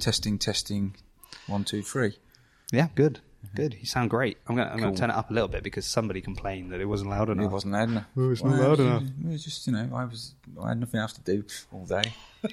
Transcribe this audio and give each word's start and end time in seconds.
Testing, 0.00 0.38
testing. 0.38 0.96
One, 1.46 1.64
two, 1.64 1.82
three. 1.82 2.16
Yeah, 2.72 2.88
good. 2.94 3.20
Good. 3.54 3.74
You 3.78 3.86
sound 3.86 4.10
great. 4.10 4.38
I'm 4.48 4.56
going 4.56 4.66
to 4.68 4.72
I'm 4.74 4.80
gonna 4.80 4.96
turn 4.96 5.10
it 5.10 5.16
up 5.16 5.30
a 5.30 5.32
little 5.34 5.48
bit 5.48 5.62
because 5.62 5.86
somebody 5.86 6.20
complained 6.20 6.72
that 6.72 6.80
it 6.80 6.84
wasn't 6.86 7.10
loud 7.10 7.28
enough. 7.30 7.46
It 7.46 7.52
wasn't 7.52 7.72
loud 7.74 7.88
enough. 7.90 8.04
Oh, 8.16 8.30
it's 8.30 8.42
not 8.42 8.58
loud 8.60 8.80
it- 8.80 8.82
enough. 8.82 9.02
It 9.02 9.28
was 9.32 9.44
just, 9.44 9.66
you 9.66 9.72
know, 9.72 9.88
I 9.94 10.04
was, 10.04 10.34
I 10.62 10.68
had 10.68 10.80
nothing 10.80 11.00
else 11.00 11.12
to 11.14 11.20
do 11.22 11.44
all 11.72 11.84
day. 11.86 12.02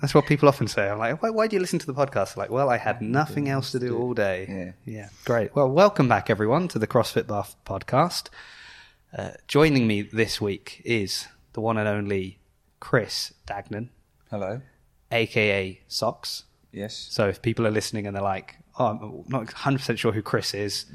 That's 0.00 0.14
what 0.14 0.26
people 0.26 0.48
often 0.48 0.68
say. 0.68 0.88
I'm 0.88 0.98
like, 0.98 1.22
why, 1.22 1.30
why 1.30 1.46
do 1.46 1.56
you 1.56 1.60
listen 1.60 1.78
to 1.78 1.86
the 1.86 1.94
podcast? 1.94 2.36
Like, 2.36 2.50
well, 2.50 2.68
I 2.68 2.76
had 2.76 3.00
nothing 3.00 3.48
else 3.48 3.72
to 3.72 3.78
do 3.78 3.96
all 3.98 4.12
day. 4.12 4.46
Yeah. 4.86 4.94
Yeah. 4.94 5.08
Great. 5.24 5.54
Well, 5.56 5.70
welcome 5.70 6.08
back, 6.08 6.28
everyone, 6.28 6.68
to 6.68 6.78
the 6.78 6.86
CrossFit 6.86 7.26
Bath 7.26 7.56
podcast. 7.64 8.28
Uh, 9.16 9.30
joining 9.46 9.86
me 9.86 10.02
this 10.02 10.40
week 10.42 10.82
is 10.84 11.26
the 11.54 11.62
one 11.62 11.78
and 11.78 11.88
only 11.88 12.38
Chris 12.80 13.32
Dagnan, 13.46 13.88
Hello. 14.30 14.60
Aka 15.10 15.80
Socks. 15.88 16.44
Yes. 16.72 16.94
So 17.10 17.28
if 17.28 17.42
people 17.42 17.66
are 17.66 17.70
listening 17.70 18.06
and 18.06 18.14
they're 18.14 18.22
like, 18.22 18.56
oh, 18.78 18.86
I'm 18.86 19.24
not 19.28 19.46
100% 19.46 19.98
sure 19.98 20.12
who 20.12 20.22
Chris 20.22 20.54
is, 20.54 20.86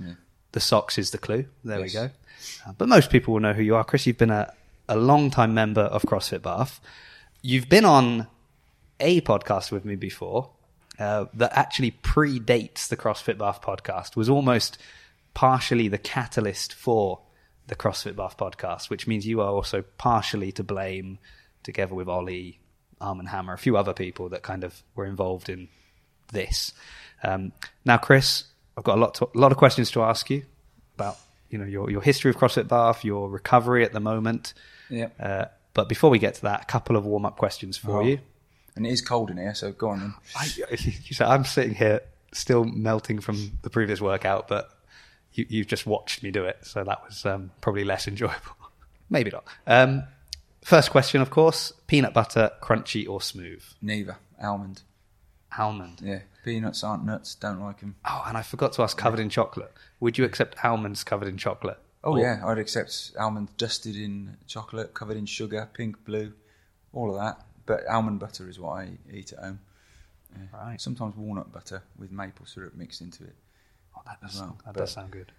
the 0.51 0.59
socks 0.59 0.97
is 0.97 1.11
the 1.11 1.17
clue. 1.17 1.45
There 1.63 1.81
we 1.81 1.89
go. 1.89 2.09
Uh, 2.65 2.73
but 2.77 2.87
most 2.87 3.09
people 3.09 3.33
will 3.33 3.41
know 3.41 3.53
who 3.53 3.63
you 3.63 3.75
are. 3.75 3.83
Chris, 3.83 4.05
you've 4.05 4.17
been 4.17 4.29
a, 4.29 4.53
a 4.87 4.95
long 4.95 5.31
time 5.31 5.53
member 5.53 5.81
of 5.81 6.03
CrossFit 6.03 6.41
Bath. 6.41 6.79
You've 7.41 7.69
been 7.69 7.85
on 7.85 8.27
a 8.99 9.21
podcast 9.21 9.71
with 9.71 9.83
me 9.83 9.95
before 9.95 10.51
uh, 10.99 11.25
that 11.33 11.57
actually 11.57 11.91
predates 11.91 12.87
the 12.87 12.97
CrossFit 12.97 13.37
Bath 13.37 13.61
podcast, 13.61 14.15
was 14.15 14.29
almost 14.29 14.77
partially 15.33 15.87
the 15.87 15.97
catalyst 15.97 16.73
for 16.73 17.19
the 17.67 17.75
CrossFit 17.75 18.15
Bath 18.15 18.37
podcast, 18.37 18.89
which 18.89 19.07
means 19.07 19.25
you 19.25 19.41
are 19.41 19.49
also 19.49 19.83
partially 19.97 20.51
to 20.51 20.63
blame, 20.63 21.17
together 21.63 21.95
with 21.95 22.07
Ollie, 22.07 22.59
Arm 23.01 23.19
and 23.19 23.29
Hammer, 23.29 23.53
a 23.53 23.57
few 23.57 23.77
other 23.77 23.93
people 23.93 24.29
that 24.29 24.41
kind 24.43 24.63
of 24.63 24.81
were 24.95 25.05
involved 25.05 25.49
in 25.49 25.67
this. 26.31 26.73
Um, 27.23 27.51
now, 27.85 27.97
Chris, 27.97 28.45
I've 28.77 28.83
got 28.83 28.97
a 28.97 29.01
lot, 29.01 29.13
to, 29.15 29.25
a 29.33 29.37
lot 29.37 29.51
of 29.51 29.57
questions 29.57 29.91
to 29.91 30.01
ask 30.03 30.29
you 30.29 30.43
about, 30.95 31.17
you 31.49 31.57
know, 31.57 31.65
your, 31.65 31.89
your 31.89 32.01
history 32.01 32.29
of 32.29 32.37
CrossFit 32.37 32.67
Bath, 32.67 33.03
your 33.05 33.29
recovery 33.29 33.83
at 33.83 33.93
the 33.93 33.99
moment. 33.99 34.53
Yeah. 34.89 35.07
Uh, 35.19 35.45
but 35.73 35.89
before 35.89 36.09
we 36.09 36.19
get 36.19 36.35
to 36.35 36.41
that, 36.43 36.63
a 36.63 36.65
couple 36.65 36.95
of 36.95 37.05
warm 37.05 37.25
up 37.25 37.37
questions 37.37 37.77
for 37.77 38.01
Oh. 38.01 38.03
you. 38.05 38.19
And 38.75 38.87
it 38.87 38.91
is 38.91 39.01
cold 39.01 39.29
in 39.29 39.37
here, 39.37 39.53
so 39.53 39.71
go 39.71 39.89
on 39.89 39.99
then. 39.99 40.13
I, 40.35 40.45
you 40.71 41.13
said 41.13 41.27
I'm 41.27 41.45
sitting 41.45 41.75
here 41.75 42.01
still 42.31 42.63
melting 42.63 43.19
from 43.21 43.51
the 43.61 43.69
previous 43.69 44.01
workout, 44.01 44.47
but 44.47 44.71
you, 45.33 45.45
you've 45.47 45.67
just 45.67 45.85
watched 45.85 46.23
me 46.23 46.31
do 46.31 46.45
it, 46.45 46.57
so 46.63 46.83
that 46.83 47.03
was 47.07 47.23
um, 47.25 47.51
probably 47.61 47.83
less 47.83 48.07
enjoyable. 48.07 48.55
Maybe 49.11 49.29
not. 49.29 49.45
Um, 49.67 50.03
first 50.63 50.91
question, 50.91 51.21
of 51.21 51.29
course: 51.29 51.73
peanut 51.87 52.13
butter, 52.13 52.51
crunchy 52.61 53.07
or 53.07 53.21
smooth? 53.21 53.63
Neither. 53.81 54.17
Almond. 54.41 54.81
Almond. 55.57 55.99
Yeah. 56.03 56.19
Peanuts 56.43 56.83
aren't 56.83 57.05
nuts. 57.05 57.35
Don't 57.35 57.61
like 57.61 57.79
them. 57.79 57.95
Oh, 58.05 58.23
and 58.27 58.37
I 58.37 58.41
forgot 58.41 58.73
to 58.73 58.81
ask: 58.83 58.97
covered 58.97 59.19
in 59.19 59.29
chocolate. 59.29 59.71
Would 59.99 60.17
you 60.17 60.25
accept 60.25 60.63
almonds 60.63 61.03
covered 61.03 61.27
in 61.27 61.37
chocolate? 61.37 61.79
Oh 62.03 62.13
Or- 62.13 62.19
yeah, 62.19 62.41
I'd 62.45 62.57
accept 62.57 63.11
almonds 63.17 63.51
dusted 63.57 63.95
in 63.95 64.35
chocolate, 64.47 64.93
covered 64.93 65.15
in 65.15 65.25
sugar, 65.25 65.69
pink, 65.73 66.03
blue, 66.03 66.33
all 66.91 67.09
of 67.11 67.15
that. 67.21 67.45
But 67.65 67.87
almond 67.87 68.19
butter 68.19 68.49
is 68.49 68.59
what 68.59 68.71
I 68.71 68.89
eat 69.11 69.31
at 69.31 69.39
home. 69.39 69.59
Right. 70.51 70.81
Sometimes 70.81 71.15
walnut 71.15 71.53
butter 71.53 71.83
with 71.97 72.11
maple 72.11 72.45
syrup 72.45 72.73
mixed 72.75 72.99
into 73.01 73.23
it. 73.23 73.35
Oh, 73.95 74.01
that 74.05 74.19
does, 74.19 74.39
well, 74.39 74.57
that 74.65 74.73
does 74.75 74.91
sound 74.91 75.11
good. 75.11 75.31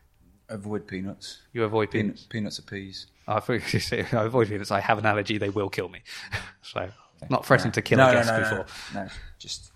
Avoid 0.49 0.87
peanuts. 0.87 1.41
You 1.53 1.65
avoid 1.65 1.91
Peanuts, 1.91 2.25
peanuts. 2.25 2.57
peanuts 2.57 2.59
are 2.59 2.63
peas. 2.63 3.07
I 3.27 3.41
thought 3.41 3.73
you 3.73 3.81
say 3.81 4.07
I 4.13 4.25
avoid 4.25 4.49
peanuts. 4.49 4.71
I 4.71 4.81
have 4.81 4.99
an 4.99 5.07
allergy; 5.07 5.39
they 5.39 5.49
will 5.49 5.71
kill 5.71 5.89
me. 5.89 6.01
so, 6.63 6.91
not 7.31 7.47
threatening 7.47 7.73
to 7.73 7.83
kill 7.83 7.99
no, 7.99 8.09
a 8.09 8.13
no, 8.13 8.13
guest 8.15 8.29
no, 8.29 8.37
no, 8.37 8.43
before. 8.43 8.67
No, 8.95 9.03
no, 9.05 9.11
just 9.39 9.73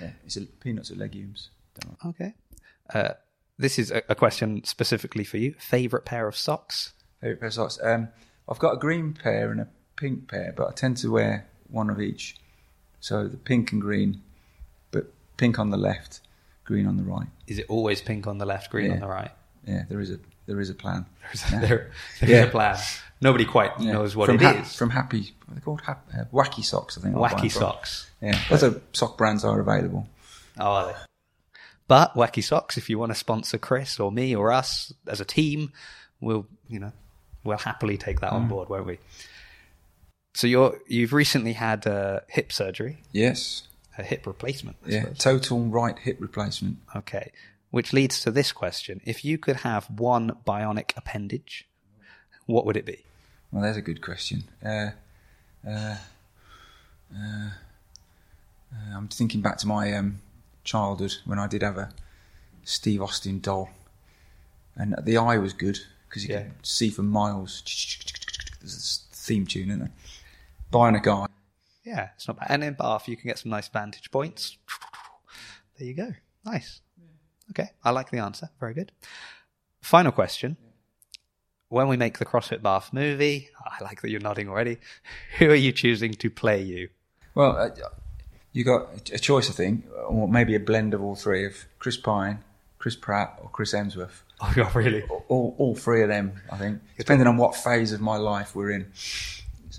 yeah. 0.00 0.10
It's 0.24 0.36
a, 0.36 0.42
peanuts 0.46 0.90
are 0.90 0.96
legumes. 0.96 1.50
Okay. 2.04 2.34
Uh, 2.92 3.10
this 3.58 3.78
is 3.78 3.90
a, 3.90 4.02
a 4.08 4.14
question 4.14 4.64
specifically 4.64 5.24
for 5.24 5.36
you. 5.36 5.54
Favorite 5.58 6.04
pair 6.04 6.26
of 6.26 6.36
socks? 6.36 6.92
Favourite 7.20 7.40
pair 7.40 7.48
of 7.48 7.54
socks. 7.54 7.78
Um, 7.82 8.08
I've 8.48 8.58
got 8.58 8.74
a 8.74 8.76
green 8.78 9.12
pair 9.12 9.50
and 9.50 9.60
a 9.60 9.68
pink 9.96 10.28
pair, 10.28 10.52
but 10.56 10.68
I 10.68 10.72
tend 10.72 10.96
to 10.98 11.10
wear 11.10 11.46
one 11.68 11.90
of 11.90 12.00
each. 12.00 12.36
So 13.00 13.28
the 13.28 13.36
pink 13.36 13.72
and 13.72 13.80
green, 13.80 14.22
but 14.90 15.12
pink 15.36 15.58
on 15.58 15.70
the 15.70 15.76
left, 15.76 16.20
green 16.64 16.86
on 16.86 16.96
the 16.96 17.02
right. 17.02 17.28
Is 17.46 17.58
it 17.58 17.66
always 17.68 18.00
pink 18.00 18.26
on 18.26 18.38
the 18.38 18.46
left, 18.46 18.70
green 18.70 18.90
on 18.92 19.00
the 19.00 19.08
right? 19.08 19.30
Yeah, 19.68 19.84
there 19.88 20.00
is 20.00 20.10
a 20.10 20.18
there 20.46 20.60
is 20.60 20.70
a 20.70 20.74
plan. 20.74 21.04
There's, 21.32 21.52
Yeah. 21.52 21.60
there, 21.60 21.90
there's 22.20 22.32
Yeah. 22.32 22.44
a 22.44 22.50
plan. 22.50 22.78
Nobody 23.20 23.44
quite 23.44 23.72
Yeah. 23.78 23.92
knows 23.92 24.16
what 24.16 24.26
from 24.26 24.36
it 24.36 24.42
Ha- 24.42 24.62
is. 24.62 24.74
From 24.74 24.90
Happy, 24.90 25.34
what 25.44 25.52
are 25.52 25.54
they 25.56 25.60
called? 25.60 25.82
Hap- 25.82 26.06
uh, 26.16 26.24
Wacky 26.32 26.64
socks, 26.64 26.96
I 26.96 27.02
think. 27.02 27.14
Wacky 27.16 27.40
from. 27.52 27.62
socks. 27.62 28.10
Yeah, 28.22 28.38
other 28.50 28.80
sock 28.92 29.18
brands 29.18 29.44
are 29.44 29.60
available. 29.60 30.08
Oh, 30.58 30.64
are 30.64 30.86
they? 30.86 30.94
But 31.86 32.14
Wacky 32.14 32.42
Socks, 32.44 32.76
if 32.76 32.90
you 32.90 32.98
want 32.98 33.12
to 33.12 33.18
sponsor 33.18 33.56
Chris 33.58 33.98
or 33.98 34.12
me 34.12 34.34
or 34.36 34.52
us 34.52 34.92
as 35.06 35.20
a 35.20 35.24
team, 35.24 35.72
we'll 36.20 36.46
you 36.68 36.78
know 36.80 36.92
we'll 37.44 37.56
happily 37.58 37.96
take 37.96 38.20
that 38.20 38.30
Mm. 38.32 38.36
on 38.36 38.48
board, 38.48 38.68
won't 38.68 38.86
we? 38.86 38.98
So 40.34 40.46
you're 40.46 40.78
you've 40.86 41.12
recently 41.12 41.54
had 41.54 41.86
uh, 41.86 42.20
hip 42.28 42.52
surgery, 42.52 43.02
Yes. 43.12 43.62
a 43.96 44.02
hip 44.02 44.26
replacement. 44.26 44.76
I 44.86 44.90
Yeah. 44.90 45.00
suppose. 45.02 45.18
Total 45.18 45.60
right 45.66 45.98
hip 45.98 46.18
replacement. 46.20 46.78
Okay. 46.94 47.32
Which 47.70 47.92
leads 47.92 48.20
to 48.20 48.30
this 48.30 48.52
question: 48.52 49.00
If 49.04 49.24
you 49.24 49.36
could 49.38 49.56
have 49.56 49.86
one 49.90 50.36
bionic 50.46 50.96
appendage, 50.96 51.68
what 52.46 52.64
would 52.64 52.76
it 52.76 52.86
be? 52.86 53.04
Well, 53.52 53.62
there's 53.62 53.76
a 53.76 53.82
good 53.82 54.00
question. 54.02 54.44
Uh, 54.64 54.90
uh, 55.66 55.96
uh, 57.14 57.50
uh, 58.72 58.96
I'm 58.96 59.08
thinking 59.08 59.40
back 59.40 59.58
to 59.58 59.66
my 59.66 59.92
um, 59.92 60.20
childhood 60.64 61.14
when 61.24 61.38
I 61.38 61.46
did 61.46 61.62
have 61.62 61.76
a 61.78 61.90
Steve 62.64 63.02
Austin 63.02 63.40
doll, 63.40 63.70
and 64.76 64.94
the 65.02 65.16
eye 65.18 65.38
was 65.38 65.52
good 65.52 65.78
because 66.08 66.24
you 66.26 66.34
Yeah. 66.34 66.42
could 66.44 66.66
see 66.66 66.90
for 66.90 67.02
miles. 67.02 67.62
There's 68.60 68.74
this 68.74 69.04
theme 69.12 69.46
tune, 69.46 69.68
isn't 69.68 69.80
there? 69.80 69.92
Bionic 70.72 71.06
eye. 71.06 71.26
Yeah, 71.84 72.10
it's 72.14 72.28
not 72.28 72.38
bad. 72.38 72.50
And 72.50 72.64
in 72.64 72.74
Bath, 72.74 73.08
you 73.08 73.16
can 73.16 73.28
get 73.28 73.38
some 73.38 73.50
nice 73.50 73.68
vantage 73.68 74.10
points. 74.10 74.58
There 75.78 75.86
you 75.86 75.94
go. 75.94 76.12
Nice. 76.44 76.80
Okay, 77.50 77.70
I 77.84 77.90
like 77.90 78.10
the 78.10 78.18
answer. 78.18 78.50
Very 78.60 78.74
good. 78.74 78.92
Final 79.80 80.12
question. 80.12 80.56
When 81.70 81.88
we 81.88 81.96
make 81.96 82.18
the 82.18 82.24
CrossFit 82.24 82.62
Bath 82.62 82.92
movie, 82.92 83.50
I 83.64 83.84
like 83.84 84.00
that 84.00 84.10
you're 84.10 84.20
nodding 84.20 84.48
already. 84.48 84.78
Who 85.38 85.50
are 85.50 85.54
you 85.54 85.72
choosing 85.72 86.14
to 86.14 86.30
play 86.30 86.62
you? 86.62 86.88
Well, 87.34 87.56
uh, 87.56 87.70
you 88.52 88.64
got 88.64 89.10
a 89.12 89.18
choice, 89.18 89.50
I 89.50 89.52
think, 89.52 89.84
or 90.08 90.28
maybe 90.28 90.54
a 90.54 90.60
blend 90.60 90.94
of 90.94 91.02
all 91.02 91.14
three 91.14 91.44
of 91.44 91.66
Chris 91.78 91.96
Pine, 91.96 92.42
Chris 92.78 92.96
Pratt, 92.96 93.38
or 93.42 93.48
Chris 93.50 93.72
Hemsworth. 93.72 94.22
Oh, 94.40 94.52
you're 94.54 94.70
really? 94.72 95.02
All, 95.26 95.56
all 95.58 95.74
three 95.74 96.00
of 96.00 96.08
them, 96.08 96.40
I 96.48 96.58
think, 96.58 96.80
depending 96.96 97.26
on 97.26 97.36
what 97.38 97.56
phase 97.56 97.92
of 97.92 98.00
my 98.00 98.18
life 98.18 98.54
we're 98.54 98.70
in. 98.70 98.86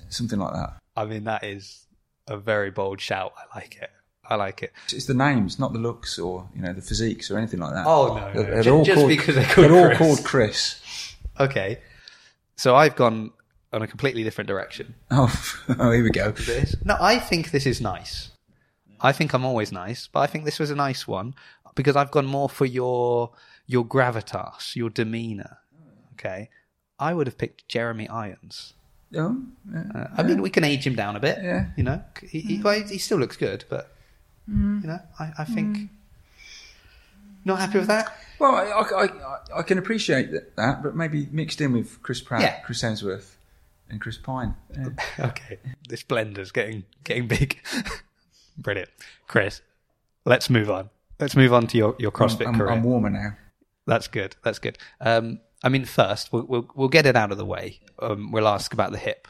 Something 0.09 0.37
like 0.37 0.51
that. 0.51 0.73
I 0.97 1.05
mean, 1.05 1.23
that 1.23 1.45
is 1.45 1.85
a 2.27 2.35
very 2.35 2.69
bold 2.69 2.99
shout. 2.99 3.31
I 3.37 3.57
like 3.57 3.77
it. 3.77 3.89
I 4.29 4.35
like 4.35 4.61
it. 4.63 4.71
It's 4.93 5.05
the 5.07 5.13
names, 5.15 5.57
not 5.59 5.73
the 5.73 5.79
looks 5.79 6.19
or 6.19 6.47
you 6.55 6.61
know 6.61 6.71
the 6.73 6.81
physiques 6.81 7.31
or 7.31 7.37
anything 7.37 7.59
like 7.59 7.73
that. 7.73 7.85
Oh, 7.87 8.15
no, 8.15 8.33
no. 8.33 8.43
They're, 8.43 8.61
Ju- 8.63 8.73
all 8.75 8.85
just 8.85 8.95
called, 8.97 9.09
because 9.09 9.35
they're 9.35 9.45
called 9.45 9.71
all 9.71 9.85
Chris. 9.87 9.97
called 9.97 10.23
Chris. 10.23 11.15
Okay. 11.39 11.79
So 12.55 12.75
I've 12.75 12.95
gone 12.95 13.31
on 13.73 13.81
a 13.81 13.87
completely 13.87 14.23
different 14.23 14.47
direction. 14.47 14.95
Oh, 15.11 15.33
oh, 15.79 15.91
here 15.91 16.03
we 16.03 16.11
go. 16.11 16.31
this. 16.31 16.75
No, 16.85 16.95
I 16.99 17.19
think 17.19 17.51
this 17.51 17.65
is 17.65 17.81
nice. 17.81 18.29
I 19.01 19.11
think 19.13 19.33
I'm 19.33 19.45
always 19.45 19.71
nice, 19.71 20.07
but 20.07 20.19
I 20.19 20.27
think 20.27 20.45
this 20.45 20.59
was 20.59 20.69
a 20.71 20.75
nice 20.75 21.07
one 21.07 21.33
because 21.75 21.95
I've 21.95 22.11
gone 22.11 22.25
more 22.25 22.49
for 22.49 22.65
your 22.65 23.31
your 23.65 23.85
gravitas, 23.85 24.75
your 24.75 24.89
demeanor. 24.89 25.57
Okay, 26.13 26.49
I 26.99 27.13
would 27.13 27.25
have 27.27 27.37
picked 27.37 27.67
Jeremy 27.67 28.07
Irons. 28.09 28.73
Oh, 29.15 29.41
yeah. 29.73 29.83
Uh, 29.95 30.07
I 30.17 30.23
mean, 30.23 30.41
we 30.41 30.49
can 30.51 30.63
age 30.63 30.85
him 30.85 30.95
down 30.95 31.15
a 31.15 31.19
bit. 31.19 31.39
Yeah. 31.41 31.67
You 31.77 31.83
know, 31.83 32.03
he, 32.21 32.41
he, 32.41 32.61
well, 32.61 32.79
he 32.83 32.97
still 32.99 33.17
looks 33.17 33.37
good, 33.37 33.63
but 33.69 33.95
you 34.49 34.87
know, 34.87 34.99
I, 35.19 35.31
I 35.39 35.45
think 35.45 35.89
not 37.45 37.59
happy 37.59 37.79
with 37.79 37.87
that. 37.87 38.15
Well, 38.39 38.55
I, 38.55 38.63
I, 38.65 39.03
I, 39.03 39.59
I 39.59 39.61
can 39.63 39.77
appreciate 39.77 40.31
that, 40.31 40.55
that, 40.55 40.83
but 40.83 40.95
maybe 40.95 41.27
mixed 41.31 41.61
in 41.61 41.73
with 41.73 42.01
Chris 42.01 42.21
Pratt, 42.21 42.41
Yeah. 42.41 42.59
Chris 42.61 42.81
Hemsworth, 42.81 43.35
and 43.89 43.99
Chris 43.99 44.17
Pine. 44.17 44.55
Yeah. 44.77 44.89
Okay, 45.19 45.59
this 45.87 46.03
blender's 46.03 46.51
getting 46.51 46.83
getting 47.03 47.27
big. 47.27 47.59
Brilliant, 48.57 48.89
Chris. 49.27 49.61
Let's 50.25 50.49
move 50.49 50.69
on. 50.69 50.89
Let's 51.19 51.35
move 51.35 51.53
on 51.53 51.67
to 51.67 51.77
your, 51.77 51.95
your 51.99 52.11
CrossFit 52.11 52.47
I'm, 52.47 52.55
career. 52.57 52.71
I'm 52.71 52.83
warmer 52.83 53.09
now. 53.09 53.35
That's 53.85 54.07
good. 54.07 54.35
That's 54.43 54.59
good. 54.59 54.77
Um, 55.01 55.39
I 55.63 55.69
mean, 55.69 55.83
first 55.85 56.31
we'll, 56.31 56.45
we'll 56.45 56.67
we'll 56.75 56.87
get 56.89 57.05
it 57.05 57.15
out 57.15 57.31
of 57.31 57.37
the 57.37 57.45
way. 57.45 57.79
Um, 57.99 58.31
we'll 58.31 58.47
ask 58.47 58.73
about 58.73 58.91
the 58.91 58.97
hip. 58.97 59.27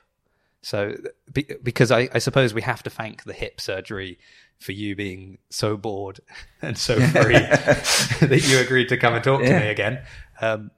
So, 0.62 0.96
be, 1.32 1.48
because 1.64 1.92
I, 1.92 2.10
I 2.14 2.20
suppose 2.20 2.54
we 2.54 2.62
have 2.62 2.84
to 2.84 2.90
thank 2.90 3.24
the 3.24 3.34
hip 3.34 3.62
surgery 3.62 4.20
for 4.60 4.74
you 4.74 4.96
being 4.96 5.38
so 5.50 5.78
bored 5.78 6.20
and 6.62 6.78
so 6.78 6.96
free 6.96 7.34
that 8.28 8.46
you 8.48 8.60
agreed 8.60 8.90
to 8.90 8.98
come 8.98 9.14
and 9.14 9.24
talk 9.24 9.42
to 9.42 9.60
me 9.60 9.68
again. 9.68 10.02
Um, 10.42 10.72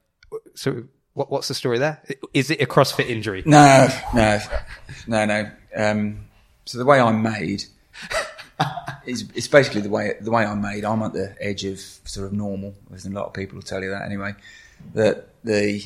so, 0.56 0.84
what, 1.14 1.32
what's 1.32 1.48
the 1.48 1.56
story 1.56 1.80
there? 1.80 2.02
Is 2.34 2.52
it 2.52 2.62
a 2.62 2.66
CrossFit 2.66 3.10
injury? 3.10 3.44
No, 3.46 3.88
no, 4.14 4.40
no, 5.08 5.26
no. 5.26 5.52
Um, 5.76 6.26
so 6.66 6.78
the 6.78 6.86
way 6.86 7.00
I'm 7.00 7.22
made, 7.22 7.66
is 9.06 9.30
it's 9.36 9.48
basically 9.48 9.82
the 9.82 9.90
way 9.90 10.16
the 10.22 10.32
way 10.32 10.46
I'm 10.46 10.62
made. 10.62 10.86
I'm 10.86 11.02
at 11.02 11.14
the 11.14 11.36
edge 11.40 11.64
of 11.66 11.80
sort 11.80 12.28
of 12.28 12.34
normal, 12.34 12.76
as 12.94 13.06
a 13.06 13.10
lot 13.10 13.26
of 13.26 13.34
people 13.34 13.56
will 13.56 13.64
tell 13.64 13.84
you 13.84 13.90
that 13.90 14.04
anyway. 14.04 14.36
That 14.94 15.30
the 15.44 15.84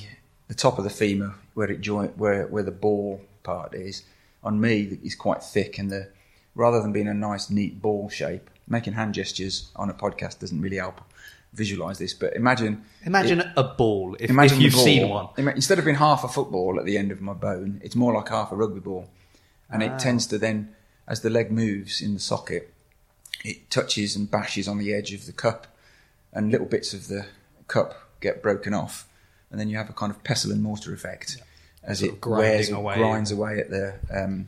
the 0.48 0.54
top 0.54 0.78
of 0.78 0.84
the 0.84 0.90
femur, 0.90 1.34
where 1.54 1.72
it 1.72 1.82
joint 1.82 2.18
where 2.18 2.46
where 2.48 2.64
the 2.64 2.72
ball 2.72 3.22
part 3.46 3.74
is, 3.74 4.04
on 4.44 4.60
me 4.60 5.00
is 5.04 5.16
quite 5.16 5.42
thick, 5.42 5.78
and 5.80 5.90
the 5.90 6.10
rather 6.56 6.82
than 6.82 6.92
being 6.92 7.08
a 7.08 7.14
nice 7.14 7.50
neat 7.50 7.82
ball 7.82 8.10
shape, 8.10 8.50
making 8.68 8.94
hand 8.94 9.14
gestures 9.14 9.72
on 9.76 9.90
a 9.90 9.94
podcast 9.94 10.40
doesn't 10.40 10.62
really 10.62 10.78
help 10.78 11.00
visualize 11.54 11.98
this. 12.00 12.14
But 12.14 12.36
imagine 12.36 12.84
Imagine 13.06 13.42
a 13.56 13.64
ball 13.64 14.18
if, 14.20 14.30
Imagine 14.30 14.58
if 14.58 14.64
you've 14.64 14.74
ball. 14.74 14.84
seen 14.84 15.10
one. 15.10 15.28
Instead 15.56 15.80
of 15.80 15.86
being 15.86 15.98
half 15.98 16.24
a 16.24 16.28
football 16.28 16.80
at 16.80 16.86
the 16.86 16.98
end 16.98 17.12
of 17.12 17.22
my 17.22 17.34
bone, 17.34 17.80
it's 17.84 17.96
more 17.96 18.14
like 18.14 18.28
half 18.30 18.52
a 18.52 18.56
rugby 18.56 18.80
ball. 18.82 19.10
And 19.70 19.82
Ah. 19.82 19.88
it 19.88 20.00
tends 20.00 20.28
to 20.28 20.38
then, 20.38 20.76
as 21.08 21.22
the 21.22 21.30
leg 21.30 21.52
moves 21.52 22.02
in 22.02 22.14
the 22.14 22.20
socket, 22.20 22.74
it 23.44 23.70
touches 23.70 24.16
and 24.16 24.30
bashes 24.30 24.68
on 24.68 24.78
the 24.80 24.94
edge 24.94 25.14
of 25.14 25.26
the 25.26 25.32
cup, 25.34 25.68
and 26.34 26.52
little 26.52 26.68
bits 26.68 26.94
of 26.94 27.08
the 27.08 27.26
cup 27.68 28.10
get 28.22 28.42
broken 28.44 28.74
off. 28.74 29.08
And 29.52 29.60
then 29.60 29.70
you 29.70 29.78
have 29.78 29.90
a 29.90 29.94
kind 29.94 30.12
of 30.12 30.24
pestle 30.24 30.52
and 30.52 30.62
mortar 30.64 30.94
effect 30.94 31.38
as 31.86 32.00
Sort 32.00 32.14
it 32.14 32.26
wears, 32.26 32.70
away. 32.70 32.96
grinds 32.96 33.32
away 33.32 33.60
at 33.60 33.70
the 33.70 33.96
um, 34.12 34.48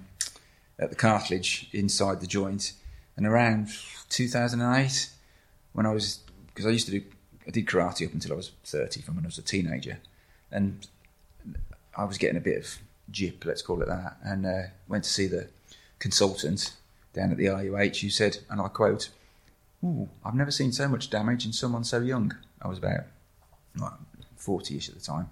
at 0.79 0.89
the 0.89 0.95
cartilage 0.95 1.69
inside 1.71 2.19
the 2.21 2.27
joint. 2.27 2.73
And 3.15 3.25
around 3.25 3.69
2008, 4.09 5.09
when 5.73 5.85
I 5.85 5.91
was 5.91 6.19
because 6.47 6.65
I 6.65 6.69
used 6.69 6.87
to 6.87 6.99
do 6.99 7.03
I 7.47 7.51
did 7.51 7.65
karate 7.65 8.05
up 8.05 8.13
until 8.13 8.33
I 8.33 8.35
was 8.35 8.51
30 8.65 9.01
from 9.01 9.15
when 9.15 9.25
I 9.25 9.27
was 9.27 9.37
a 9.37 9.41
teenager, 9.43 9.99
and 10.51 10.87
I 11.95 12.03
was 12.03 12.17
getting 12.17 12.37
a 12.37 12.41
bit 12.41 12.57
of 12.57 12.77
jip, 13.09 13.45
let's 13.45 13.61
call 13.61 13.81
it 13.81 13.87
that, 13.87 14.17
and 14.23 14.45
uh, 14.45 14.61
went 14.87 15.05
to 15.05 15.09
see 15.09 15.27
the 15.27 15.47
consultant 15.99 16.73
down 17.13 17.31
at 17.31 17.37
the 17.37 17.47
RUH 17.47 18.01
who 18.01 18.09
said, 18.09 18.39
and 18.49 18.59
I 18.61 18.67
quote, 18.67 19.09
Ooh, 19.83 20.09
I've 20.25 20.35
never 20.35 20.51
seen 20.51 20.71
so 20.71 20.87
much 20.87 21.09
damage 21.09 21.45
in 21.45 21.53
someone 21.53 21.83
so 21.83 21.99
young. 22.01 22.35
I 22.61 22.67
was 22.67 22.79
about 22.79 23.01
like, 23.77 23.93
40ish 24.39 24.89
at 24.89 24.95
the 24.95 25.01
time. 25.01 25.29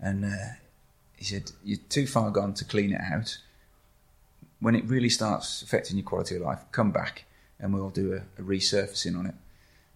And 0.00 0.24
uh, 0.24 0.54
he 1.16 1.24
said, 1.24 1.50
You're 1.64 1.78
too 1.88 2.06
far 2.06 2.30
gone 2.30 2.54
to 2.54 2.64
clean 2.64 2.92
it 2.92 3.00
out. 3.00 3.38
When 4.60 4.74
it 4.74 4.84
really 4.86 5.10
starts 5.10 5.62
affecting 5.62 5.96
your 5.96 6.06
quality 6.06 6.36
of 6.36 6.42
life, 6.42 6.60
come 6.72 6.90
back 6.90 7.24
and 7.58 7.72
we'll 7.72 7.90
do 7.90 8.12
a, 8.12 8.40
a 8.40 8.44
resurfacing 8.44 9.18
on 9.18 9.26
it. 9.26 9.34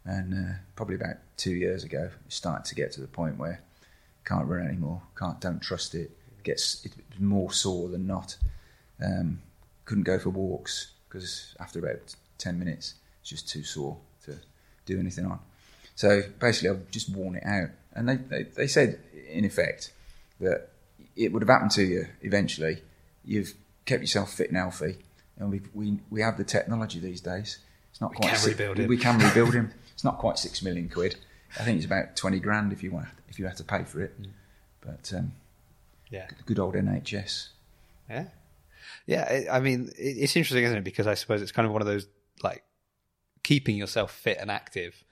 And 0.05 0.35
uh, 0.35 0.53
probably 0.77 0.95
about 0.95 1.17
two 1.37 1.53
years 1.53 1.85
ago, 1.85 2.11
it 2.27 2.33
started 2.33 2.65
to 2.67 2.75
get 2.75 2.93
to 2.93 3.01
the 3.01 3.07
point 3.07 3.39
where 3.39 3.61
can't 4.25 4.47
run 4.47 4.67
anymore, 4.67 5.03
can't, 5.19 5.41
don't 5.41 5.61
trust 5.61 5.95
it, 5.95 6.11
gets 6.45 6.87
more 7.19 7.53
sore 7.53 7.89
than 7.89 8.07
not. 8.07 8.37
Um, 9.03 9.41
couldn't 9.85 10.05
go 10.05 10.19
for 10.19 10.31
walks 10.31 10.93
because 11.09 11.55
after 11.61 11.79
about 11.79 12.15
10 12.39 12.59
minutes, 12.59 12.95
it's 13.21 13.31
just 13.31 13.49
too 13.49 13.63
sore 13.63 13.97
to 14.25 14.37
do 14.87 14.99
anything 14.99 15.25
on. 15.25 15.39
So 15.95 16.23
basically, 16.39 16.71
I've 16.71 16.91
just 16.91 17.11
worn 17.11 17.37
it 17.37 17.45
out. 17.45 17.71
And 17.95 18.09
they, 18.09 18.17
they, 18.17 18.43
they 18.45 18.67
said, 18.67 19.01
in 19.31 19.45
effect, 19.45 19.93
that 20.41 20.69
it 21.19 21.33
would 21.33 21.43
have 21.43 21.49
happened 21.51 21.73
to 21.73 21.83
you 21.83 22.07
eventually. 22.23 22.83
You've 23.25 23.53
kept 23.85 24.01
yourself 24.03 24.33
fit 24.33 24.49
and 24.49 24.57
healthy, 24.57 24.97
and 25.39 25.51
we 25.51 25.61
we 25.75 25.99
we 26.11 26.21
have 26.23 26.37
the 26.39 26.45
technology 26.45 26.99
these 27.01 27.21
days. 27.21 27.59
It's 27.91 28.01
not 28.01 28.15
quite 28.15 28.29
can 28.31 28.37
six- 28.39 28.49
rebuild 28.59 28.79
him. 28.79 28.89
We 28.89 28.97
can 28.97 29.19
rebuild 29.19 29.55
him. 29.55 29.73
It's 29.99 30.05
not 30.05 30.19
quite 30.19 30.39
six 30.39 30.63
million 30.63 30.89
quid. 30.89 31.17
I 31.59 31.65
think 31.65 31.77
it's 31.79 31.85
about 31.87 32.15
twenty 32.15 32.39
grand 32.39 32.73
if 32.73 32.85
you 32.85 32.93
want 32.93 33.09
if 33.29 33.41
you 33.41 33.47
have 33.47 33.57
to 33.57 33.65
pay 33.65 33.83
for 33.83 34.01
it. 34.01 34.15
But 34.81 35.13
um, 35.13 35.33
Yeah. 36.09 36.29
good 36.47 36.61
old 36.61 36.75
NHS. 36.75 37.49
Yeah. 38.09 38.27
Yeah. 39.07 39.27
I 39.51 39.57
I 39.57 39.61
mean, 39.61 39.91
it- 39.99 40.19
it's 40.23 40.37
interesting, 40.37 40.63
isn't 40.65 40.79
it? 40.79 40.85
Because 40.85 41.09
I 41.09 41.15
suppose 41.15 41.43
it's 41.43 41.51
kind 41.51 41.67
of 41.67 41.73
one 41.73 41.83
of 41.83 41.89
those, 41.89 42.07
like, 42.45 42.63
keeping 43.43 43.77
yourself 43.77 44.13
fit 44.13 44.39
and 44.41 44.53
active 44.53 45.03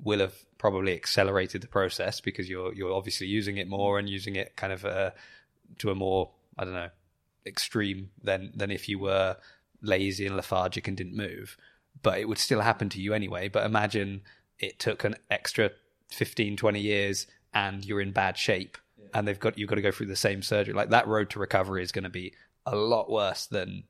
will 0.00 0.18
have 0.18 0.34
probably 0.58 0.94
accelerated 0.94 1.62
the 1.62 1.68
process 1.68 2.20
because 2.20 2.48
you're 2.50 2.74
you're 2.74 2.92
obviously 2.92 3.28
using 3.28 3.58
it 3.58 3.68
more 3.68 3.96
and 4.00 4.08
using 4.08 4.34
it 4.34 4.56
kind 4.56 4.72
of 4.72 4.84
uh, 4.84 5.10
to 5.78 5.90
a 5.90 5.94
more 5.94 6.30
I 6.58 6.64
don't 6.64 6.74
know 6.74 6.90
extreme 7.46 8.10
than 8.22 8.52
than 8.54 8.70
if 8.70 8.88
you 8.88 8.98
were 8.98 9.36
lazy 9.80 10.26
and 10.26 10.36
lethargic 10.36 10.86
and 10.88 10.96
didn't 10.96 11.16
move. 11.16 11.56
But 12.02 12.18
it 12.18 12.28
would 12.28 12.38
still 12.38 12.60
happen 12.60 12.88
to 12.90 13.00
you 13.00 13.12
anyway. 13.14 13.48
But 13.48 13.66
imagine 13.66 14.22
it 14.58 14.78
took 14.78 15.04
an 15.04 15.16
extra 15.30 15.70
15, 16.10 16.56
20 16.56 16.80
years 16.80 17.26
and 17.52 17.84
you're 17.84 18.00
in 18.00 18.12
bad 18.12 18.38
shape 18.38 18.78
and 19.14 19.26
they've 19.26 19.38
got 19.38 19.58
you've 19.58 19.68
got 19.68 19.76
to 19.76 19.82
go 19.82 19.92
through 19.92 20.06
the 20.06 20.16
same 20.16 20.42
surgery. 20.42 20.74
Like 20.74 20.90
that 20.90 21.06
road 21.06 21.30
to 21.30 21.38
recovery 21.38 21.82
is 21.82 21.92
going 21.92 22.04
to 22.04 22.10
be 22.10 22.34
a 22.66 22.76
lot 22.76 23.10
worse 23.10 23.46
than 23.46 23.84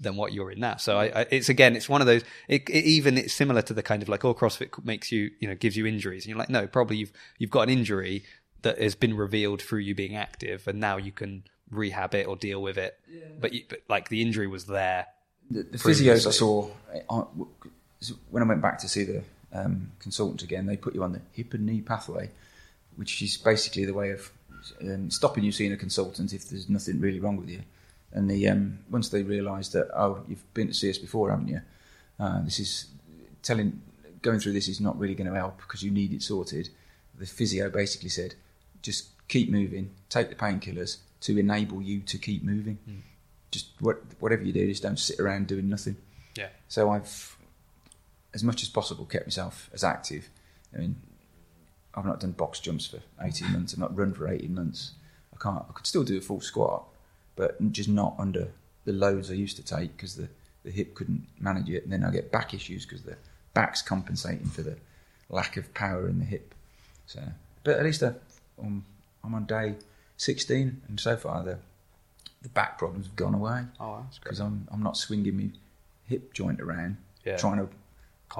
than 0.00 0.16
what 0.16 0.32
you're 0.32 0.50
in 0.52 0.60
now. 0.60 0.76
So 0.76 0.96
I, 0.96 1.06
I, 1.06 1.26
it's 1.30 1.48
again, 1.48 1.74
it's 1.74 1.88
one 1.88 2.00
of 2.00 2.06
those. 2.06 2.22
It, 2.46 2.68
it 2.68 2.84
even 2.84 3.18
it's 3.18 3.34
similar 3.34 3.62
to 3.62 3.74
the 3.74 3.82
kind 3.82 4.02
of 4.02 4.08
like, 4.08 4.24
oh, 4.24 4.34
CrossFit 4.34 4.84
makes 4.84 5.10
you, 5.10 5.30
you 5.40 5.48
know, 5.48 5.54
gives 5.54 5.76
you 5.76 5.86
injuries, 5.86 6.24
and 6.24 6.30
you're 6.30 6.38
like, 6.38 6.50
no, 6.50 6.66
probably 6.66 6.96
you've 6.96 7.12
you've 7.38 7.50
got 7.50 7.62
an 7.62 7.70
injury 7.70 8.24
that 8.62 8.80
has 8.80 8.94
been 8.94 9.16
revealed 9.16 9.62
through 9.62 9.80
you 9.80 9.94
being 9.94 10.16
active, 10.16 10.66
and 10.66 10.80
now 10.80 10.96
you 10.96 11.12
can 11.12 11.44
rehab 11.70 12.14
it 12.14 12.26
or 12.26 12.36
deal 12.36 12.62
with 12.62 12.78
it. 12.78 12.98
But, 13.40 13.52
you, 13.52 13.64
but 13.68 13.80
like 13.88 14.08
the 14.08 14.22
injury 14.22 14.46
was 14.46 14.66
there. 14.66 15.06
The, 15.50 15.62
the 15.62 15.78
physios 15.78 16.26
I 16.26 16.30
saw 16.30 16.68
when 18.30 18.42
I 18.42 18.46
went 18.46 18.62
back 18.62 18.78
to 18.80 18.88
see 18.88 19.04
the 19.04 19.22
um, 19.52 19.92
consultant 19.98 20.42
again, 20.42 20.66
they 20.66 20.76
put 20.76 20.94
you 20.94 21.02
on 21.02 21.12
the 21.12 21.20
hip 21.32 21.54
and 21.54 21.66
knee 21.66 21.80
pathway, 21.80 22.30
which 22.96 23.22
is 23.22 23.36
basically 23.36 23.84
the 23.84 23.94
way 23.94 24.10
of 24.10 24.30
um, 24.82 25.10
stopping 25.10 25.44
you 25.44 25.52
seeing 25.52 25.72
a 25.72 25.76
consultant 25.76 26.32
if 26.32 26.48
there's 26.48 26.68
nothing 26.68 27.00
really 27.00 27.20
wrong 27.20 27.36
with 27.36 27.48
you. 27.48 27.62
And 28.12 28.30
the 28.30 28.48
um, 28.48 28.78
once 28.90 29.08
they 29.10 29.22
realised 29.22 29.72
that 29.72 29.88
oh 29.94 30.22
you've 30.28 30.54
been 30.54 30.68
to 30.68 30.74
see 30.74 30.90
us 30.90 30.98
before, 30.98 31.30
haven't 31.30 31.48
you? 31.48 31.60
Uh, 32.18 32.42
this 32.42 32.58
is 32.58 32.86
telling 33.42 33.80
going 34.22 34.40
through 34.40 34.52
this 34.52 34.68
is 34.68 34.80
not 34.80 34.98
really 34.98 35.14
going 35.14 35.30
to 35.30 35.36
help 35.36 35.58
because 35.58 35.82
you 35.82 35.90
need 35.90 36.12
it 36.12 36.22
sorted. 36.22 36.70
The 37.18 37.26
physio 37.26 37.68
basically 37.68 38.08
said 38.08 38.34
just 38.82 39.08
keep 39.28 39.50
moving, 39.50 39.90
take 40.08 40.28
the 40.28 40.34
painkillers 40.34 40.98
to 41.20 41.38
enable 41.38 41.82
you 41.82 42.00
to 42.00 42.18
keep 42.18 42.42
moving. 42.42 42.78
Mm. 42.88 43.00
Just 43.50 43.68
what, 43.80 44.02
whatever 44.20 44.42
you 44.42 44.52
do, 44.52 44.66
just 44.68 44.82
don't 44.82 44.98
sit 44.98 45.18
around 45.18 45.46
doing 45.46 45.68
nothing. 45.68 45.96
Yeah. 46.36 46.48
So 46.68 46.90
I've, 46.90 47.36
as 48.34 48.44
much 48.44 48.62
as 48.62 48.68
possible, 48.68 49.04
kept 49.04 49.26
myself 49.26 49.70
as 49.72 49.82
active. 49.82 50.28
I 50.74 50.78
mean, 50.78 50.96
I've 51.94 52.04
not 52.04 52.20
done 52.20 52.32
box 52.32 52.60
jumps 52.60 52.86
for 52.86 53.00
18 53.20 53.52
months. 53.52 53.72
I've 53.72 53.80
not 53.80 53.96
run 53.96 54.12
for 54.12 54.28
18 54.28 54.54
months. 54.54 54.92
I 55.34 55.42
can't. 55.42 55.64
I 55.68 55.72
could 55.72 55.86
still 55.86 56.04
do 56.04 56.18
a 56.18 56.20
full 56.20 56.40
squat, 56.40 56.84
but 57.36 57.72
just 57.72 57.88
not 57.88 58.14
under 58.18 58.48
the 58.84 58.92
loads 58.92 59.30
I 59.30 59.34
used 59.34 59.56
to 59.56 59.64
take 59.64 59.96
because 59.96 60.16
the, 60.16 60.28
the 60.64 60.70
hip 60.70 60.94
couldn't 60.94 61.26
manage 61.40 61.68
it. 61.68 61.84
And 61.84 61.92
then 61.92 62.04
I 62.04 62.10
get 62.10 62.30
back 62.30 62.54
issues 62.54 62.84
because 62.84 63.02
the 63.02 63.16
back's 63.54 63.82
compensating 63.82 64.46
for 64.46 64.62
the 64.62 64.76
lack 65.28 65.56
of 65.56 65.72
power 65.74 66.08
in 66.08 66.18
the 66.18 66.24
hip. 66.24 66.54
So, 67.06 67.20
but 67.64 67.78
at 67.78 67.84
least 67.84 68.02
I, 68.02 68.12
um, 68.60 68.84
I'm 69.24 69.34
on 69.34 69.44
day 69.46 69.74
16, 70.16 70.82
and 70.88 71.00
so 71.00 71.16
far 71.16 71.42
the 71.42 71.58
the 72.42 72.48
back 72.50 72.78
problems 72.78 73.06
have 73.06 73.16
gone 73.16 73.34
away 73.34 73.64
Oh, 73.80 73.98
that's 74.04 74.18
because 74.18 74.38
I'm 74.40 74.68
I'm 74.70 74.82
not 74.82 74.96
swinging 74.96 75.36
my 75.36 75.50
hip 76.04 76.32
joint 76.32 76.60
around 76.60 76.96
Yeah. 77.24 77.36
trying 77.36 77.56
to 77.58 77.68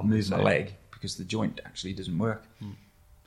move 0.03 0.29
my 0.29 0.41
leg 0.41 0.75
because 0.91 1.15
the 1.17 1.23
joint 1.25 1.59
actually 1.65 1.93
doesn't 1.93 2.17
work. 2.17 2.43
Hmm. 2.59 2.71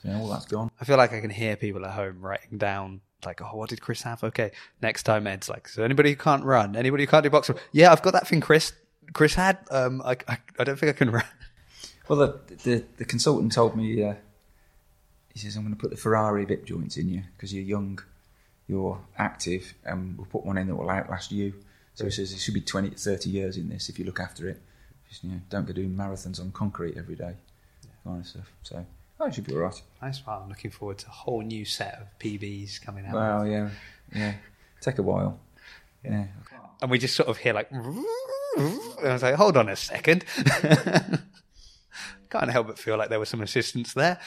So 0.01 0.11
all 0.13 0.27
that's 0.29 0.45
gone. 0.45 0.69
I 0.81 0.85
feel 0.85 0.97
like 0.97 1.13
I 1.13 1.21
can 1.21 1.29
hear 1.29 1.55
people 1.55 1.85
at 1.85 1.91
home 1.91 2.21
writing 2.21 2.57
down 2.57 3.01
like, 3.25 3.41
"Oh, 3.41 3.55
what 3.55 3.69
did 3.69 3.81
Chris 3.81 4.01
have?" 4.01 4.23
Okay, 4.23 4.51
next 4.81 5.03
time 5.03 5.27
Ed's 5.27 5.47
like, 5.47 5.67
"So 5.67 5.83
anybody 5.83 6.09
who 6.09 6.15
can't 6.17 6.43
run, 6.43 6.75
anybody 6.75 7.03
who 7.03 7.07
can't 7.07 7.23
do 7.23 7.29
boxing, 7.29 7.55
yeah, 7.71 7.91
I've 7.91 8.01
got 8.01 8.11
that 8.13 8.27
thing 8.27 8.41
Chris 8.41 8.73
Chris 9.13 9.35
had. 9.35 9.59
Um, 9.71 10.01
I, 10.03 10.17
I, 10.27 10.37
I 10.59 10.63
don't 10.63 10.77
think 10.77 10.89
I 10.89 10.93
can 10.97 11.11
run." 11.11 11.23
Well, 12.09 12.19
the 12.19 12.55
the, 12.63 12.83
the 12.97 13.05
consultant 13.05 13.53
told 13.53 13.77
me 13.77 14.03
uh, 14.03 14.15
he 15.33 15.39
says 15.39 15.55
I'm 15.55 15.63
going 15.63 15.75
to 15.75 15.79
put 15.79 15.89
the 15.89 15.97
Ferrari 15.97 16.45
hip 16.45 16.65
joints 16.65 16.97
in 16.97 17.09
you 17.09 17.23
because 17.35 17.53
you're 17.53 17.63
young, 17.63 17.99
you're 18.67 18.99
active, 19.17 19.73
and 19.83 20.17
we'll 20.17 20.27
put 20.27 20.45
one 20.45 20.57
in 20.57 20.67
that 20.67 20.75
will 20.75 20.89
outlast 20.89 21.31
you. 21.31 21.53
So 21.95 22.05
he 22.05 22.11
says 22.11 22.31
it 22.31 22.39
should 22.39 22.53
be 22.53 22.61
20 22.61 22.91
30 22.91 23.29
years 23.29 23.57
in 23.57 23.69
this 23.69 23.89
if 23.89 23.99
you 23.99 24.05
look 24.05 24.19
after 24.19 24.47
it. 24.47 24.61
Just 25.09 25.23
you 25.23 25.31
know, 25.31 25.41
don't 25.49 25.65
go 25.65 25.73
doing 25.73 25.95
marathons 25.95 26.39
on 26.39 26.51
concrete 26.51 26.97
every 26.97 27.15
day, 27.15 27.33
kind 28.03 28.21
of 28.21 28.27
stuff. 28.27 28.51
So 28.63 28.85
oh, 29.19 29.25
it 29.25 29.33
should 29.33 29.45
be 29.45 29.53
all 29.53 29.59
right. 29.59 29.81
Nice. 30.01 30.25
Well, 30.25 30.41
I'm 30.43 30.49
looking 30.49 30.71
forward 30.71 30.99
to 30.99 31.07
a 31.07 31.11
whole 31.11 31.41
new 31.41 31.65
set 31.65 31.99
of 31.99 32.07
PBs 32.19 32.81
coming 32.81 33.05
out. 33.05 33.13
Well, 33.13 33.47
yeah, 33.47 33.69
yeah, 34.15 34.33
take 34.81 34.97
a 34.99 35.03
while. 35.03 35.39
Yeah, 36.03 36.25
and 36.81 36.91
we 36.91 36.99
just 36.99 37.15
sort 37.15 37.29
of 37.29 37.37
hear 37.37 37.53
like, 37.53 37.71
and 37.71 38.05
I 39.03 39.13
was 39.13 39.23
like, 39.23 39.35
hold 39.35 39.57
on 39.57 39.69
a 39.69 39.75
second. 39.75 40.25
Can't 42.29 42.49
help 42.49 42.67
but 42.67 42.79
feel 42.79 42.97
like 42.97 43.09
there 43.09 43.19
was 43.19 43.29
some 43.29 43.41
assistance 43.41 43.93
there. 43.93 44.19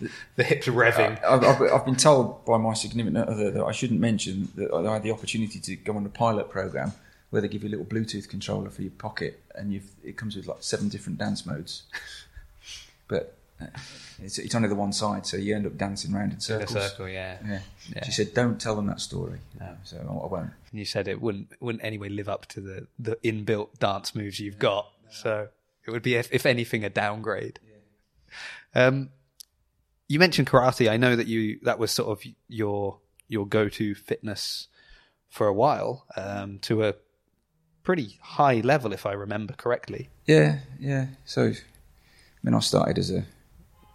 The 0.36 0.44
hips 0.44 0.68
are 0.68 0.72
revving. 0.72 1.22
I've, 1.24 1.42
I've, 1.44 1.60
I've 1.72 1.84
been 1.84 1.96
told 1.96 2.44
by 2.44 2.56
my 2.58 2.74
significant 2.74 3.28
other 3.28 3.50
that 3.50 3.64
I 3.64 3.72
shouldn't 3.72 4.00
mention 4.00 4.48
that 4.54 4.72
I 4.72 4.92
had 4.94 5.02
the 5.02 5.10
opportunity 5.10 5.58
to 5.60 5.76
go 5.76 5.96
on 5.96 6.06
a 6.06 6.08
pilot 6.08 6.48
program 6.50 6.92
where 7.30 7.42
they 7.42 7.48
give 7.48 7.62
you 7.62 7.68
a 7.68 7.74
little 7.74 7.84
Bluetooth 7.86 8.28
controller 8.28 8.70
for 8.70 8.82
your 8.82 8.92
pocket, 8.92 9.42
and 9.54 9.72
you've, 9.72 9.90
it 10.04 10.16
comes 10.16 10.34
with 10.36 10.46
like 10.46 10.58
seven 10.60 10.88
different 10.88 11.18
dance 11.18 11.44
modes. 11.44 11.82
But 13.08 13.38
it's, 14.22 14.38
it's 14.38 14.54
only 14.54 14.68
the 14.68 14.74
one 14.74 14.92
side, 14.92 15.26
so 15.26 15.36
you 15.38 15.56
end 15.56 15.66
up 15.66 15.78
dancing 15.78 16.14
around 16.14 16.26
in 16.26 16.30
In 16.32 16.36
a 16.36 16.40
circles. 16.42 16.70
circle, 16.72 17.08
yeah. 17.08 17.38
Yeah. 17.44 17.60
Yeah. 17.94 18.04
She 18.04 18.12
said, 18.12 18.34
"Don't 18.34 18.60
tell 18.60 18.76
them 18.76 18.86
that 18.86 19.00
story." 19.00 19.38
No. 19.58 19.76
So 19.84 19.96
I 19.96 20.12
I 20.12 20.26
won't. 20.28 20.50
You 20.72 20.84
said 20.84 21.08
it 21.08 21.20
wouldn't 21.22 21.52
wouldn't 21.58 21.82
anyway 21.82 22.10
live 22.10 22.28
up 22.28 22.44
to 22.48 22.60
the 22.60 22.86
the 22.98 23.16
inbuilt 23.24 23.78
dance 23.78 24.14
moves 24.14 24.38
you've 24.38 24.58
got. 24.58 24.90
So 25.10 25.48
it 25.86 25.90
would 25.90 26.02
be, 26.02 26.16
if, 26.16 26.28
if 26.30 26.44
anything, 26.44 26.84
a 26.84 26.90
downgrade. 26.90 27.60
Um, 28.74 29.08
you 30.08 30.18
mentioned 30.18 30.48
karate. 30.48 30.90
I 30.90 30.96
know 30.96 31.14
that 31.14 31.26
you 31.26 31.58
that 31.62 31.78
was 31.78 31.90
sort 31.90 32.08
of 32.08 32.24
your 32.48 32.98
your 33.28 33.46
go 33.46 33.68
to 33.68 33.94
fitness 33.94 34.68
for 35.28 35.46
a 35.46 35.52
while 35.52 36.06
um, 36.16 36.58
to 36.60 36.84
a 36.84 36.94
pretty 37.82 38.18
high 38.22 38.60
level, 38.60 38.92
if 38.92 39.06
I 39.06 39.12
remember 39.12 39.52
correctly. 39.52 40.08
Yeah, 40.26 40.60
yeah. 40.80 41.06
So, 41.24 41.48
I 41.48 41.54
mean, 42.42 42.54
I 42.54 42.60
started 42.60 42.98
as 42.98 43.10
a 43.10 43.24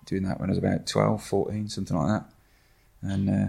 doing 0.05 0.23
that 0.23 0.39
when 0.39 0.49
I 0.49 0.51
was 0.51 0.57
about 0.57 0.85
12, 0.85 1.23
14, 1.23 1.69
something 1.69 1.97
like 1.97 2.21
that, 2.21 2.29
and 3.01 3.29
uh, 3.29 3.47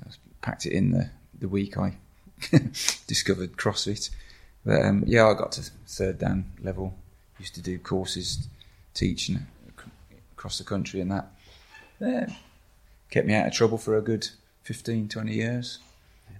I 0.00 0.10
packed 0.42 0.66
it 0.66 0.72
in 0.72 0.90
the 0.92 1.10
the 1.38 1.48
week 1.48 1.76
I 1.76 1.96
discovered 3.06 3.56
CrossFit. 3.56 4.10
But 4.64 4.82
um, 4.82 5.04
yeah, 5.06 5.26
I 5.26 5.34
got 5.34 5.52
to 5.52 5.70
third 5.86 6.18
dan 6.18 6.52
level. 6.62 6.94
Used 7.38 7.54
to 7.56 7.62
do 7.62 7.78
courses, 7.78 8.46
teaching 8.94 9.36
ac- 9.36 9.44
across 10.42 10.58
the 10.58 10.64
country, 10.64 11.00
and 11.00 11.12
that 11.12 11.30
yeah, 12.00 12.26
kept 13.10 13.28
me 13.28 13.34
out 13.34 13.46
of 13.46 13.52
trouble 13.52 13.78
for 13.78 13.96
a 13.96 14.00
good 14.00 14.28
15, 14.64 15.08
20 15.08 15.32
years. 15.32 15.78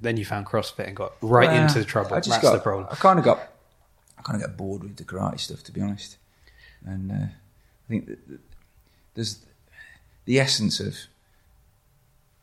Then 0.00 0.16
you 0.16 0.24
found 0.24 0.44
CrossFit 0.44 0.88
and 0.88 0.96
got 0.96 1.12
right 1.22 1.48
Well, 1.48 1.62
into 1.62 1.78
the 1.78 1.84
trouble. 1.84 2.14
I 2.14 2.18
just 2.18 2.30
That's 2.30 2.42
got, 2.42 2.52
the 2.54 2.58
problem. 2.58 2.88
I 2.90 2.96
kind 2.96 3.20
of 3.20 3.24
got, 3.24 3.38
I 4.18 4.22
kind 4.22 4.42
of 4.42 4.48
got 4.48 4.56
bored 4.56 4.82
with 4.82 4.96
the 4.96 5.04
karate 5.04 5.38
stuff, 5.38 5.62
to 5.62 5.72
be 5.72 5.80
honest. 5.80 6.16
And 6.84 7.12
uh, 7.12 7.14
I 7.14 7.88
think 7.88 8.06
that 8.06 8.28
that 8.28 8.40
there's 9.14 9.38
the 10.24 10.40
essence 10.40 10.80
of 10.80 10.96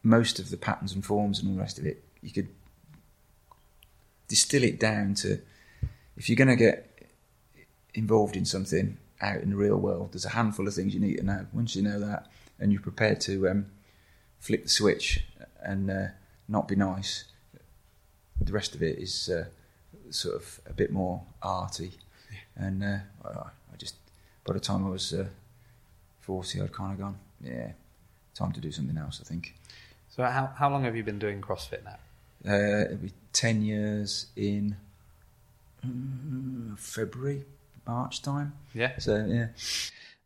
most 0.01 0.39
of 0.39 0.51
the 0.51 0.57
patterns 0.57 0.93
and 0.93 1.05
forms 1.05 1.39
and 1.39 1.49
all 1.49 1.55
the 1.55 1.61
rest 1.61 1.77
of 1.77 1.85
it. 1.85 2.01
You 2.21 2.31
could 2.31 2.47
distill 4.29 4.63
it 4.63 4.79
down 4.79 5.15
to 5.15 5.41
if 6.15 6.29
you're 6.29 6.37
going 6.37 6.47
to 6.47 6.55
get 6.55 7.09
involved 7.93 8.37
in 8.37 8.45
something 8.45 8.95
out 9.21 9.41
in 9.41 9.49
the 9.49 9.55
real 9.55 9.77
world, 9.77 10.13
there's 10.13 10.25
a 10.25 10.29
handful 10.29 10.67
of 10.67 10.73
things 10.73 10.93
you 10.93 10.99
need 10.99 11.17
to 11.17 11.23
know. 11.23 11.45
Once 11.53 11.75
you 11.75 11.81
know 11.81 11.99
that, 11.99 12.27
and 12.59 12.71
you're 12.71 12.81
prepared 12.81 13.21
to 13.21 13.49
um, 13.49 13.67
flip 14.39 14.63
the 14.63 14.69
switch 14.69 15.23
and 15.61 15.89
uh, 15.89 16.07
not 16.47 16.67
be 16.67 16.75
nice, 16.75 17.25
the 18.41 18.53
rest 18.53 18.75
of 18.75 18.81
it 18.83 18.97
is 18.97 19.29
uh, 19.29 19.45
sort 20.09 20.35
of 20.35 20.59
a 20.65 20.73
bit 20.73 20.91
more 20.91 21.21
arty. 21.41 21.91
And 22.55 22.83
uh, 22.83 22.97
I, 23.25 23.29
I 23.29 23.77
just, 23.77 23.95
by 24.45 24.53
the 24.53 24.59
time 24.59 24.85
I 24.85 24.89
was 24.89 25.13
uh, 25.13 25.27
40, 26.21 26.61
I'd 26.61 26.71
kind 26.71 26.93
of 26.93 26.99
gone, 26.99 27.19
yeah, 27.43 27.71
time 28.33 28.51
to 28.53 28.61
do 28.61 28.71
something 28.71 28.97
else, 28.97 29.19
I 29.21 29.27
think. 29.27 29.55
So 30.09 30.23
how 30.23 30.51
how 30.57 30.69
long 30.69 30.83
have 30.83 30.95
you 30.95 31.03
been 31.03 31.19
doing 31.19 31.39
CrossFit 31.39 31.83
now? 31.83 31.97
Uh, 32.47 32.85
it'll 32.85 32.97
be 32.97 33.13
10 33.33 33.61
years 33.61 34.27
in 34.35 34.75
mm, 35.85 36.77
February, 36.79 37.45
March 37.89 38.21
time. 38.21 38.53
Yeah. 38.73 38.97
So, 38.99 39.25
yeah. 39.27 39.47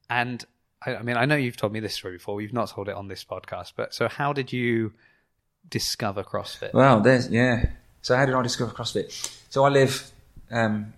And 0.09 0.43
I, 0.85 0.95
I 0.97 1.01
mean, 1.01 1.17
I 1.17 1.25
know 1.25 1.35
you've 1.35 1.57
told 1.57 1.71
me 1.71 1.79
this 1.79 1.93
story 1.93 2.17
before. 2.17 2.35
We've 2.35 2.53
not 2.53 2.69
told 2.69 2.89
it 2.89 2.95
on 2.95 3.07
this 3.07 3.23
podcast, 3.23 3.73
but 3.75 3.93
so 3.93 4.07
how 4.07 4.33
did 4.33 4.51
you 4.51 4.93
discover 5.69 6.23
CrossFit? 6.23 6.73
Well, 6.73 6.99
there's, 6.99 7.29
yeah. 7.29 7.69
So, 8.01 8.15
how 8.17 8.25
did 8.25 8.35
I 8.35 8.41
discover 8.41 8.71
CrossFit? 8.71 9.07
So, 9.49 9.63
I 9.63 9.69
live 9.69 10.11
um, 10.51 10.93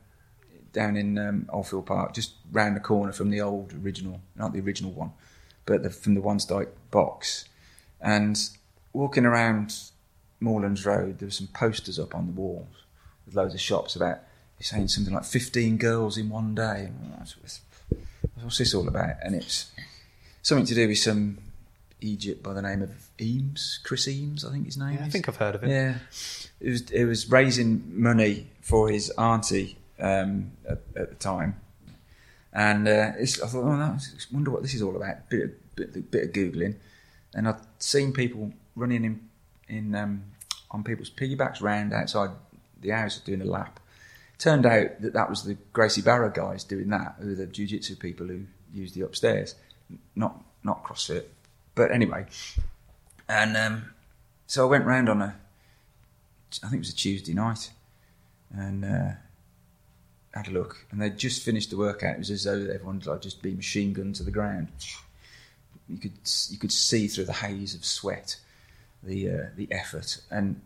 down 0.73 0.97
in 0.97 1.17
um, 1.17 1.49
Oldfield 1.53 1.85
Park, 1.85 2.13
just 2.13 2.33
round 2.51 2.75
the 2.75 2.79
corner 2.81 3.13
from 3.13 3.29
the 3.29 3.41
old 3.41 3.73
original, 3.83 4.21
not 4.35 4.53
the 4.53 4.59
original 4.59 4.91
one, 4.91 5.11
but 5.65 5.83
the, 5.83 5.89
from 5.91 6.15
the 6.15 6.21
One 6.21 6.39
Dyke 6.47 6.73
box. 6.89 7.45
And 8.01 8.37
walking 8.91 9.25
around 9.25 9.75
Moorlands 10.39 10.85
Road, 10.85 11.19
there 11.19 11.27
were 11.27 11.31
some 11.31 11.47
posters 11.47 11.99
up 11.99 12.15
on 12.15 12.25
the 12.25 12.33
walls 12.33 12.75
with 13.25 13.35
loads 13.35 13.53
of 13.53 13.61
shops 13.61 13.95
about 13.95 14.19
saying 14.63 14.87
something 14.87 15.13
like 15.13 15.25
15 15.25 15.77
girls 15.77 16.17
in 16.17 16.29
one 16.29 16.55
day. 16.55 16.89
What's, 18.41 18.57
this 18.57 18.73
all 18.73 18.87
about? 18.87 19.15
And 19.23 19.35
it's 19.35 19.71
something 20.41 20.65
to 20.65 20.75
do 20.75 20.87
with 20.87 20.97
some 20.97 21.39
Egypt 22.01 22.43
by 22.43 22.53
the 22.53 22.61
name 22.61 22.81
of 22.81 22.91
Eames, 23.19 23.79
Chris 23.83 24.07
Eames, 24.07 24.45
I 24.45 24.51
think 24.51 24.65
his 24.65 24.77
name 24.77 24.97
Yeah, 24.99 25.05
I 25.05 25.09
think 25.09 25.27
I've 25.27 25.37
heard 25.37 25.55
of 25.55 25.63
it. 25.63 25.69
Yeah, 25.69 25.95
it 26.59 26.69
was 26.69 26.91
it 26.91 27.05
was 27.05 27.31
raising 27.31 28.01
money 28.01 28.47
for 28.61 28.89
his 28.89 29.09
auntie 29.11 29.77
um, 29.99 30.51
at, 30.67 30.79
at 30.95 31.09
the 31.09 31.15
time, 31.15 31.59
and 32.53 32.87
uh, 32.87 33.11
it's, 33.17 33.41
I 33.41 33.47
thought, 33.47 33.63
oh, 33.63 33.75
no, 33.75 33.83
I 33.83 33.99
wonder 34.31 34.51
what 34.51 34.61
this 34.61 34.73
is 34.73 34.81
all 34.81 34.95
about. 34.95 35.29
Bit 35.29 35.43
of, 35.43 35.75
bit, 35.75 36.11
bit 36.11 36.23
of 36.25 36.31
googling, 36.31 36.75
and 37.33 37.47
I'd 37.47 37.59
seen 37.79 38.11
people 38.11 38.51
running 38.75 39.05
in 39.05 39.29
in 39.67 39.95
um, 39.95 40.23
on 40.71 40.83
people's 40.83 41.09
piggybacks 41.09 41.61
round 41.61 41.93
outside 41.93 42.31
the 42.81 42.89
house 42.89 43.19
doing 43.19 43.41
a 43.41 43.45
lap. 43.45 43.79
Turned 44.37 44.65
out 44.65 45.01
that 45.01 45.13
that 45.13 45.29
was 45.29 45.43
the 45.43 45.57
Gracie 45.71 46.01
Barra 46.01 46.31
guys 46.31 46.63
doing 46.63 46.89
that, 46.89 47.15
who 47.19 47.35
the 47.35 47.45
jiu-jitsu 47.45 47.95
people 47.95 48.27
who 48.27 48.41
used 48.73 48.93
the 48.93 49.01
upstairs, 49.01 49.55
not 50.15 50.43
not 50.63 50.83
CrossFit. 50.83 51.25
But 51.73 51.91
anyway, 51.91 52.25
and 53.29 53.55
um, 53.55 53.93
so 54.45 54.65
I 54.65 54.69
went 54.69 54.85
round 54.85 55.07
on 55.07 55.21
a, 55.21 55.35
I 56.63 56.67
think 56.67 56.73
it 56.73 56.79
was 56.79 56.89
a 56.89 56.95
Tuesday 56.95 57.33
night, 57.33 57.71
and 58.53 58.83
uh, 58.83 59.11
had 60.33 60.49
a 60.49 60.51
look. 60.51 60.85
And 60.91 61.01
they'd 61.01 61.17
just 61.17 61.43
finished 61.43 61.69
the 61.69 61.77
workout. 61.77 62.15
It 62.15 62.19
was 62.19 62.31
as 62.31 62.43
though 62.43 62.67
everyone'd 62.73 63.05
like 63.05 63.21
just 63.21 63.41
been 63.41 63.55
machine 63.55 63.93
gunned 63.93 64.15
to 64.15 64.23
the 64.23 64.31
ground. 64.31 64.67
You 65.87 65.97
could 65.97 66.19
you 66.49 66.57
could 66.57 66.71
see 66.71 67.07
through 67.07 67.25
the 67.25 67.33
haze 67.33 67.73
of 67.73 67.85
sweat, 67.85 68.37
the 69.01 69.29
uh, 69.29 69.45
the 69.55 69.71
effort. 69.71 70.21
And 70.29 70.61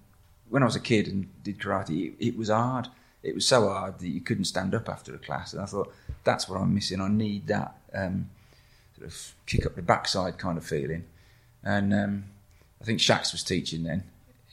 when 0.49 0.63
I 0.63 0.65
was 0.65 0.75
a 0.75 0.79
kid 0.79 1.07
and 1.07 1.27
did 1.43 1.59
karate, 1.59 2.13
it, 2.13 2.25
it 2.29 2.37
was 2.37 2.49
hard. 2.49 2.87
It 3.21 3.35
was 3.35 3.45
so 3.45 3.67
hard 3.67 3.99
that 3.99 4.07
you 4.07 4.21
couldn't 4.21 4.45
stand 4.45 4.73
up 4.73 4.87
after 4.87 5.13
a 5.13 5.17
class. 5.17 5.53
And 5.53 5.61
I 5.61 5.65
thought 5.65 5.93
that's 6.23 6.47
what 6.47 6.59
I'm 6.59 6.73
missing. 6.73 7.01
I 7.01 7.09
need 7.09 7.47
that 7.47 7.75
um, 7.93 8.29
sort 8.97 9.07
of 9.07 9.35
kick 9.45 9.65
up 9.65 9.75
the 9.75 9.81
backside 9.81 10.37
kind 10.37 10.57
of 10.57 10.65
feeling. 10.65 11.05
And 11.63 11.93
um, 11.93 12.23
I 12.81 12.85
think 12.85 12.99
Shax 12.99 13.31
was 13.31 13.43
teaching 13.43 13.83
then. 13.83 14.03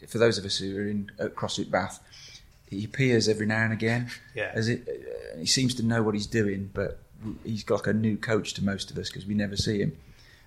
For 0.09 0.19
those 0.19 0.37
of 0.39 0.45
us 0.45 0.59
who 0.59 0.77
are 0.77 0.87
in 0.87 1.11
at 1.19 1.35
CrossFit 1.35 1.71
Bath, 1.71 2.01
he 2.69 2.85
appears 2.85 3.29
every 3.29 3.47
now 3.47 3.63
and 3.63 3.73
again. 3.73 4.11
Yeah. 4.35 4.51
As 4.53 4.69
it, 4.69 4.87
uh, 4.89 5.39
he 5.39 5.47
seems 5.47 5.75
to 5.75 5.85
know 5.85 6.03
what 6.03 6.15
he's 6.15 6.27
doing, 6.27 6.71
but 6.75 6.99
he's 7.45 7.65
got 7.65 7.81
like 7.81 7.87
a 7.89 7.93
new 7.93 8.17
coach 8.17 8.55
to 8.55 8.65
most 8.65 8.91
of 8.91 8.99
us 8.99 9.09
because 9.09 9.27
we 9.27 9.35
never 9.35 9.57
see 9.57 9.81
him. 9.81 9.97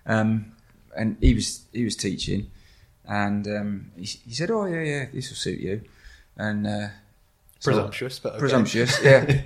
Um, 0.06 0.54
and 0.96 1.18
he 1.22 1.34
was 1.34 1.66
he 1.72 1.84
was 1.84 1.96
teaching, 1.96 2.50
and 3.08 3.48
um, 3.48 3.92
he, 3.96 4.06
he 4.06 4.34
said, 4.34 4.50
"Oh 4.52 4.66
yeah, 4.66 4.82
yeah, 4.82 5.06
this 5.14 5.30
will 5.30 5.38
suit 5.38 5.60
you." 5.60 5.82
And 6.36 6.66
uh, 6.66 6.88
so- 7.60 7.72
Presumptuous, 7.72 8.20
but 8.20 8.30
okay. 8.34 8.40
presumptuous, 8.40 9.00
yeah. 9.04 9.42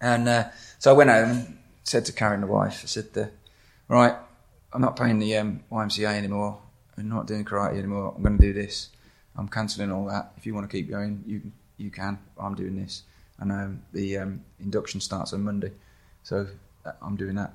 and 0.00 0.28
uh, 0.28 0.44
so 0.78 0.90
I 0.90 0.94
went 0.94 1.10
home 1.10 1.30
and 1.30 1.58
said 1.84 2.04
to 2.06 2.12
Karen, 2.12 2.40
the 2.40 2.46
wife, 2.46 2.80
I 2.82 2.86
said, 2.86 3.08
uh, 3.16 3.26
"Right, 3.88 4.14
I'm 4.72 4.80
not 4.80 4.96
paying 4.96 5.18
the 5.18 5.36
um, 5.36 5.62
YMCA 5.70 6.14
anymore. 6.14 6.58
I'm 6.96 7.08
not 7.08 7.26
doing 7.26 7.44
karate 7.44 7.78
anymore. 7.78 8.12
I'm 8.16 8.22
going 8.22 8.38
to 8.38 8.42
do 8.42 8.52
this. 8.52 8.90
I'm 9.36 9.48
cancelling 9.48 9.92
all 9.92 10.06
that. 10.06 10.32
If 10.36 10.46
you 10.46 10.54
want 10.54 10.68
to 10.68 10.76
keep 10.76 10.90
going, 10.90 11.22
you 11.26 11.52
you 11.76 11.90
can. 11.90 12.18
I'm 12.38 12.54
doing 12.54 12.76
this, 12.76 13.04
and 13.38 13.52
um, 13.52 13.82
the 13.92 14.18
um, 14.18 14.44
induction 14.58 15.00
starts 15.00 15.32
on 15.32 15.44
Monday, 15.44 15.72
so 16.22 16.48
uh, 16.84 16.92
I'm 17.00 17.16
doing 17.16 17.36
that." 17.36 17.54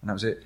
And 0.00 0.10
that 0.10 0.14
was 0.14 0.24
it. 0.24 0.44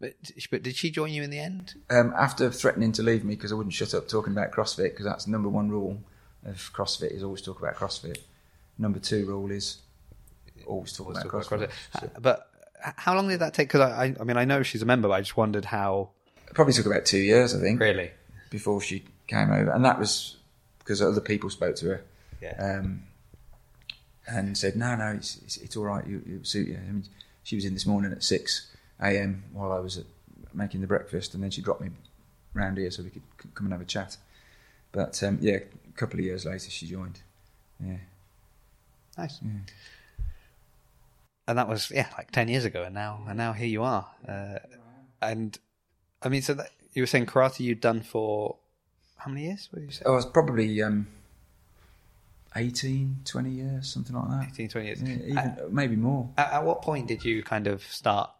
But, 0.00 0.14
but 0.52 0.62
did 0.62 0.76
she 0.76 0.90
join 0.90 1.10
you 1.10 1.24
in 1.24 1.30
the 1.30 1.40
end? 1.40 1.74
Um, 1.90 2.14
after 2.16 2.50
threatening 2.50 2.92
to 2.92 3.02
leave 3.02 3.24
me 3.24 3.34
because 3.34 3.50
I 3.50 3.56
wouldn't 3.56 3.74
shut 3.74 3.94
up 3.94 4.06
talking 4.06 4.32
about 4.32 4.52
CrossFit, 4.52 4.90
because 4.90 5.06
that's 5.06 5.24
the 5.24 5.32
number 5.32 5.48
one 5.48 5.70
rule 5.70 6.00
of 6.44 6.72
CrossFit 6.72 7.10
is 7.12 7.22
always 7.22 7.42
talk 7.42 7.58
about 7.60 7.74
CrossFit. 7.76 8.18
Number 8.78 8.98
two 8.98 9.26
rule 9.26 9.50
is 9.50 9.78
always 10.66 10.92
talk 10.92 11.08
Let's 11.08 11.24
about 11.24 11.42
talk 11.42 11.52
about 11.52 11.68
CrossFit. 11.70 12.00
CrossFit. 12.00 12.16
Uh, 12.16 12.20
But 12.20 12.50
how 12.96 13.14
long 13.14 13.28
did 13.28 13.40
that 13.40 13.54
take? 13.54 13.68
Because 13.68 13.80
I, 13.80 14.14
I, 14.20 14.24
mean, 14.24 14.36
I 14.36 14.44
know 14.44 14.62
she's 14.62 14.82
a 14.82 14.86
member, 14.86 15.08
but 15.08 15.14
I 15.14 15.20
just 15.20 15.36
wondered 15.36 15.64
how. 15.64 16.10
It 16.46 16.54
probably 16.54 16.72
took 16.74 16.86
about 16.86 17.04
two 17.04 17.18
years, 17.18 17.54
I 17.54 17.60
think, 17.60 17.80
Really? 17.80 18.10
before 18.50 18.80
she 18.80 19.04
came 19.26 19.50
over, 19.50 19.70
and 19.70 19.84
that 19.84 19.98
was 19.98 20.36
because 20.78 21.02
other 21.02 21.20
people 21.20 21.50
spoke 21.50 21.76
to 21.76 21.86
her 21.86 22.04
Yeah. 22.40 22.78
um, 22.78 23.02
and 24.26 24.56
said, 24.56 24.76
"No, 24.76 24.94
no, 24.96 25.08
it's 25.08 25.36
it's, 25.44 25.56
it's 25.58 25.76
all 25.76 25.84
right. 25.84 26.06
You, 26.06 26.22
it 26.26 26.46
suit 26.46 26.68
you." 26.68 26.76
I 26.76 26.80
mean, 26.90 27.04
she 27.42 27.56
was 27.56 27.64
in 27.66 27.74
this 27.74 27.84
morning 27.86 28.12
at 28.12 28.22
six 28.22 28.74
a.m. 29.00 29.44
while 29.52 29.72
I 29.72 29.80
was 29.80 29.98
at, 29.98 30.04
making 30.54 30.80
the 30.80 30.86
breakfast, 30.86 31.34
and 31.34 31.42
then 31.42 31.50
she 31.50 31.60
dropped 31.60 31.80
me 31.82 31.90
round 32.54 32.78
here 32.78 32.90
so 32.90 33.02
we 33.02 33.10
could 33.10 33.22
c- 33.42 33.48
come 33.54 33.66
and 33.66 33.72
have 33.72 33.82
a 33.82 33.84
chat. 33.84 34.16
But 34.92 35.22
um, 35.22 35.38
yeah, 35.42 35.58
a 35.98 36.00
couple 36.00 36.20
of 36.20 36.24
years 36.24 36.46
later, 36.46 36.70
she 36.70 36.86
joined. 36.86 37.20
Yeah, 37.84 37.96
nice. 39.16 39.40
yeah. 39.42 39.50
And 41.48 41.58
that 41.58 41.68
was 41.68 41.90
yeah, 41.90 42.08
like 42.16 42.30
ten 42.30 42.48
years 42.48 42.64
ago, 42.64 42.84
and 42.84 42.94
now 42.94 43.22
and 43.26 43.36
now 43.36 43.52
here 43.52 43.66
you 43.66 43.82
are. 43.82 44.06
Uh, 44.26 44.58
and 45.20 45.58
I 46.22 46.28
mean, 46.28 46.42
so 46.42 46.54
that, 46.54 46.70
you 46.92 47.02
were 47.02 47.06
saying 47.06 47.26
karate 47.26 47.60
you'd 47.60 47.80
done 47.80 48.02
for 48.02 48.56
how 49.16 49.30
many 49.30 49.46
years? 49.46 49.68
What 49.70 49.80
did 49.80 49.86
you 49.86 49.92
say? 49.92 50.04
I 50.06 50.10
was 50.10 50.26
probably 50.26 50.80
um, 50.82 51.08
18, 52.54 53.22
20 53.24 53.50
years, 53.50 53.92
something 53.92 54.14
like 54.14 54.28
that. 54.28 54.48
18, 54.52 54.68
20 54.68 54.86
years. 54.86 55.02
Yeah, 55.02 55.14
even, 55.14 55.38
Uh, 55.38 55.56
maybe 55.70 55.96
more. 55.96 56.30
At, 56.36 56.52
at 56.52 56.64
what 56.64 56.82
point 56.82 57.08
did 57.08 57.24
you 57.24 57.42
kind 57.42 57.66
of 57.66 57.82
start 57.82 58.30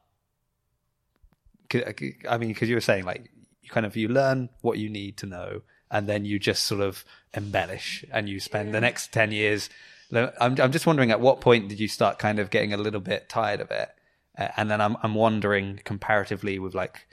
I 2.28 2.38
mean, 2.38 2.48
because 2.48 2.68
you 2.68 2.76
were 2.76 2.80
saying 2.80 3.04
like 3.04 3.30
you 3.62 3.68
kind 3.68 3.84
of 3.84 3.96
you 3.96 4.08
learn 4.08 4.48
what 4.62 4.78
you 4.78 4.88
need 4.88 5.16
to 5.18 5.26
know, 5.26 5.62
and 5.90 6.08
then 6.08 6.24
you 6.24 6.38
just 6.38 6.64
sort 6.64 6.80
of 6.80 7.04
embellish, 7.34 8.04
and 8.12 8.28
you 8.28 8.40
spend 8.40 8.74
the 8.74 8.80
next 8.80 9.12
ten 9.12 9.32
years. 9.32 9.70
I'm 10.12 10.60
I'm 10.60 10.72
just 10.72 10.86
wondering 10.86 11.10
at 11.10 11.20
what 11.20 11.40
point 11.40 11.68
did 11.68 11.80
you 11.80 11.88
start 11.88 12.18
kind 12.18 12.38
of 12.38 12.50
getting 12.50 12.72
a 12.72 12.78
little 12.78 13.00
bit 13.00 13.28
tired 13.28 13.60
of 13.60 13.70
it, 13.70 13.90
uh, 14.38 14.48
and 14.56 14.70
then 14.70 14.80
I'm 14.80 14.96
I'm 15.02 15.14
wondering 15.14 15.80
comparatively 15.84 16.58
with 16.58 16.74
like 16.74 17.06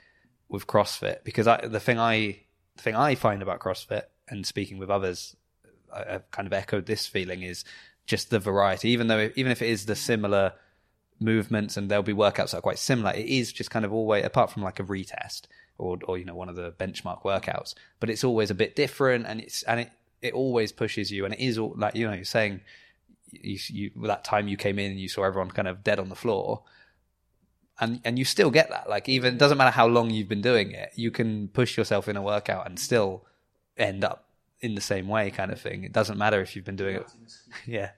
with 0.48 0.66
CrossFit 0.66 1.24
because 1.24 1.46
I 1.46 1.66
the 1.66 1.80
thing 1.80 1.98
I 1.98 2.40
the 2.76 2.82
thing 2.82 2.96
I 2.96 3.14
find 3.14 3.42
about 3.42 3.60
CrossFit 3.60 4.04
and 4.28 4.46
speaking 4.46 4.78
with 4.78 4.90
others, 4.90 5.36
I, 5.92 6.12
have 6.12 6.30
kind 6.30 6.46
of 6.46 6.52
echoed 6.52 6.86
this 6.86 7.06
feeling 7.06 7.42
is 7.42 7.64
just 8.06 8.30
the 8.30 8.38
variety. 8.38 8.90
Even 8.90 9.08
though 9.08 9.30
even 9.36 9.52
if 9.52 9.62
it 9.62 9.68
is 9.68 9.86
the 9.86 9.96
similar 9.96 10.52
movements 11.20 11.76
and 11.76 11.90
there'll 11.90 12.02
be 12.02 12.12
workouts 12.12 12.50
that 12.50 12.58
are 12.58 12.62
quite 12.62 12.78
similar. 12.78 13.12
It 13.12 13.26
is 13.26 13.52
just 13.52 13.70
kind 13.70 13.84
of 13.84 13.92
always 13.92 14.24
apart 14.24 14.50
from 14.50 14.62
like 14.62 14.80
a 14.80 14.84
retest 14.84 15.42
or 15.78 15.98
or 16.04 16.18
you 16.18 16.24
know 16.24 16.34
one 16.34 16.48
of 16.48 16.56
the 16.56 16.72
benchmark 16.72 17.22
workouts, 17.22 17.74
but 18.00 18.10
it's 18.10 18.24
always 18.24 18.50
a 18.50 18.54
bit 18.54 18.76
different 18.76 19.26
and 19.26 19.40
it's 19.40 19.62
and 19.64 19.80
it 19.80 19.90
it 20.22 20.34
always 20.34 20.72
pushes 20.72 21.10
you 21.10 21.24
and 21.24 21.34
it 21.34 21.40
is 21.40 21.58
all 21.58 21.74
like 21.76 21.94
you 21.94 22.06
know 22.06 22.14
you're 22.14 22.24
saying 22.24 22.60
you, 23.30 23.58
you 23.68 23.90
that 24.02 24.24
time 24.24 24.48
you 24.48 24.56
came 24.56 24.78
in 24.78 24.90
and 24.90 25.00
you 25.00 25.08
saw 25.08 25.24
everyone 25.24 25.50
kind 25.50 25.68
of 25.68 25.84
dead 25.84 25.98
on 25.98 26.08
the 26.08 26.14
floor 26.14 26.62
and 27.80 28.00
and 28.04 28.18
you 28.18 28.24
still 28.24 28.50
get 28.50 28.70
that. 28.70 28.88
Like 28.88 29.08
even 29.08 29.34
it 29.34 29.38
doesn't 29.38 29.58
matter 29.58 29.70
how 29.70 29.86
long 29.86 30.10
you've 30.10 30.28
been 30.28 30.42
doing 30.42 30.72
it 30.72 30.92
you 30.94 31.10
can 31.10 31.48
push 31.48 31.76
yourself 31.76 32.08
in 32.08 32.16
a 32.16 32.22
workout 32.22 32.66
and 32.66 32.78
still 32.78 33.26
end 33.76 34.04
up 34.04 34.28
in 34.60 34.74
the 34.74 34.80
same 34.80 35.08
way 35.08 35.30
kind 35.30 35.50
of 35.50 35.60
thing. 35.60 35.84
It 35.84 35.92
doesn't 35.92 36.16
matter 36.16 36.40
if 36.40 36.56
you've 36.56 36.64
been 36.64 36.76
doing 36.76 36.96
it. 36.96 37.06
Yeah 37.66 37.90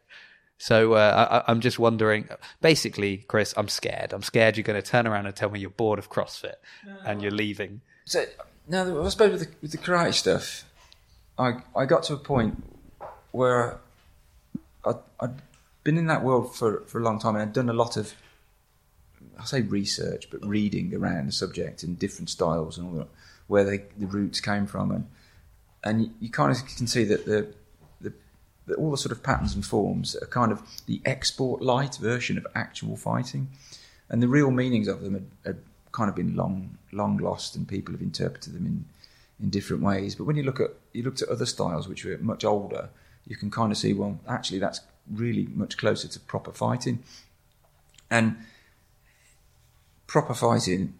so 0.59 0.95
uh, 0.95 1.43
I, 1.47 1.51
am 1.51 1.61
just 1.61 1.79
wondering. 1.79 2.29
Basically, 2.61 3.19
Chris, 3.29 3.55
I'm 3.57 3.69
scared. 3.69 4.13
I'm 4.13 4.23
scared 4.23 4.57
you're 4.57 4.65
going 4.65 4.81
to 4.81 4.87
turn 4.87 5.07
around 5.07 5.27
and 5.27 5.35
tell 5.35 5.51
me 5.51 5.61
you're 5.61 5.71
bored 5.71 5.99
of 5.99 6.11
CrossFit 6.11 6.57
and 7.05 7.23
you're 7.23 7.31
leaving. 7.31 7.81
So 8.05 8.27
now, 8.67 8.83
I 9.05 9.09
suppose 9.09 9.33
with 9.33 9.41
the, 9.41 9.57
with 9.63 9.71
the 9.73 9.79
karate 9.79 10.15
stuff, 10.15 10.65
I 11.39 11.63
I 11.77 11.87
got 11.87 12.03
to 12.05 12.15
a 12.15 12.19
point 12.19 12.63
where 13.31 13.79
I, 14.85 14.95
I'd 15.21 15.43
been 15.85 15.97
in 15.97 16.07
that 16.09 16.25
world 16.25 16.55
for, 16.55 16.81
for 16.87 17.01
a 17.01 17.05
long 17.05 17.19
time 17.19 17.37
and 17.37 17.43
I'd 17.43 17.53
done 17.53 17.69
a 17.69 17.75
lot 17.75 17.97
of 17.97 18.15
I 19.39 19.45
say 19.45 19.63
research, 19.63 20.29
but 20.31 20.45
reading 20.45 20.95
around 20.95 21.27
the 21.27 21.33
subject 21.33 21.83
and 21.83 21.99
different 21.99 22.31
styles 22.31 22.77
and 22.77 22.89
all 22.89 22.95
that, 22.95 23.09
where 23.47 23.65
they, 23.65 23.85
the 23.97 24.07
roots 24.07 24.41
came 24.41 24.67
from, 24.67 24.91
and 24.91 25.07
and 25.85 26.03
you, 26.03 26.11
you 26.21 26.31
kind 26.31 26.51
of 26.51 26.59
can 26.77 26.87
see 26.87 27.05
that 27.05 27.25
the 27.25 27.47
all 28.77 28.91
the 28.91 28.97
sort 28.97 29.13
of 29.13 29.23
patterns 29.23 29.55
and 29.55 29.65
forms 29.65 30.15
are 30.17 30.27
kind 30.27 30.53
of 30.53 30.63
the 30.87 31.01
export 31.05 31.63
light 31.63 31.97
version 31.97 32.37
of 32.37 32.47
actual 32.55 32.97
fighting, 32.97 33.49
and 34.09 34.23
the 34.23 34.29
real 34.29 34.51
meanings 34.51 34.89
of 34.89 35.01
them 35.03 35.15
had, 35.15 35.27
had 35.45 35.59
kind 35.93 36.09
of 36.09 36.17
been 36.17 36.35
long 36.37 36.79
long 36.93 37.17
lost, 37.19 37.57
and 37.57 37.69
people 37.69 37.93
have 37.93 38.03
interpreted 38.03 38.55
them 38.55 38.67
in 38.67 38.85
in 39.41 39.51
different 39.51 39.83
ways. 39.83 40.15
But 40.15 40.25
when 40.25 40.37
you 40.37 40.43
look 40.43 40.61
at 40.61 40.71
you 40.93 41.03
looked 41.03 41.23
at 41.23 41.29
other 41.29 41.47
styles 41.47 41.89
which 41.89 42.05
were 42.05 42.19
much 42.19 42.45
older, 42.45 42.91
you 43.27 43.37
can 43.37 43.51
kind 43.51 43.73
of 43.73 43.79
see 43.79 43.93
well, 43.93 44.19
actually 44.29 44.59
that's 44.59 44.81
really 45.11 45.47
much 45.55 45.77
closer 45.77 46.09
to 46.09 46.21
proper 46.21 46.53
fighting, 46.53 47.03
and 48.11 48.37
proper 50.07 50.35
fighting, 50.35 50.95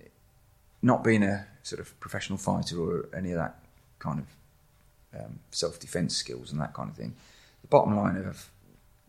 not 0.83 1.03
being 1.03 1.23
a 1.23 1.47
sort 1.63 1.81
of 1.81 1.99
professional 2.01 2.39
fighter 2.39 2.81
or 2.81 3.09
any 3.15 3.33
of 3.33 3.37
that 3.37 3.57
kind 3.99 4.21
of 4.21 5.21
um, 5.21 5.39
self 5.51 5.79
defense 5.81 6.17
skills 6.17 6.53
and 6.53 6.61
that 6.61 6.73
kind 6.75 6.91
of 6.91 6.97
thing 6.97 7.15
the 7.63 7.69
bottom 7.69 7.97
line 7.97 8.17
of 8.17 8.51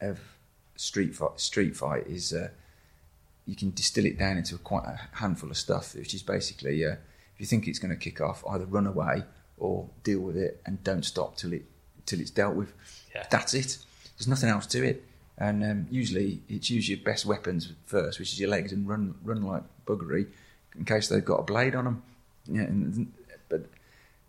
of 0.02 0.20
street 0.76 1.16
fight, 1.16 1.40
street 1.40 1.76
fight 1.76 2.08
is 2.08 2.34
uh, 2.34 2.50
you 3.46 3.56
can 3.56 3.72
distill 3.72 4.06
it 4.06 4.18
down 4.18 4.38
into 4.38 4.58
quite 4.58 4.86
a 4.86 5.00
handful 5.18 5.50
of 5.50 5.58
stuff, 5.58 5.96
which 5.96 6.14
is 6.14 6.24
basically 6.24 6.86
uh, 6.86 6.96
if 7.34 7.40
you 7.40 7.46
think 7.46 7.68
it's 7.68 7.80
going 7.80 7.92
to 7.92 7.98
kick 7.98 8.22
off, 8.22 8.44
either 8.50 8.66
run 8.66 8.88
away 8.88 9.24
or 9.58 9.90
deal 10.04 10.20
with 10.20 10.38
it 10.38 10.62
and 10.66 10.84
don't 10.84 11.04
stop 11.04 11.36
till 11.36 11.54
it 11.54 11.66
till 12.06 12.20
it's 12.20 12.32
dealt 12.32 12.56
with. 12.56 12.74
Yeah. 13.14 13.26
That's 13.30 13.54
it. 13.54 13.78
There's 14.18 14.28
nothing 14.28 14.50
else 14.50 14.66
to 14.68 14.84
it. 14.84 15.06
And 15.38 15.64
um, 15.64 15.88
usually 15.90 16.42
it's 16.50 16.70
use 16.70 16.90
your 16.90 17.00
best 17.00 17.26
weapons 17.26 17.72
first, 17.86 18.20
which 18.20 18.34
is 18.34 18.40
your 18.40 18.50
legs, 18.50 18.74
and 18.74 18.88
run 18.88 19.16
run 19.24 19.44
like 19.44 19.64
buggery 19.86 20.28
in 20.78 20.86
case 20.86 21.08
they've 21.08 21.24
got 21.24 21.40
a 21.40 21.44
blade 21.44 21.76
on 21.76 21.86
them. 21.86 22.04
Yeah, 22.46 22.64
and, 22.64 23.14
but 23.48 23.66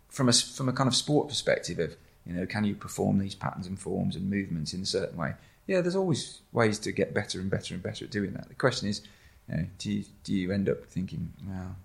from 0.09 0.29
a 0.29 0.33
from 0.33 0.69
a 0.69 0.73
kind 0.73 0.87
of 0.87 0.95
sport 0.95 1.29
perspective 1.29 1.79
of 1.79 1.97
you 2.27 2.35
know, 2.35 2.47
can 2.47 2.65
you 2.65 2.75
perform 2.75 3.19
these 3.19 3.35
patterns 3.35 3.67
and 3.67 3.79
forms 3.79 4.17
and 4.17 4.31
movements 4.31 4.75
in 4.75 4.83
a 4.83 4.87
certain 4.87 5.17
way? 5.17 5.35
Yeah, 5.67 5.81
there's 5.81 5.97
always 5.97 6.41
ways 6.53 6.79
to 6.81 6.93
get 6.93 7.15
better 7.15 7.41
and 7.41 7.51
better 7.51 7.75
and 7.75 7.83
better 7.83 8.05
at 8.05 8.11
doing 8.11 8.33
that. 8.33 8.49
The 8.49 8.55
question 8.55 8.89
is, 8.89 9.03
you 9.49 9.57
know, 9.57 9.67
do 9.79 9.93
you, 9.93 10.05
do 10.25 10.35
you 10.35 10.53
end 10.53 10.69
up 10.69 10.85
thinking, 10.87 11.33
well, 11.47 11.77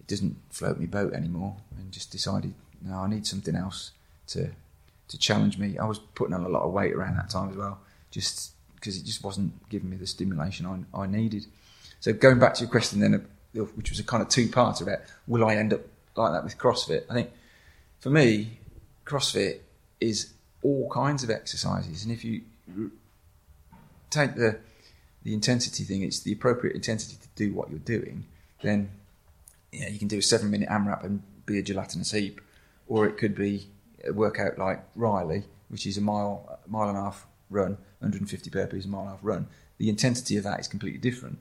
it 0.00 0.06
doesn't 0.06 0.36
float 0.50 0.78
me 0.78 0.86
boat 0.86 1.12
anymore, 1.12 1.56
and 1.78 1.92
just 1.92 2.10
decided, 2.10 2.54
no, 2.82 2.94
I 2.98 3.08
need 3.08 3.26
something 3.26 3.54
else 3.54 3.92
to 4.28 4.50
to 5.08 5.18
challenge 5.18 5.58
me. 5.58 5.76
I 5.76 5.84
was 5.84 5.98
putting 5.98 6.34
on 6.34 6.42
a 6.42 6.48
lot 6.48 6.62
of 6.62 6.72
weight 6.72 6.94
around 6.94 7.16
that 7.16 7.28
time 7.28 7.50
as 7.50 7.56
well, 7.56 7.78
just 8.10 8.52
because 8.74 8.96
it 8.96 9.04
just 9.04 9.22
wasn't 9.22 9.52
giving 9.68 9.90
me 9.90 9.96
the 9.96 10.06
stimulation 10.06 10.86
I, 10.94 11.02
I 11.02 11.06
needed. 11.06 11.46
So 12.00 12.12
going 12.12 12.38
back 12.38 12.54
to 12.54 12.62
your 12.62 12.70
question 12.70 12.98
then, 13.00 13.26
which 13.52 13.90
was 13.90 14.00
a 14.00 14.04
kind 14.04 14.22
of 14.22 14.28
two 14.28 14.48
parts 14.48 14.80
about 14.80 15.00
will 15.26 15.44
I 15.44 15.54
end 15.54 15.72
up 15.74 15.82
like 16.16 16.32
that 16.32 16.44
with 16.44 16.58
CrossFit. 16.58 17.04
I 17.10 17.14
think 17.14 17.30
for 18.00 18.10
me, 18.10 18.58
CrossFit 19.06 19.60
is 20.00 20.32
all 20.62 20.88
kinds 20.90 21.22
of 21.22 21.30
exercises, 21.30 22.04
and 22.04 22.12
if 22.12 22.24
you 22.24 22.42
take 24.10 24.34
the 24.36 24.58
the 25.24 25.34
intensity 25.34 25.84
thing, 25.84 26.02
it's 26.02 26.20
the 26.20 26.32
appropriate 26.32 26.74
intensity 26.74 27.16
to 27.20 27.28
do 27.36 27.54
what 27.54 27.70
you're 27.70 27.78
doing. 27.78 28.26
Then 28.60 28.90
you, 29.70 29.86
you 29.86 29.98
can 29.98 30.08
do 30.08 30.18
a 30.18 30.22
seven 30.22 30.50
minute 30.50 30.68
AMRAP 30.68 31.04
and 31.04 31.22
be 31.46 31.58
a 31.58 31.62
gelatinous 31.62 32.10
heap, 32.12 32.40
or 32.88 33.06
it 33.06 33.16
could 33.16 33.34
be 33.34 33.68
a 34.04 34.12
workout 34.12 34.58
like 34.58 34.82
Riley, 34.96 35.44
which 35.68 35.86
is 35.86 35.96
a 35.96 36.00
mile 36.00 36.58
mile 36.66 36.88
and 36.88 36.98
a 36.98 37.02
half 37.02 37.26
run, 37.50 37.78
150 38.00 38.50
burpees, 38.50 38.84
a 38.84 38.88
mile 38.88 39.02
and 39.02 39.08
a 39.08 39.12
half 39.12 39.20
run. 39.22 39.46
The 39.78 39.88
intensity 39.88 40.36
of 40.36 40.44
that 40.44 40.60
is 40.60 40.68
completely 40.68 40.98
different. 40.98 41.38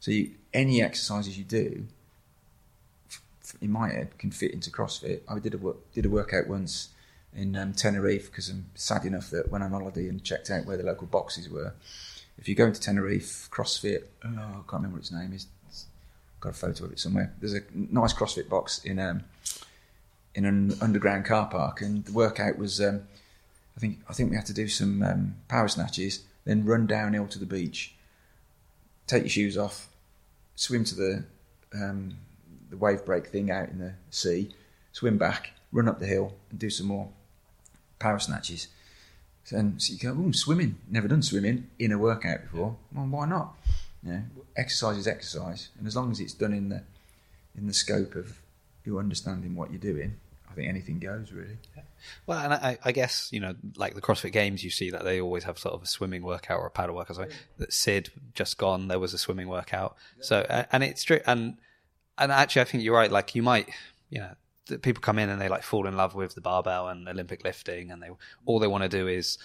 So 0.00 0.10
you, 0.10 0.32
any 0.52 0.82
exercises 0.82 1.38
you 1.38 1.44
do 1.44 1.86
in 3.60 3.70
my 3.70 3.90
head 3.90 4.18
can 4.18 4.30
fit 4.30 4.52
into 4.52 4.70
CrossFit. 4.70 5.20
I 5.28 5.38
did 5.38 5.54
a 5.54 5.58
did 5.92 6.06
a 6.06 6.10
workout 6.10 6.48
once 6.48 6.90
in 7.34 7.56
um, 7.56 7.72
Tenerife 7.72 8.30
because 8.30 8.48
I'm 8.48 8.66
sad 8.74 9.04
enough 9.04 9.30
that 9.30 9.50
when 9.50 9.62
I'm 9.62 9.74
on 9.74 9.82
holiday 9.82 10.08
and 10.08 10.22
checked 10.24 10.50
out 10.50 10.64
where 10.66 10.76
the 10.76 10.82
local 10.82 11.06
boxes 11.06 11.48
were. 11.48 11.74
If 12.38 12.48
you 12.48 12.54
go 12.54 12.66
into 12.66 12.80
Tenerife, 12.80 13.48
CrossFit, 13.50 14.04
oh, 14.24 14.28
I 14.28 14.52
can't 14.52 14.72
remember 14.72 14.96
what 14.96 15.00
its 15.00 15.12
name 15.12 15.32
is. 15.32 15.46
Got 16.40 16.50
a 16.50 16.52
photo 16.52 16.84
of 16.84 16.92
it 16.92 17.00
somewhere. 17.00 17.32
There's 17.40 17.54
a 17.54 17.62
nice 17.74 18.12
CrossFit 18.12 18.48
box 18.48 18.84
in 18.84 18.98
um, 18.98 19.24
in 20.34 20.44
an 20.44 20.74
underground 20.82 21.24
car 21.24 21.46
park, 21.46 21.80
and 21.80 22.04
the 22.04 22.12
workout 22.12 22.58
was. 22.58 22.80
Um, 22.80 23.02
I 23.76 23.80
think 23.80 23.98
I 24.08 24.12
think 24.12 24.30
we 24.30 24.36
had 24.36 24.46
to 24.46 24.54
do 24.54 24.68
some 24.68 25.02
um, 25.02 25.36
power 25.48 25.68
snatches, 25.68 26.24
then 26.44 26.64
run 26.64 26.86
downhill 26.86 27.26
to 27.28 27.38
the 27.38 27.46
beach, 27.46 27.94
take 29.06 29.22
your 29.22 29.30
shoes 29.30 29.58
off, 29.58 29.88
swim 30.54 30.84
to 30.84 30.94
the 30.94 31.24
um, 31.74 32.18
the 32.76 32.84
wave 32.84 33.04
break 33.04 33.26
thing 33.28 33.50
out 33.50 33.68
in 33.68 33.78
the 33.78 33.94
sea, 34.10 34.50
swim 34.92 35.18
back, 35.18 35.52
run 35.72 35.88
up 35.88 35.98
the 35.98 36.06
hill, 36.06 36.34
and 36.50 36.58
do 36.58 36.70
some 36.70 36.86
more 36.86 37.08
power 37.98 38.18
snatches. 38.18 38.68
And 39.50 39.80
so 39.80 39.92
you 39.92 39.98
go, 39.98 40.16
oh, 40.18 40.32
swimming. 40.32 40.76
Never 40.90 41.08
done 41.08 41.22
swimming 41.22 41.70
in 41.78 41.92
a 41.92 41.98
workout 41.98 42.42
before. 42.42 42.76
Well, 42.92 43.06
why 43.06 43.26
not? 43.26 43.54
You 44.02 44.12
know, 44.12 44.22
exercise 44.56 44.98
is 44.98 45.06
exercise, 45.06 45.68
and 45.78 45.86
as 45.86 45.96
long 45.96 46.10
as 46.10 46.20
it's 46.20 46.34
done 46.34 46.52
in 46.52 46.68
the 46.68 46.82
in 47.56 47.66
the 47.66 47.74
scope 47.74 48.14
of 48.14 48.40
you 48.84 48.98
understanding 48.98 49.56
what 49.56 49.70
you're 49.70 49.80
doing, 49.80 50.16
I 50.50 50.54
think 50.54 50.68
anything 50.68 50.98
goes 50.98 51.32
really. 51.32 51.58
Yeah. 51.76 51.82
Well, 52.26 52.38
and 52.38 52.54
I, 52.54 52.78
I, 52.84 52.92
guess 52.92 53.28
you 53.32 53.40
know, 53.40 53.54
like 53.76 53.94
the 53.94 54.02
CrossFit 54.02 54.32
Games, 54.32 54.62
you 54.62 54.70
see 54.70 54.90
that 54.90 55.04
they 55.04 55.20
always 55.20 55.44
have 55.44 55.58
sort 55.58 55.74
of 55.74 55.82
a 55.82 55.86
swimming 55.86 56.22
workout 56.22 56.60
or 56.60 56.66
a 56.66 56.70
paddle 56.70 56.94
workout. 56.94 57.16
So 57.16 57.26
that 57.58 57.72
Sid 57.72 58.10
just 58.34 58.58
gone, 58.58 58.88
there 58.88 59.00
was 59.00 59.14
a 59.14 59.18
swimming 59.18 59.48
workout. 59.48 59.96
So 60.20 60.46
and 60.70 60.84
it's 60.84 61.02
true, 61.02 61.20
and 61.26 61.56
and 62.18 62.32
actually, 62.32 62.62
I 62.62 62.64
think 62.66 62.82
you're 62.82 62.94
right. 62.94 63.10
Like 63.10 63.34
you 63.34 63.42
might, 63.42 63.68
you 64.10 64.20
know, 64.20 64.78
people 64.82 65.00
come 65.00 65.18
in 65.18 65.28
and 65.28 65.40
they 65.40 65.48
like 65.48 65.62
fall 65.62 65.86
in 65.86 65.96
love 65.96 66.14
with 66.14 66.34
the 66.34 66.40
barbell 66.40 66.88
and 66.88 67.08
Olympic 67.08 67.44
lifting, 67.44 67.90
and 67.90 68.02
they 68.02 68.10
all 68.44 68.58
they 68.58 68.66
want 68.66 68.82
to 68.82 68.88
do 68.88 69.08
is 69.08 69.38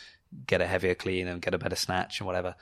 get 0.47 0.61
a 0.61 0.67
heavier 0.67 0.95
clean 0.95 1.27
and 1.27 1.41
get 1.41 1.53
a 1.53 1.57
better 1.57 1.75
snatch 1.75 2.19
and 2.19 2.27
whatever. 2.27 2.55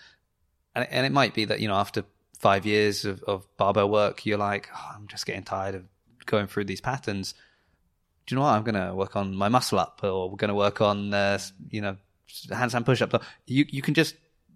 And 0.76 0.88
and 0.89 1.06
it 1.06 1.12
might 1.12 1.34
be 1.34 1.45
that 1.45 1.60
you 1.60 1.67
know 1.67 1.76
after 1.76 2.04
five 2.38 2.65
years 2.65 3.06
of, 3.06 3.22
of 3.24 3.45
barbell 3.58 3.89
work, 3.89 4.26
you're 4.26 4.38
like, 4.38 4.69
oh, 4.74 4.91
I'm 4.95 5.08
just 5.08 5.26
getting 5.26 5.43
tired 5.43 5.76
of 5.76 5.84
going 6.26 6.48
through 6.48 6.65
these 6.65 6.82
patterns. 6.82 7.34
Do 8.26 8.34
you 8.34 8.38
know 8.38 8.45
what? 8.45 8.54
I'm 8.54 8.63
going 8.63 8.76
to 8.76 8.93
work 8.93 9.15
on 9.15 9.36
my 9.36 9.50
muscle 9.50 9.80
up, 9.80 10.02
or 10.04 10.30
we're 10.30 10.38
going 10.38 10.50
to 10.50 10.56
work 10.56 10.82
on 10.82 11.13
uh, 11.13 11.39
you 11.69 11.82
know 11.82 11.98
handstand 12.50 12.86
push 12.86 13.02
up. 13.02 13.24
You 13.45 13.65
you 13.69 13.82
can 13.82 13.93
just 13.93 14.15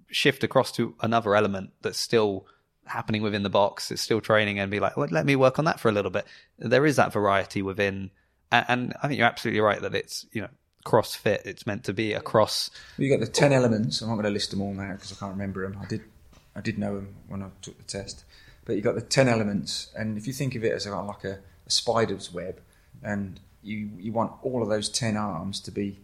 shift 0.10 0.44
across 0.44 0.72
to 0.74 0.96
another 1.02 1.36
element 1.36 1.72
that's 1.82 2.00
still 2.00 2.46
happening 2.86 3.22
within 3.22 3.43
the 3.43 3.50
box. 3.50 3.91
It's 3.91 4.02
still 4.02 4.22
training 4.22 4.60
and 4.60 4.69
be 4.69 4.80
like, 4.80 4.98
well, 4.98 5.08
let 5.12 5.26
me 5.26 5.36
work 5.36 5.60
on 5.60 5.65
that 5.65 5.80
for 5.80 5.89
a 5.89 5.91
little 5.91 6.12
bit. 6.12 6.26
There 6.60 6.86
is 6.86 6.96
that 6.98 7.13
variety 7.13 7.62
within, 7.62 8.12
and, 8.52 8.65
and 8.67 8.93
I 9.02 9.08
think 9.08 9.17
you're 9.17 9.28
absolutely 9.28 9.62
right 9.62 9.82
that 9.82 9.96
it's 9.96 10.26
you 10.32 10.41
know 10.41 10.50
CrossFit. 10.86 11.46
It's 11.46 11.65
meant 11.65 11.84
to 11.86 11.93
be 11.93 12.13
across. 12.13 12.69
Well, 12.98 13.06
you 13.08 13.17
got 13.17 13.26
the 13.26 13.32
ten 13.32 13.54
elements. 13.54 14.02
I'm 14.02 14.10
not 14.10 14.15
going 14.15 14.26
to 14.26 14.32
list 14.32 14.52
them 14.52 14.62
all 14.62 14.74
now 14.74 14.93
because 14.93 15.12
I 15.12 15.15
can't 15.15 15.34
remember 15.34 15.67
them. 15.67 15.80
I 15.82 15.86
did 15.86 16.02
I 16.56 16.62
did 16.62 16.78
know 16.78 16.96
them 16.96 17.15
when 17.28 17.41
I 17.41 17.48
took 17.62 17.78
the 17.78 17.84
test. 17.84 18.26
But 18.65 18.76
you've 18.76 18.86
got 18.86 18.96
the 18.96 19.02
10 19.02 19.28
elements, 19.28 19.91
and 19.96 20.17
if 20.17 20.26
you 20.26 20.34
think 20.34 20.56
of 20.56 20.63
it 20.63 20.72
as 20.72 20.88
like 20.88 21.24
a, 21.26 21.39
a 21.65 21.69
spider's 21.69 22.34
web, 22.34 22.62
and 23.04 23.39
you, 23.62 23.89
you 23.98 24.13
want 24.13 24.32
all 24.41 24.62
of 24.63 24.69
those 24.69 24.89
10 24.89 25.17
arms 25.17 25.60
to 25.62 25.72
be 25.72 26.00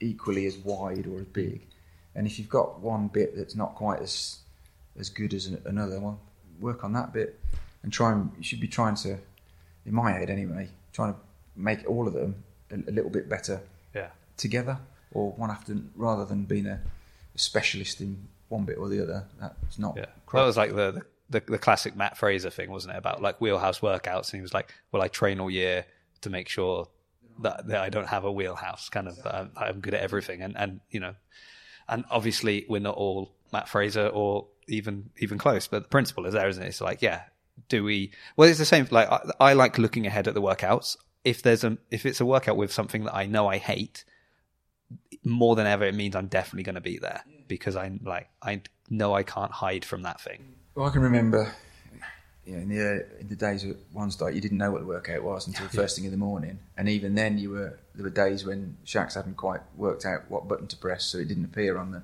equally 0.00 0.46
as 0.46 0.56
wide 0.56 1.06
or 1.06 1.20
as 1.20 1.26
big. 1.26 1.66
And 2.14 2.26
if 2.26 2.38
you've 2.38 2.48
got 2.48 2.80
one 2.80 3.08
bit 3.08 3.36
that's 3.36 3.56
not 3.56 3.74
quite 3.74 4.00
as 4.00 4.38
as 4.98 5.08
good 5.10 5.34
as 5.34 5.46
another, 5.64 6.00
well, 6.00 6.20
work 6.60 6.84
on 6.84 6.92
that 6.92 7.12
bit 7.12 7.38
and 7.82 7.92
try 7.92 8.12
and 8.12 8.30
you 8.38 8.44
should 8.44 8.60
be 8.60 8.68
trying 8.68 8.94
to, 8.96 9.18
in 9.86 9.94
my 9.94 10.12
head 10.12 10.30
anyway, 10.30 10.68
trying 10.92 11.12
to 11.12 11.18
make 11.56 11.88
all 11.88 12.06
of 12.06 12.14
them 12.14 12.42
a, 12.70 12.76
a 12.90 12.92
little 12.92 13.10
bit 13.10 13.28
better 13.28 13.60
Yeah. 13.94 14.08
together, 14.36 14.78
or 15.12 15.32
one 15.32 15.50
after 15.50 15.76
rather 15.96 16.24
than 16.24 16.44
being 16.44 16.66
a, 16.66 16.80
a 17.34 17.38
specialist 17.38 18.00
in 18.00 18.28
one 18.48 18.64
bit 18.64 18.78
or 18.78 18.88
the 18.88 19.02
other. 19.02 19.24
That's 19.40 19.78
not. 19.78 19.96
Yeah, 19.96 20.06
correct. 20.26 20.32
that 20.32 20.44
was 20.46 20.56
like 20.56 20.74
the, 20.74 21.02
the 21.30 21.40
the 21.40 21.58
classic 21.58 21.96
Mat 21.96 22.16
Fraser 22.16 22.50
thing, 22.50 22.70
wasn't 22.70 22.94
it? 22.94 22.98
About 22.98 23.20
like 23.22 23.40
wheelhouse 23.40 23.80
workouts, 23.80 24.30
and 24.32 24.38
he 24.38 24.42
was 24.42 24.54
like, 24.54 24.72
"Well, 24.92 25.02
I 25.02 25.08
train 25.08 25.40
all 25.40 25.50
year 25.50 25.84
to 26.22 26.30
make 26.30 26.48
sure 26.48 26.88
that, 27.42 27.66
that 27.66 27.80
I 27.80 27.88
don't 27.90 28.06
have 28.08 28.24
a 28.24 28.32
wheelhouse. 28.32 28.88
Kind 28.88 29.08
of, 29.08 29.18
I'm, 29.26 29.50
I'm 29.56 29.80
good 29.80 29.94
at 29.94 30.00
everything." 30.00 30.42
And 30.42 30.56
and 30.56 30.80
you 30.90 31.00
know, 31.00 31.14
and 31.88 32.04
obviously 32.10 32.64
we're 32.68 32.80
not 32.80 32.94
all 32.96 33.32
Mat 33.52 33.68
Fraser 33.68 34.06
or 34.08 34.46
even 34.68 35.10
even 35.18 35.38
close, 35.38 35.66
but 35.66 35.82
the 35.82 35.88
principle 35.88 36.26
is 36.26 36.34
there, 36.34 36.48
isn't 36.48 36.62
it? 36.62 36.68
It's 36.68 36.80
like, 36.80 37.02
yeah, 37.02 37.22
do 37.68 37.84
we? 37.84 38.12
Well, 38.36 38.48
it's 38.48 38.58
the 38.58 38.64
same. 38.64 38.86
Like 38.90 39.10
I, 39.10 39.20
I 39.40 39.52
like 39.52 39.78
looking 39.78 40.06
ahead 40.06 40.28
at 40.28 40.34
the 40.34 40.42
workouts. 40.42 40.96
If 41.24 41.42
there's 41.42 41.64
a 41.64 41.78
if 41.90 42.04
it's 42.06 42.20
a 42.20 42.26
workout 42.26 42.56
with 42.56 42.72
something 42.72 43.04
that 43.04 43.14
I 43.14 43.26
know 43.26 43.48
I 43.48 43.58
hate, 43.58 44.04
more 45.24 45.56
than 45.56 45.66
ever, 45.66 45.84
it 45.84 45.94
means 45.94 46.14
I'm 46.14 46.26
definitely 46.26 46.64
going 46.64 46.74
to 46.74 46.80
be 46.80 46.98
there 46.98 47.22
because 47.48 47.76
I'm 47.76 48.00
like 48.04 48.28
I 48.42 48.62
know 48.90 49.14
I 49.14 49.22
can't 49.22 49.52
hide 49.52 49.84
from 49.84 50.02
that 50.02 50.20
thing. 50.20 50.54
Well, 50.74 50.86
I 50.86 50.90
can 50.90 51.02
remember, 51.02 51.52
you 52.44 52.56
know, 52.56 52.62
in 52.62 52.68
the 52.68 53.06
in 53.20 53.28
the 53.28 53.36
days 53.36 53.64
of 53.64 53.76
one 53.92 54.10
start, 54.10 54.34
you 54.34 54.40
didn't 54.40 54.58
know 54.58 54.70
what 54.70 54.80
the 54.80 54.86
workout 54.86 55.22
was 55.22 55.46
until 55.46 55.66
the 55.66 55.72
first 55.72 55.96
thing 55.96 56.04
in 56.04 56.10
the 56.10 56.16
morning, 56.16 56.58
and 56.76 56.88
even 56.88 57.14
then, 57.14 57.38
you 57.38 57.50
were 57.50 57.78
there 57.94 58.04
were 58.04 58.10
days 58.10 58.44
when 58.44 58.76
Shaqs 58.84 59.14
hadn't 59.14 59.36
quite 59.36 59.60
worked 59.76 60.04
out 60.04 60.28
what 60.28 60.48
button 60.48 60.66
to 60.66 60.76
press, 60.76 61.04
so 61.04 61.18
it 61.18 61.28
didn't 61.28 61.44
appear 61.44 61.78
on 61.78 61.92
the 61.92 62.02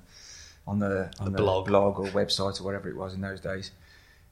on 0.71 0.79
the 0.79 1.11
on 1.19 1.33
The 1.33 1.39
blog. 1.39 1.67
blog 1.67 1.99
or 1.99 2.07
website 2.07 2.61
or 2.61 2.65
whatever 2.65 2.89
it 2.89 2.97
was 2.97 3.13
in 3.15 3.21
those 3.21 3.41
days. 3.41 3.73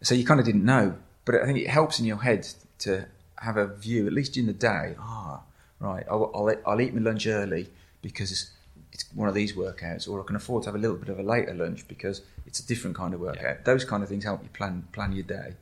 So 0.02 0.14
you 0.14 0.24
kind 0.24 0.38
of 0.40 0.46
didn't 0.46 0.64
know, 0.64 0.94
but 1.24 1.34
I 1.34 1.44
think 1.46 1.58
it 1.58 1.68
helps 1.68 1.98
in 1.98 2.06
your 2.06 2.18
head 2.28 2.46
to 2.80 3.06
have 3.36 3.56
a 3.56 3.66
view, 3.66 4.06
at 4.06 4.12
least 4.12 4.34
during 4.34 4.46
the 4.46 4.52
day. 4.52 4.94
Ah, 4.98 5.40
right, 5.80 6.04
I'll, 6.10 6.30
I'll, 6.34 6.54
I'll 6.66 6.80
eat 6.80 6.94
my 6.94 7.00
lunch 7.00 7.26
early 7.26 7.68
because 8.02 8.30
it's 8.30 9.04
one 9.14 9.28
of 9.28 9.34
these 9.34 9.52
workouts, 9.54 10.08
or 10.08 10.20
I 10.20 10.24
can 10.24 10.36
afford 10.36 10.62
to 10.62 10.68
have 10.68 10.76
a 10.76 10.78
little 10.78 10.96
bit 10.96 11.08
of 11.08 11.18
a 11.18 11.22
later 11.22 11.54
lunch 11.54 11.86
because 11.88 12.22
it's 12.46 12.60
a 12.60 12.66
different 12.66 12.96
kind 12.96 13.12
of 13.14 13.20
workout. 13.20 13.64
Those 13.64 13.84
kind 13.84 14.02
of 14.04 14.08
things 14.08 14.24
help 14.24 14.42
you 14.44 14.48
plan 14.50 14.86
plan 14.92 15.12
your 15.12 15.24
day. 15.24 15.54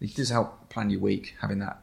It 0.00 0.14
does 0.16 0.30
help 0.30 0.68
plan 0.68 0.90
your 0.90 1.00
week, 1.00 1.34
having 1.40 1.60
that 1.60 1.78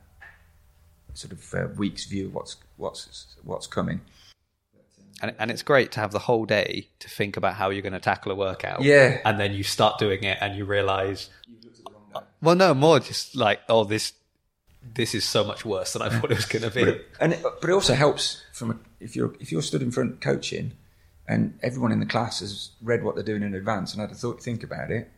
sort 1.14 1.32
of 1.34 1.54
uh, 1.54 1.68
week's 1.78 2.06
view 2.06 2.28
of 2.28 2.34
what's 2.34 2.58
what's 2.78 3.36
what's 3.44 3.68
coming. 3.68 4.02
And, 5.22 5.36
and 5.38 5.52
it's 5.52 5.62
great 5.62 5.92
to 5.94 6.00
have 6.00 6.12
the 6.12 6.20
whole 6.20 6.46
day 6.46 6.88
to 7.00 7.10
think 7.10 7.38
about 7.38 7.54
how 7.54 7.70
you're 7.70 7.84
going 7.84 7.94
to 7.94 8.00
tackle 8.00 8.32
a 8.32 8.36
workout. 8.36 8.82
Yeah. 8.82 9.20
And 9.24 9.40
then 9.40 9.54
you 9.54 9.64
start 9.64 10.00
doing 10.00 10.24
it 10.24 10.38
and 10.42 10.56
you 10.56 10.66
realize, 10.66 11.30
well, 12.42 12.56
no, 12.56 12.74
more 12.74 13.00
just 13.00 13.36
like, 13.36 13.60
oh, 13.70 13.84
this, 13.84 14.14
this 14.96 15.14
is 15.14 15.24
so 15.24 15.44
much 15.44 15.64
worse 15.64 15.94
than 15.94 16.02
I 16.02 16.10
thought 16.10 16.32
it 16.32 16.38
was 16.38 16.46
going 16.46 16.64
to 16.64 16.72
be. 16.72 17.00
and 17.20 17.34
it, 17.34 17.44
but 17.44 17.70
it 17.70 17.74
also 17.74 17.94
helps 17.94 18.44
from 18.52 18.72
a, 18.72 18.78
if 19.00 19.16
you're 19.16 19.36
if 19.40 19.52
you're 19.52 19.62
stood 19.62 19.82
in 19.84 19.92
front 19.92 20.22
coaching, 20.22 20.74
and 21.28 21.58
everyone 21.62 21.92
in 21.92 22.00
the 22.00 22.06
class 22.06 22.40
has 22.40 22.72
read 22.82 23.04
what 23.04 23.16
they're 23.16 23.24
doing 23.24 23.44
in 23.44 23.54
advance 23.54 23.94
and 23.94 24.02
had 24.02 24.12
a 24.12 24.16
thought, 24.16 24.42
think 24.42 24.64
about 24.64 24.92
it. 24.92 25.10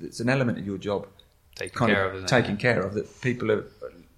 It's 0.00 0.20
an 0.20 0.28
element 0.28 0.58
of 0.58 0.66
your 0.66 0.76
job, 0.76 1.06
Taken 1.54 1.78
kind 1.78 1.92
care 1.92 2.04
of 2.04 2.24
isn't 2.24 2.50
it? 2.50 2.58
care 2.58 2.82
of 2.82 2.94
that 2.94 3.20
people 3.22 3.50
are, 3.50 3.64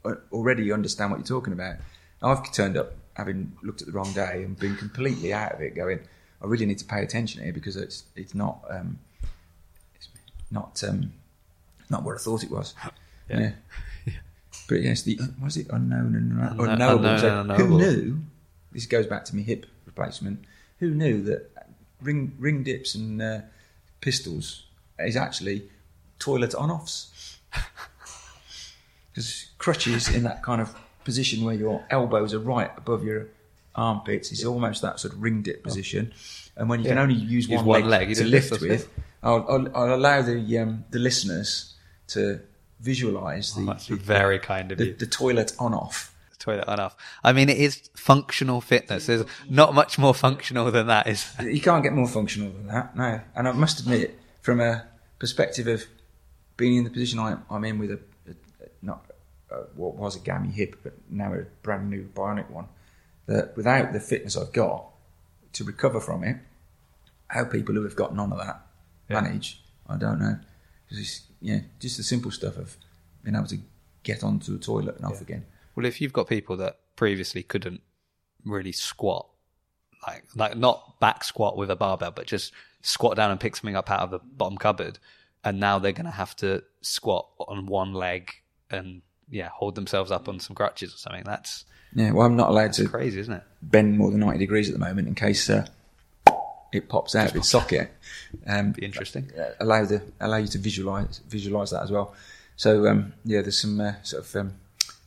are 0.04 0.20
already 0.32 0.72
understand 0.72 1.10
what 1.10 1.18
you're 1.18 1.26
talking 1.26 1.52
about. 1.52 1.76
I've 2.22 2.50
turned 2.52 2.76
up 2.76 2.94
having 3.18 3.52
looked 3.62 3.82
at 3.82 3.86
the 3.88 3.92
wrong 3.92 4.10
day 4.14 4.42
and 4.44 4.58
been 4.58 4.76
completely 4.76 5.34
out 5.34 5.52
of 5.52 5.60
it, 5.60 5.74
going, 5.74 5.98
I 6.42 6.46
really 6.46 6.64
need 6.64 6.78
to 6.78 6.84
pay 6.86 7.02
attention 7.02 7.42
here 7.42 7.52
because 7.52 7.76
it's 7.76 8.04
it's 8.16 8.34
not 8.34 8.60
um, 8.70 8.98
it's 9.96 10.08
not 10.50 10.82
um, 10.88 11.12
not 11.90 12.02
what 12.04 12.14
I 12.14 12.18
thought 12.18 12.42
it 12.44 12.50
was. 12.50 12.74
Yeah. 13.28 13.52
But 14.68 14.82
yes, 14.82 15.02
the 15.02 15.18
was 15.42 15.56
it 15.56 15.66
unknown 15.70 16.14
and 16.14 16.32
Unknown- 16.32 16.68
unknowable? 16.70 17.04
unknown 17.06 17.18
So 17.20 17.40
and 17.40 17.52
who 17.60 17.78
knew? 17.78 18.18
This 18.72 18.86
goes 18.86 19.06
back 19.06 19.24
to 19.26 19.36
my 19.36 19.42
hip 19.42 19.66
replacement. 19.86 20.44
Who 20.78 20.90
knew 20.94 21.22
that 21.24 21.50
ring 22.00 22.32
ring 22.38 22.62
dips 22.62 22.94
and 22.94 23.20
uh, 23.20 23.40
pistols 24.00 24.64
is 24.98 25.16
actually 25.16 25.68
toilet 26.18 26.54
on 26.54 26.70
offs? 26.70 27.38
Because 29.10 29.46
crutches 29.58 30.08
in 30.14 30.22
that 30.24 30.42
kind 30.42 30.60
of 30.60 30.74
position 31.10 31.44
where 31.46 31.54
your 31.64 31.76
elbows 31.98 32.30
are 32.36 32.44
right 32.54 32.70
above 32.76 33.00
your 33.02 33.20
armpits 33.74 34.30
is 34.32 34.44
almost 34.44 34.82
that 34.82 35.00
sort 35.00 35.14
of 35.14 35.22
ring 35.22 35.40
dip 35.42 35.62
position. 35.62 36.12
And 36.56 36.68
when 36.68 36.80
you 36.80 36.88
can 36.92 36.98
only 36.98 37.14
use, 37.14 37.48
Use 37.48 37.58
one, 37.58 37.66
one 37.66 37.84
leg, 37.88 38.08
leg, 38.08 38.16
to 38.16 38.24
lift 38.24 38.50
lift, 38.50 38.62
with, 38.62 38.88
I'll, 39.22 39.44
I'll, 39.48 39.66
I'll 39.78 39.94
allow 39.94 40.20
the 40.22 40.58
um, 40.58 40.84
the 40.90 40.98
listeners 40.98 41.74
to 42.08 42.40
visualise 42.80 43.52
the, 43.54 43.62
Oh, 43.62 43.66
That's 43.66 43.86
the, 43.86 43.96
very 43.96 44.38
kind 44.38 44.72
of 44.72 44.78
the, 44.78 44.86
you. 44.86 44.94
the 44.94 45.06
toilet 45.06 45.52
on 45.58 45.72
off. 45.72 46.14
Toilet 46.38 46.68
on 46.68 46.78
off. 46.78 46.94
I 47.24 47.32
mean, 47.32 47.48
it 47.48 47.58
is 47.58 47.90
functional 47.94 48.60
fitness. 48.60 49.06
There's 49.06 49.24
not 49.48 49.74
much 49.74 49.98
more 49.98 50.14
functional 50.14 50.70
than 50.70 50.86
that. 50.88 51.06
Is 51.06 51.20
You 51.40 51.60
can't 51.60 51.82
get 51.82 51.92
more 51.92 52.08
functional 52.08 52.50
than 52.52 52.66
that, 52.68 52.96
no. 52.96 53.20
And 53.34 53.48
I 53.48 53.52
must 53.52 53.80
admit, 53.80 54.18
from 54.40 54.60
a 54.60 54.84
perspective 55.18 55.66
of 55.66 55.84
being 56.56 56.76
in 56.76 56.84
the 56.84 56.90
position 56.90 57.18
I, 57.18 57.38
I'm 57.50 57.64
in 57.64 57.78
with 57.78 57.90
a, 57.90 58.00
a 58.28 58.34
not 58.82 59.07
uh, 59.50 59.62
what 59.74 59.94
was 59.96 60.16
a 60.16 60.20
gammy 60.20 60.48
hip, 60.50 60.76
but 60.82 60.94
now 61.10 61.32
a 61.34 61.42
brand 61.62 61.88
new 61.90 62.04
bionic 62.14 62.50
one, 62.50 62.68
that 63.26 63.56
without 63.56 63.92
the 63.92 64.00
fitness 64.00 64.36
I've 64.36 64.52
got 64.52 64.86
to 65.54 65.64
recover 65.64 66.00
from 66.00 66.24
it, 66.24 66.36
how 67.28 67.44
people 67.44 67.74
who 67.74 67.82
have 67.84 67.96
got 67.96 68.14
none 68.14 68.32
of 68.32 68.38
that 68.38 68.66
Yeah. 69.08 69.20
manage, 69.20 69.62
I 69.86 69.96
don't 69.96 70.18
know. 70.18 70.38
'Cause 70.88 70.98
it's, 70.98 71.22
yeah, 71.40 71.60
just 71.78 71.96
the 71.96 72.02
simple 72.02 72.30
stuff 72.30 72.56
of 72.56 72.76
being 73.22 73.36
able 73.36 73.46
to 73.46 73.58
get 74.02 74.22
onto 74.24 74.54
a 74.54 74.58
toilet 74.58 74.96
and 74.96 75.04
off 75.04 75.20
again. 75.20 75.44
well, 75.74 75.84
if 75.86 76.00
you've 76.00 76.12
got 76.12 76.26
people 76.26 76.56
that 76.56 76.78
previously 76.96 77.42
couldn't 77.42 77.80
really 78.44 78.72
squat, 78.72 79.28
like 80.06 80.24
like 80.34 80.56
not 80.56 80.98
back 81.00 81.22
squat 81.24 81.56
with 81.56 81.70
a 81.70 81.76
barbell, 81.76 82.10
but 82.10 82.26
just 82.26 82.52
squat 82.82 83.16
down 83.16 83.30
and 83.30 83.38
pick 83.40 83.54
something 83.56 83.76
up 83.76 83.90
out 83.90 84.00
of 84.00 84.10
the 84.10 84.18
bottom 84.18 84.56
cupboard, 84.58 84.98
and 85.44 85.60
now 85.60 85.78
they're 85.78 85.92
going 85.92 86.04
to 86.06 86.10
have 86.10 86.34
to 86.36 86.62
squat 86.80 87.28
on 87.38 87.66
one 87.66 87.92
leg 87.92 88.32
and 88.70 89.02
yeah, 89.30 89.48
hold 89.48 89.74
themselves 89.74 90.10
up 90.10 90.28
on 90.28 90.40
some 90.40 90.54
crutches 90.56 90.94
or 90.94 90.98
something. 90.98 91.24
That's 91.24 91.64
Yeah, 91.94 92.12
well, 92.12 92.26
I'm 92.26 92.36
not 92.36 92.48
allowed 92.50 92.72
to 92.74 92.88
crazy, 92.88 93.20
isn't 93.20 93.32
it? 93.34 93.42
bend 93.62 93.98
more 93.98 94.10
than 94.10 94.20
90 94.20 94.38
degrees 94.38 94.68
at 94.68 94.72
the 94.74 94.78
moment 94.84 95.08
in 95.08 95.14
case 95.14 95.48
uh, 95.50 95.66
it 96.72 96.88
pops 96.88 97.14
out 97.14 97.30
of 97.30 97.36
its 97.36 97.48
socket. 97.48 97.90
Um, 98.46 98.72
Be 98.72 98.84
interesting. 98.84 99.30
uh, 99.38 99.52
allow 99.58 99.86
the 99.86 100.02
allow 100.20 100.36
you 100.36 100.48
to 100.48 100.58
visualize 100.58 101.20
visualize 101.28 101.70
that 101.70 101.82
as 101.82 101.90
well. 101.90 102.14
So 102.56 102.86
um, 102.86 103.14
yeah, 103.24 103.40
there's 103.40 103.58
some 103.58 103.80
uh, 103.80 103.94
sort 104.02 104.22
of 104.24 104.36
um, 104.36 104.52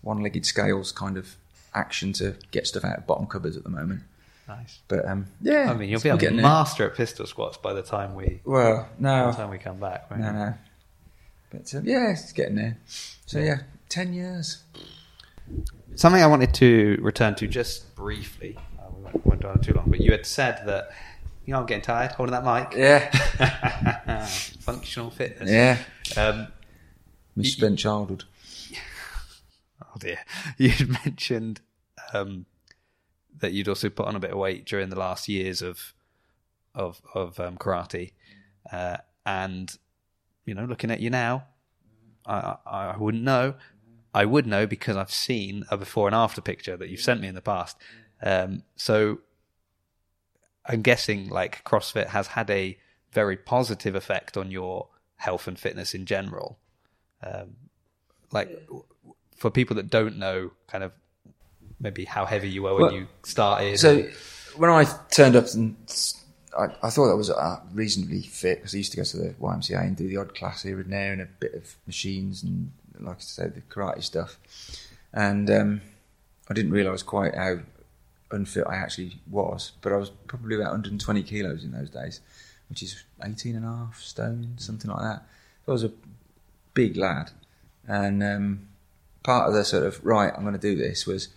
one-legged 0.02 0.44
scales 0.44 0.92
kind 0.92 1.18
of 1.18 1.36
action 1.76 2.14
to 2.14 2.36
get 2.50 2.66
stuff 2.66 2.84
out 2.84 2.98
of 2.98 3.06
bottom 3.06 3.28
cupboards 3.28 3.56
at 3.58 3.64
the 3.64 3.70
moment. 3.70 4.02
Nice. 4.48 4.80
But 4.88 5.06
um, 5.08 5.28
yeah, 5.40 5.70
I 5.70 5.76
mean, 5.76 5.90
you'll 5.90 6.02
be 6.02 6.10
a 6.10 6.32
master 6.32 6.90
at 6.90 6.96
pistol 6.96 7.28
squats 7.28 7.58
by 7.58 7.74
the 7.74 7.84
time 7.84 8.16
we 8.16 8.40
Well, 8.44 8.90
by 9.00 9.32
the 9.32 9.38
time 9.38 9.50
we 9.52 9.60
come 9.60 9.78
back. 9.80 10.10
won't 10.10 10.24
no, 10.24 10.32
no. 10.32 10.54
But 11.52 11.76
um, 11.76 11.86
yeah, 11.86 12.10
it's 12.12 12.32
getting 12.32 12.56
there. 12.56 12.78
So 13.28 13.38
yeah, 13.38 13.60
ten 13.92 14.14
years. 14.14 14.64
Something 15.96 16.24
I 16.24 16.28
wanted 16.28 16.54
to 16.56 16.98
return 17.02 17.36
to 17.36 17.48
just 17.48 17.94
briefly. 17.96 18.58
Uh, 18.80 18.84
we 18.96 19.04
won't, 19.04 19.26
won't 19.26 19.40
dwell 19.42 19.52
on 19.54 19.62
too 19.62 19.74
long, 19.74 19.90
but 19.90 20.00
you 20.00 20.12
had 20.12 20.26
said 20.26 20.62
that 20.66 20.92
you 21.46 21.54
know 21.54 21.60
I'm 21.60 21.66
getting 21.66 21.82
tired 21.84 22.12
holding 22.14 22.32
that 22.34 22.46
mic. 22.46 22.74
Yeah, 22.78 24.26
Functional 24.62 25.10
fitness. 25.12 25.50
yeah. 25.52 25.78
Um, 26.18 26.48
Misspent 27.36 27.78
childhood. 27.80 28.24
oh 29.84 29.98
dear. 30.00 30.20
You 30.58 30.74
mentioned 31.06 31.62
um, 32.14 32.46
that 33.40 33.52
you'd 33.54 33.68
also 33.68 33.90
put 33.90 34.06
on 34.08 34.16
a 34.16 34.20
bit 34.20 34.32
of 34.32 34.38
weight 34.38 34.66
during 34.66 34.90
the 34.90 35.00
last 35.00 35.28
years 35.28 35.62
of 35.62 35.94
of 36.74 37.02
of 37.14 37.40
um, 37.40 37.58
karate, 37.58 38.14
uh, 38.72 38.98
and 39.26 39.78
you 40.46 40.54
know, 40.54 40.64
looking 40.66 40.90
at 40.92 41.00
you 41.02 41.10
now, 41.10 41.44
I, 42.26 42.56
I 42.66 42.86
I 42.94 42.98
wouldn't 42.98 43.24
know. 43.24 43.56
I 44.14 44.26
would 44.26 44.46
know 44.46 44.68
because 44.68 44.98
I've 44.98 45.12
seen 45.12 45.66
a 45.70 45.78
before 45.78 46.08
and 46.08 46.16
after 46.16 46.42
picture 46.42 46.76
that 46.78 46.90
you've 46.90 47.02
sent 47.02 47.22
me 47.22 47.28
in 47.28 47.36
the 47.36 47.42
past. 47.42 47.78
Um, 48.22 48.64
so 48.76 49.20
I'm 50.66 50.82
guessing 50.82 51.30
like 51.30 51.64
CrossFit 51.64 52.08
has 52.08 52.28
had 52.28 52.50
a 52.50 52.78
very 53.12 53.38
positive 53.38 53.96
effect 53.96 54.38
on 54.38 54.52
your 54.52 54.88
health 55.18 55.48
and 55.48 55.58
fitness 55.58 55.94
in 55.94 56.06
general. 56.06 56.60
Um, 57.24 57.56
like 58.32 58.68
for 59.36 59.50
people 59.50 59.76
that 59.78 59.90
don't 59.90 60.18
know, 60.18 60.52
kind 60.68 60.84
of 60.84 60.92
maybe 61.80 62.06
how 62.06 62.26
heavy 62.26 62.50
you 62.50 62.64
were 62.64 62.74
when 62.74 62.82
Well, 62.84 62.94
you 62.94 63.08
started. 63.24 63.80
So 63.80 64.08
when 64.56 64.70
I 64.70 64.86
turned 65.10 65.36
up 65.36 65.46
and 65.54 65.76
I, 66.58 66.68
I 66.84 66.90
thought 66.90 67.12
I 67.12 67.16
was 67.16 67.30
uh, 67.30 67.60
reasonably 67.74 68.22
fit 68.22 68.60
because 68.60 68.74
I 68.74 68.78
used 68.78 68.92
to 68.92 68.98
go 68.98 69.04
to 69.04 69.18
the 69.18 69.30
YMCA 69.42 69.82
and 69.82 69.96
do 69.96 70.08
the 70.08 70.18
odd 70.18 70.36
class 70.36 70.64
here 70.64 70.80
and 70.80 70.92
there 70.92 71.14
and 71.14 71.22
a 71.22 71.28
bit 71.40 71.54
of 71.54 71.76
machines 71.88 72.44
and, 72.44 72.72
like 73.02 73.18
I 73.18 73.22
said, 73.22 73.56
the 73.56 73.62
karate 73.62 74.04
stuff. 74.04 74.38
And 75.14 75.50
um, 75.50 75.82
I 76.50 76.54
didn't 76.54 76.72
realise 76.72 77.04
quite 77.04 77.36
how 77.36 77.60
unfit 78.32 78.66
I 78.68 78.76
actually 78.76 79.20
was, 79.30 79.74
but 79.82 79.92
I 79.92 79.98
was 79.98 80.10
probably 80.28 80.56
about 80.56 80.72
120 80.72 81.24
kilos 81.24 81.64
in 81.64 81.72
those 81.72 81.90
days, 81.90 82.22
which 82.70 82.84
is 82.84 83.04
18 83.24 83.56
and 83.56 83.66
a 83.66 83.70
half 83.70 84.00
stone, 84.00 84.56
something 84.58 84.90
like 84.90 85.02
that. 85.02 85.24
I 85.68 85.72
was 85.72 85.84
a 85.84 85.92
big 86.74 86.98
lad. 86.98 87.32
And 87.88 88.24
um, 88.24 88.68
part 89.24 89.48
of 89.48 89.54
the 89.54 89.66
sort 89.66 89.84
of, 89.84 90.04
right, 90.06 90.32
I'm 90.36 90.44
going 90.44 90.54
to 90.54 90.60
do 90.60 90.76
this 90.76 91.06
was 91.06 91.30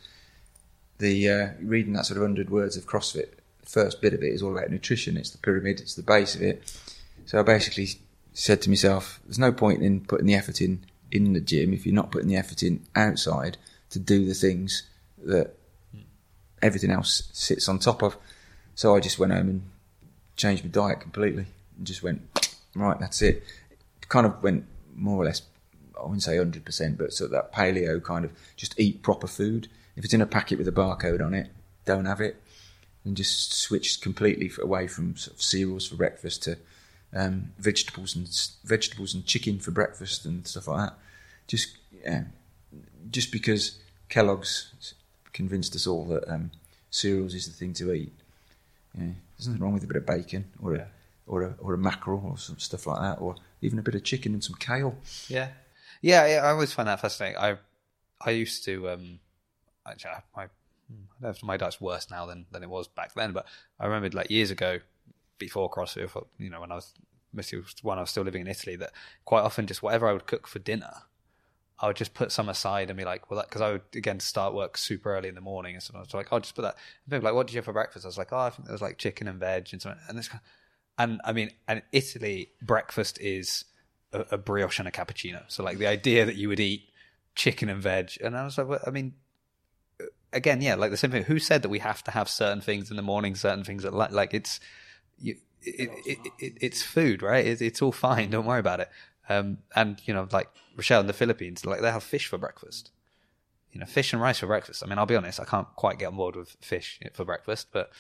the 0.98 1.29
uh, 1.29 1.48
reading 1.61 1.94
that 1.94 2.07
sort 2.07 2.16
of 2.16 2.22
100 2.22 2.50
words 2.50 2.77
of 2.77 2.87
CrossFit. 2.87 3.31
The 3.62 3.70
first 3.70 4.00
bit 4.00 4.14
of 4.14 4.22
it 4.22 4.33
is 4.33 4.42
all 4.42 4.57
about 4.57 4.70
nutrition, 4.70 5.16
it's 5.16 5.31
the 5.31 5.38
pyramid, 5.38 5.81
it's 5.81 5.94
the 5.94 6.03
base 6.03 6.35
of 6.35 6.42
it. 6.42 6.79
So 7.27 7.40
I 7.40 7.42
basically 7.42 7.88
said 8.33 8.61
to 8.62 8.70
myself, 8.70 9.20
there's 9.24 9.38
no 9.38 9.53
point 9.53 9.83
in 9.83 10.00
putting 10.00 10.27
the 10.27 10.35
effort 10.35 10.61
in 10.61 10.85
in 11.14 11.33
the 11.33 11.40
gym 11.40 11.72
if 11.72 11.87
you're 11.87 11.94
not 11.94 12.11
putting 12.11 12.29
the 12.29 12.37
effort 12.37 12.62
in 12.62 12.85
outside 12.94 13.57
to 13.90 13.98
do 13.98 14.27
the 14.27 14.35
things 14.35 14.83
that 15.24 15.55
everything 16.61 16.90
else 16.90 17.29
sits 17.33 17.68
on 17.68 17.79
top 17.79 18.03
of. 18.03 18.16
So 18.74 18.96
I 18.96 19.00
just 19.00 19.18
went 19.18 19.33
home 19.33 19.48
and 19.48 19.62
changed 20.37 20.64
my 20.64 20.70
diet 20.70 21.00
completely 21.00 21.46
and 21.79 21.87
just 21.87 22.03
went, 22.03 22.22
right, 22.74 22.98
that's 22.98 23.22
it. 23.22 23.44
Kind 24.09 24.27
of 24.27 24.42
went 24.42 24.64
more 24.96 25.22
or 25.22 25.24
less, 25.24 25.42
I 25.98 26.03
wouldn't 26.03 26.22
say 26.22 26.37
100%, 26.37 26.98
but 26.98 27.12
sort 27.12 27.29
of 27.29 27.33
that 27.33 27.53
paleo 27.53 28.03
kind 28.03 28.24
of 28.24 28.33
just 28.57 28.79
eat 28.79 29.03
proper 29.03 29.29
food. 29.29 29.68
If 29.96 30.05
it's 30.05 30.14
in 30.14 30.20
a 30.20 30.27
packet 30.27 30.59
with 30.59 30.66
a 30.66 30.72
barcode 30.72 31.24
on 31.24 31.35
it, 31.35 31.48
don't 31.85 32.07
have 32.07 32.20
it. 32.20 32.42
And 33.05 33.16
just 33.16 33.53
switched 33.53 34.03
completely 34.03 34.50
away 34.61 34.88
from 34.88 35.16
sort 35.16 35.37
of 35.37 35.42
cereals 35.42 35.87
for 35.87 35.94
breakfast 35.94 36.42
to 36.44 36.57
um, 37.14 37.53
vegetables 37.59 38.16
and 38.16 38.29
vegetables 38.64 39.14
and 39.14 39.24
chicken 39.24 39.59
for 39.59 39.70
breakfast 39.70 40.24
and 40.24 40.46
stuff 40.46 40.66
like 40.66 40.88
that. 40.88 40.98
Just 41.47 41.77
yeah, 42.05 42.25
just 43.11 43.31
because 43.33 43.79
Kellogg's 44.09 44.95
convinced 45.33 45.75
us 45.75 45.87
all 45.87 46.05
that 46.07 46.29
um, 46.29 46.51
cereals 46.91 47.35
is 47.35 47.47
the 47.47 47.53
thing 47.53 47.73
to 47.75 47.93
eat. 47.93 48.13
Yeah, 48.97 49.09
there's 49.37 49.49
nothing 49.49 49.63
wrong 49.63 49.75
with 49.75 49.85
a 49.85 49.87
bit 49.87 49.97
of 49.97 50.07
bacon 50.07 50.47
or 50.63 50.77
Yeah. 50.77 50.83
a 50.83 50.87
or 51.27 51.43
a 51.43 51.55
or 51.59 51.75
a 51.75 51.79
mackerel 51.79 52.23
or 52.25 52.39
some 52.39 52.59
stuff 52.59 52.87
like 52.87 53.01
that, 53.01 53.21
or 53.21 53.37
even 53.63 53.79
a 53.79 53.83
bit 53.83 53.95
of 53.95 54.05
chicken 54.05 54.33
and 54.33 54.45
some 54.45 54.57
kale. 54.59 54.97
Yeah, 55.29 55.49
yeah. 56.03 56.27
yeah 56.27 56.41
I 56.45 56.51
always 56.51 56.73
find 56.73 56.89
that 56.89 57.01
fascinating. 57.01 57.39
I 57.39 57.57
I 58.21 58.31
used 58.31 58.65
to 58.65 58.91
um, 58.91 59.21
actually 59.87 60.13
my 60.37 60.45
I 60.45 60.49
don't 61.21 61.23
know 61.23 61.29
if 61.31 61.43
my 61.43 61.57
diet's 61.57 61.81
worse 61.81 62.11
now 62.11 62.27
than 62.27 62.47
than 62.53 62.63
it 62.63 62.69
was 62.71 62.89
back 62.89 63.15
then, 63.15 63.33
but 63.33 63.47
I 63.81 63.87
remembered 63.87 64.15
like 64.15 64.31
years 64.31 64.51
ago, 64.51 64.81
before 65.39 65.71
CrossFit, 65.71 66.11
you 66.39 66.51
know, 66.51 66.61
when 66.61 66.71
I 66.73 66.77
was 66.77 66.93
mostly 67.33 67.63
when 67.83 67.99
I 67.99 68.03
was 68.03 68.11
still 68.11 68.23
living 68.23 68.43
in 68.43 68.49
Italy, 68.49 68.77
that 68.77 68.93
quite 69.25 69.43
often 69.43 69.67
just 69.67 69.83
whatever 69.83 70.07
I 70.09 70.13
would 70.13 70.27
cook 70.27 70.47
for 70.47 70.59
dinner. 70.59 70.93
I 71.81 71.89
would 71.89 71.97
just 71.97 72.15
put 72.15 72.31
some 72.31 72.49
aside 72.49 72.89
and 72.89 72.97
be 72.97 73.05
like, 73.05 73.31
well, 73.31 73.41
that 73.41 73.49
because 73.49 73.61
I 73.61 73.73
would 73.73 73.83
again 73.97 74.21
start 74.21 74.55
work 74.55 74.79
super 74.79 75.15
early 75.15 75.29
in 75.29 75.35
the 75.35 75.41
morning, 75.41 75.75
and 75.75 75.83
so 75.83 75.93
was 75.99 76.15
like, 76.15 76.33
I'll 76.33 76.41
just 76.41 76.55
put 76.55 76.63
that. 76.63 76.77
And 77.05 77.13
people 77.13 77.25
like, 77.25 77.35
what 77.35 77.47
did 77.47 77.55
you 77.55 77.59
have 77.59 77.65
for 77.65 77.73
breakfast? 77.73 78.05
I 78.05 78.09
was 78.09 78.19
like, 78.19 78.33
oh, 78.33 78.39
I 78.39 78.51
think 78.51 78.67
there 78.67 78.73
was 78.75 78.83
like 78.83 78.99
chicken 78.99 79.27
and 79.27 79.41
veg 79.41 79.69
and 79.73 79.83
something. 79.83 80.01
And 80.09 80.19
this, 80.19 80.31
and 80.99 81.21
I 81.25 81.33
mean, 81.33 81.51
and 81.67 81.83
Italy 81.91 82.51
breakfast 82.63 83.21
is 83.21 83.65
a, 84.13 84.25
a 84.33 84.39
brioche 84.39 84.79
and 84.79 84.87
a 84.87 84.93
cappuccino. 84.93 85.43
So 85.49 85.65
like 85.65 85.79
the 85.79 85.89
idea 85.89 86.25
that 86.25 86.37
you 86.37 86.49
would 86.49 86.61
eat 86.61 86.85
chicken 87.35 87.69
and 87.69 87.83
veg, 87.83 88.13
and 88.23 88.37
I 88.37 88.45
was 88.45 88.57
like, 88.57 88.69
well, 88.69 88.81
I 88.87 88.91
mean, 88.91 89.15
uh, 90.01 90.05
again, 90.33 90.61
yeah, 90.61 90.77
like 90.77 90.93
the 90.93 90.97
same 90.97 91.11
thing. 91.11 91.25
Who 91.25 91.41
said 91.41 91.63
that 91.63 91.71
we 91.71 91.81
have 91.81 92.05
to 92.05 92.13
have 92.13 92.29
certain 92.29 92.61
things 92.61 92.91
in 92.91 92.97
the 92.97 93.03
morning, 93.03 93.35
certain 93.35 93.65
things 93.65 93.85
at 93.85 93.93
like, 93.93 94.13
like 94.13 94.33
it's, 94.33 94.61
you, 95.19 95.39
it, 95.61 95.91
it, 96.07 96.19
it, 96.39 96.53
it's 96.61 96.83
food, 96.83 97.21
right? 97.21 97.45
It's 97.45 97.83
all 97.83 97.91
fine. 97.91 98.31
Don't 98.31 98.47
worry 98.47 98.61
about 98.61 98.79
it. 98.79 98.91
Um, 99.29 99.59
and 99.75 100.01
you 100.05 100.15
know, 100.15 100.29
like 100.33 100.49
Rochelle 100.77 101.01
in 101.01 101.07
the 101.07 101.13
Philippines, 101.13 101.65
like 101.65 101.81
they 101.81 101.91
have 101.91 102.03
fish 102.03 102.27
for 102.27 102.39
breakfast. 102.39 102.91
You 103.73 103.81
know, 103.81 103.87
fish 103.87 104.13
and 104.13 104.23
rice 104.23 104.39
for 104.39 104.47
breakfast. 104.47 104.83
I 104.85 104.87
mean, 104.87 104.99
I'll 104.99 105.07
be 105.07 105.17
honest, 105.17 105.41
I 105.41 105.45
can't 105.45 105.67
quite 105.75 105.99
get 105.99 106.07
on 106.07 106.17
board 106.17 106.37
with 106.37 106.57
fish 106.61 107.01
for 107.13 107.25
breakfast, 107.25 107.69
but 107.73 107.91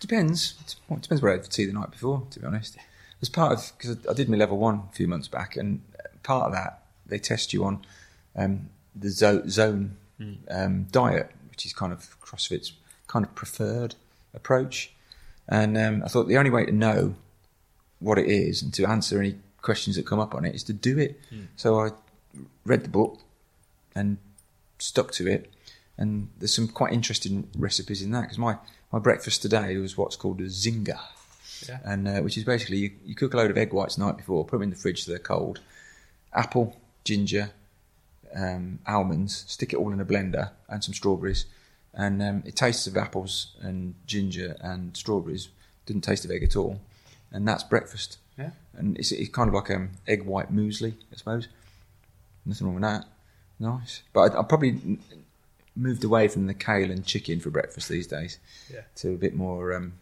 Depends. 0.00 0.76
Well, 0.88 0.98
it 0.98 1.02
depends 1.02 1.22
what 1.22 1.30
I 1.30 1.32
had 1.32 1.44
for 1.44 1.50
tea 1.50 1.66
the 1.66 1.72
night 1.72 1.90
before. 1.90 2.26
To 2.30 2.40
be 2.40 2.46
honest, 2.46 2.76
as 3.20 3.28
part 3.28 3.52
of 3.52 3.72
because 3.76 3.96
I 4.08 4.12
did 4.12 4.28
my 4.28 4.36
level 4.36 4.58
one 4.58 4.82
a 4.90 4.94
few 4.94 5.08
months 5.08 5.28
back, 5.28 5.56
and 5.56 5.82
part 6.22 6.46
of 6.46 6.52
that 6.52 6.82
they 7.06 7.18
test 7.18 7.52
you 7.52 7.64
on 7.64 7.84
um, 8.36 8.70
the 8.94 9.10
zo- 9.10 9.46
zone 9.48 9.96
um, 10.50 10.84
diet, 10.92 11.30
which 11.50 11.66
is 11.66 11.72
kind 11.72 11.92
of 11.92 12.20
CrossFit's 12.20 12.72
kind 13.06 13.24
of 13.24 13.34
preferred 13.34 13.94
approach. 14.34 14.92
And 15.48 15.76
um, 15.78 16.02
I 16.04 16.08
thought 16.08 16.28
the 16.28 16.36
only 16.36 16.50
way 16.50 16.66
to 16.66 16.72
know 16.72 17.14
what 17.98 18.18
it 18.18 18.26
is 18.26 18.62
and 18.62 18.72
to 18.74 18.84
answer 18.84 19.18
any 19.18 19.36
questions 19.68 19.96
that 19.96 20.06
come 20.06 20.18
up 20.18 20.34
on 20.34 20.46
it 20.46 20.54
is 20.54 20.64
to 20.64 20.72
do 20.72 20.98
it. 20.98 21.20
So 21.56 21.68
I 21.78 21.90
read 22.64 22.82
the 22.84 22.88
book 22.88 23.20
and 23.94 24.16
stuck 24.78 25.12
to 25.12 25.26
it. 25.26 25.50
And 25.98 26.30
there's 26.38 26.54
some 26.54 26.68
quite 26.68 26.94
interesting 26.94 27.48
recipes 27.54 28.00
in 28.00 28.10
that 28.12 28.22
because 28.22 28.38
my, 28.38 28.56
my 28.90 28.98
breakfast 28.98 29.42
today 29.42 29.76
was 29.76 29.98
what's 29.98 30.16
called 30.16 30.40
a 30.40 30.44
zinger. 30.44 31.00
Yeah. 31.68 31.80
And 31.84 32.08
uh, 32.08 32.20
which 32.20 32.38
is 32.38 32.44
basically 32.44 32.78
you, 32.78 32.90
you 33.04 33.14
cook 33.14 33.34
a 33.34 33.36
load 33.36 33.50
of 33.50 33.58
egg 33.58 33.74
whites 33.74 33.96
the 33.96 34.06
night 34.06 34.16
before, 34.16 34.42
put 34.44 34.56
them 34.56 34.62
in 34.62 34.70
the 34.70 34.76
fridge 34.76 35.04
so 35.04 35.10
they're 35.10 35.18
cold, 35.18 35.60
apple, 36.32 36.76
ginger, 37.04 37.50
um, 38.34 38.78
almonds, 38.86 39.44
stick 39.48 39.74
it 39.74 39.76
all 39.76 39.92
in 39.92 40.00
a 40.00 40.06
blender 40.06 40.52
and 40.68 40.82
some 40.82 40.94
strawberries. 40.94 41.44
And 41.92 42.22
um, 42.22 42.42
it 42.46 42.56
tastes 42.56 42.86
of 42.86 42.96
apples 42.96 43.56
and 43.60 43.94
ginger 44.06 44.56
and 44.60 44.96
strawberries. 44.96 45.48
Didn't 45.84 46.04
taste 46.04 46.24
of 46.24 46.30
egg 46.30 46.42
at 46.42 46.56
all. 46.56 46.80
And 47.30 47.46
that's 47.46 47.64
breakfast. 47.64 48.18
And 48.78 48.96
it's, 48.96 49.12
it's 49.12 49.30
kind 49.30 49.48
of 49.48 49.54
like 49.54 49.70
um, 49.70 49.90
egg 50.06 50.24
white 50.24 50.52
muesli, 50.54 50.94
I 51.12 51.16
suppose. 51.16 51.48
Nothing 52.46 52.66
wrong 52.66 52.74
with 52.76 52.84
that. 52.84 53.04
Nice. 53.58 54.02
But 54.12 54.34
I, 54.34 54.40
I 54.40 54.42
probably 54.44 54.98
moved 55.74 56.04
away 56.04 56.28
from 56.28 56.46
the 56.46 56.54
kale 56.54 56.90
and 56.90 57.04
chicken 57.04 57.40
for 57.40 57.50
breakfast 57.50 57.88
these 57.88 58.06
days 58.06 58.38
yeah. 58.72 58.80
to 58.96 59.14
a 59.14 59.16
bit 59.16 59.34
more 59.34 59.74
um, 59.74 59.94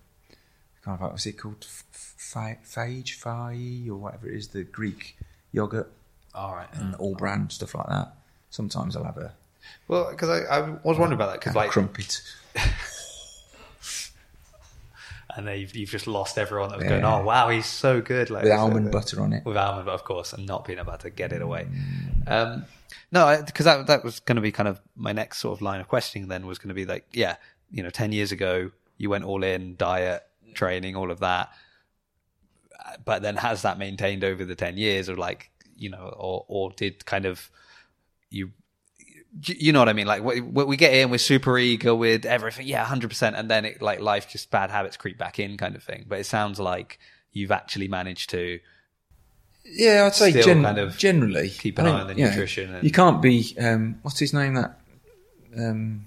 kind 0.82 0.94
of 0.94 1.02
like 1.02 1.10
what's 1.10 1.26
it 1.26 1.32
called, 1.32 1.60
phage, 1.60 3.14
fai, 3.14 3.88
or 3.88 3.96
whatever 3.96 4.28
it 4.28 4.36
is, 4.36 4.48
the 4.48 4.62
Greek 4.62 5.16
yogurt 5.52 5.90
All 6.34 6.54
right. 6.54 6.68
and 6.74 6.94
all 6.96 7.14
brand 7.14 7.52
stuff 7.52 7.74
like 7.74 7.88
that. 7.88 8.14
Sometimes 8.50 8.96
I'll 8.96 9.04
have 9.04 9.18
a, 9.18 9.32
Well, 9.88 10.10
because 10.10 10.28
I, 10.28 10.40
I 10.44 10.60
was 10.60 10.98
wondering 10.98 11.14
about 11.14 11.32
that 11.32 11.40
because 11.40 11.54
like, 11.54 11.70
crumpet. 11.70 12.22
and 15.36 15.46
then 15.46 15.58
you've, 15.60 15.76
you've 15.76 15.90
just 15.90 16.06
lost 16.06 16.38
everyone 16.38 16.70
that 16.70 16.78
was 16.78 16.84
Yeah. 16.84 17.00
going, 17.00 17.04
oh 17.04 17.22
wow, 17.22 17.48
he's 17.48 17.66
so 17.66 18.00
good, 18.00 18.30
like 18.30 18.44
with 18.44 18.52
almond 18.52 18.86
good." 18.86 18.92
butter 18.92 19.20
on 19.20 19.32
it. 19.32 19.44
with 19.44 19.56
almond 19.56 19.86
butter, 19.86 19.94
of 19.94 20.04
course, 20.04 20.32
and 20.32 20.46
not 20.46 20.64
peanut 20.64 20.86
butter. 20.86 21.10
Get 21.10 21.32
it 21.32 21.42
away. 21.42 21.68
Um, 22.26 22.64
no, 23.12 23.42
because 23.44 23.64
that 23.66 23.86
that 23.86 24.02
was 24.04 24.20
going 24.20 24.36
to 24.36 24.42
be 24.42 24.50
kind 24.52 24.68
of 24.68 24.80
my 24.96 25.12
next 25.12 25.38
sort 25.38 25.56
of 25.58 25.62
line 25.62 25.80
of 25.80 25.88
questioning. 25.88 26.28
Then 26.28 26.46
was 26.46 26.58
going 26.58 26.68
to 26.68 26.74
be 26.74 26.84
like, 26.86 27.06
yeah, 27.12 27.36
you 27.70 27.82
know, 27.82 27.90
ten 27.90 28.12
years 28.12 28.32
ago 28.32 28.70
you 28.98 29.10
went 29.10 29.24
all 29.24 29.44
in 29.44 29.76
diet, 29.76 30.22
training, 30.54 30.96
all 30.96 31.10
of 31.10 31.20
that, 31.20 31.50
but 33.04 33.22
then 33.22 33.36
has 33.36 33.62
that 33.62 33.78
maintained 33.78 34.24
over 34.24 34.44
the 34.44 34.54
ten 34.54 34.76
years, 34.78 35.08
or 35.08 35.16
like, 35.16 35.50
you 35.76 35.90
know, 35.90 36.08
or 36.16 36.44
or 36.48 36.70
did 36.72 37.04
kind 37.06 37.26
of 37.26 37.50
you. 38.30 38.50
You 39.42 39.72
know 39.72 39.80
what 39.80 39.88
I 39.88 39.92
mean? 39.92 40.06
Like 40.06 40.22
we, 40.22 40.40
we 40.40 40.76
get 40.76 40.94
in, 40.94 41.10
we're 41.10 41.18
super 41.18 41.58
eager 41.58 41.94
with 41.94 42.24
everything, 42.24 42.66
yeah, 42.66 42.84
hundred 42.84 43.08
percent, 43.08 43.36
and 43.36 43.50
then 43.50 43.64
it 43.66 43.82
like 43.82 44.00
life 44.00 44.28
just 44.28 44.50
bad 44.50 44.70
habits 44.70 44.96
creep 44.96 45.18
back 45.18 45.38
in, 45.38 45.56
kind 45.58 45.76
of 45.76 45.82
thing. 45.82 46.06
But 46.08 46.20
it 46.20 46.24
sounds 46.26 46.58
like 46.58 46.98
you've 47.32 47.50
actually 47.50 47.88
managed 47.88 48.30
to 48.30 48.60
Yeah, 49.64 50.04
I'd 50.06 50.14
say 50.14 50.32
gen- 50.32 50.62
kind 50.62 50.78
of 50.78 50.96
generally 50.96 51.50
keep 51.50 51.78
an 51.78 51.86
I 51.86 51.90
eye 51.90 52.00
on 52.00 52.06
the 52.06 52.14
you 52.14 52.24
nutrition 52.26 52.74
and- 52.74 52.84
you 52.84 52.90
can't 52.90 53.20
be 53.20 53.54
um, 53.60 53.98
what's 54.02 54.18
his 54.18 54.32
name 54.32 54.54
that 54.54 54.78
um, 55.58 56.06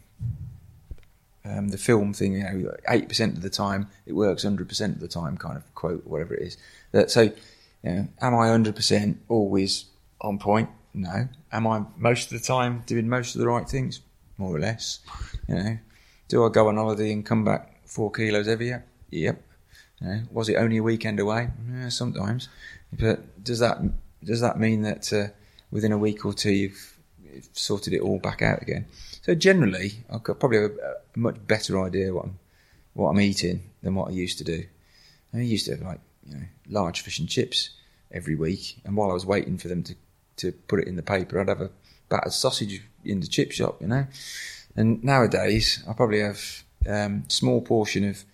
um, 1.46 1.70
the 1.70 1.78
film 1.78 2.14
thing. 2.14 2.34
You 2.34 2.44
know, 2.44 2.76
eight 2.90 3.08
percent 3.08 3.36
of 3.36 3.42
the 3.44 3.50
time 3.50 3.88
it 4.06 4.14
works, 4.14 4.44
hundred 4.44 4.68
percent 4.70 4.96
of 4.96 5.02
the 5.02 5.08
time, 5.08 5.38
kind 5.38 5.58
of 5.58 5.76
quote, 5.76 6.06
whatever 6.08 6.34
it 6.34 6.42
is. 6.48 6.58
That 6.94 7.12
so, 7.12 7.22
you 7.22 7.32
know, 7.84 8.08
am 8.22 8.36
I 8.36 8.48
hundred 8.48 8.76
percent 8.76 9.20
always 9.28 9.86
on 10.22 10.40
point? 10.40 10.70
No. 10.94 11.28
Am 11.52 11.68
I 11.68 11.84
most 11.98 12.32
of 12.32 12.40
the 12.40 12.46
time 12.46 12.84
doing 12.86 13.08
most 13.08 13.36
of 13.36 13.42
the 13.42 13.48
right 13.48 13.68
things? 13.68 14.02
More 14.38 14.56
or 14.56 14.60
less. 14.60 15.00
You 15.48 15.56
know, 15.56 15.78
do 16.28 16.46
I 16.46 16.50
go 16.50 16.68
on 16.68 16.78
holiday 16.78 17.12
and 17.12 17.26
come 17.26 17.44
back 17.44 17.86
four 17.86 18.12
kilos 18.12 18.48
heavier? 18.48 18.86
Yep. 19.12 19.42
You 20.02 20.08
know, 20.08 20.22
was 20.32 20.50
it 20.50 20.56
only 20.56 20.78
a 20.78 20.84
weekend 20.84 21.20
away? 21.20 21.50
Yeah, 21.72 21.90
sometimes. 21.90 22.48
But 22.92 23.44
does 23.44 23.60
that 23.60 23.80
does 24.24 24.42
that 24.42 24.60
mean 24.60 24.82
that 24.84 25.12
uh, 25.12 25.28
within 25.72 25.92
a 25.92 25.98
week 25.98 26.26
or 26.26 26.34
two 26.34 26.52
you've, 26.52 26.98
you've 27.22 27.50
sorted 27.54 27.94
it 27.94 28.02
all 28.02 28.20
back 28.20 28.42
out 28.42 28.62
again? 28.62 28.86
So 29.22 29.36
generally, 29.36 30.04
I've 30.10 30.24
probably 30.24 30.58
a, 30.58 30.66
a 30.68 30.96
much 31.16 31.36
better 31.48 31.84
idea 31.84 32.14
what 32.14 32.26
I'm 32.26 32.40
what 32.94 33.10
I'm 33.10 33.22
eating 33.22 33.70
than 33.84 33.96
what 33.96 34.10
I 34.10 34.12
used 34.12 34.38
to 34.40 34.44
do. 34.44 34.64
I 35.34 35.40
used 35.40 35.66
to 35.66 35.72
have 35.72 35.82
like 35.82 36.00
you 36.28 36.36
know 36.36 36.46
large 36.68 37.02
fish 37.02 37.20
and 37.20 37.30
chips 37.30 37.72
every 38.12 38.36
week, 38.36 38.80
and 38.86 38.96
while 38.96 39.12
I 39.12 39.14
was 39.14 39.26
waiting 39.26 39.58
for 39.58 39.68
them 39.68 39.84
to 39.84 39.96
to 40.40 40.52
put 40.52 40.80
it 40.80 40.88
in 40.88 40.96
the 40.96 41.04
paper, 41.04 41.40
I'd 41.40 41.50
have 41.50 41.62
a 41.62 41.72
battered 42.10 42.34
sausage 42.34 42.82
in 43.06 43.20
the 43.20 43.28
chip 43.28 43.52
shop, 43.52 43.82
you 43.82 43.88
know. 43.88 44.08
And 44.76 45.04
nowadays, 45.04 45.84
I 45.88 45.94
probably 45.94 46.22
have 46.22 46.64
um, 46.88 47.26
small 47.28 47.62
portion 47.62 48.08
of 48.10 48.26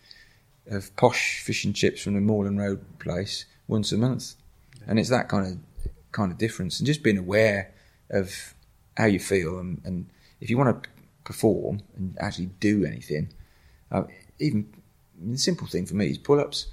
of 0.68 0.96
posh 0.96 1.42
fish 1.42 1.64
and 1.64 1.76
chips 1.76 2.02
from 2.02 2.16
the 2.16 2.22
Moorland 2.22 2.58
Road 2.58 2.84
place 2.98 3.46
once 3.68 3.92
a 3.92 3.98
month, 3.98 4.34
and 4.88 5.00
it's 5.00 5.10
that 5.10 5.30
kind 5.30 5.46
of 5.48 5.92
kind 6.12 6.32
of 6.32 6.38
difference, 6.38 6.80
and 6.80 6.88
just 6.88 7.04
being 7.04 7.18
aware 7.18 7.74
of 8.10 8.54
how 8.98 9.06
you 9.06 9.20
feel, 9.20 9.60
and, 9.60 9.82
and 9.84 10.10
if 10.42 10.50
you 10.50 10.58
want 10.58 10.84
to 10.84 10.90
perform 11.24 11.82
and 11.96 12.18
actually 12.20 12.50
do 12.60 12.86
anything, 12.86 13.30
uh, 13.92 14.04
even 14.40 14.68
the 15.20 15.38
simple 15.38 15.68
thing 15.68 15.86
for 15.86 15.96
me 15.96 16.08
is 16.08 16.18
pull 16.18 16.40
ups. 16.40 16.68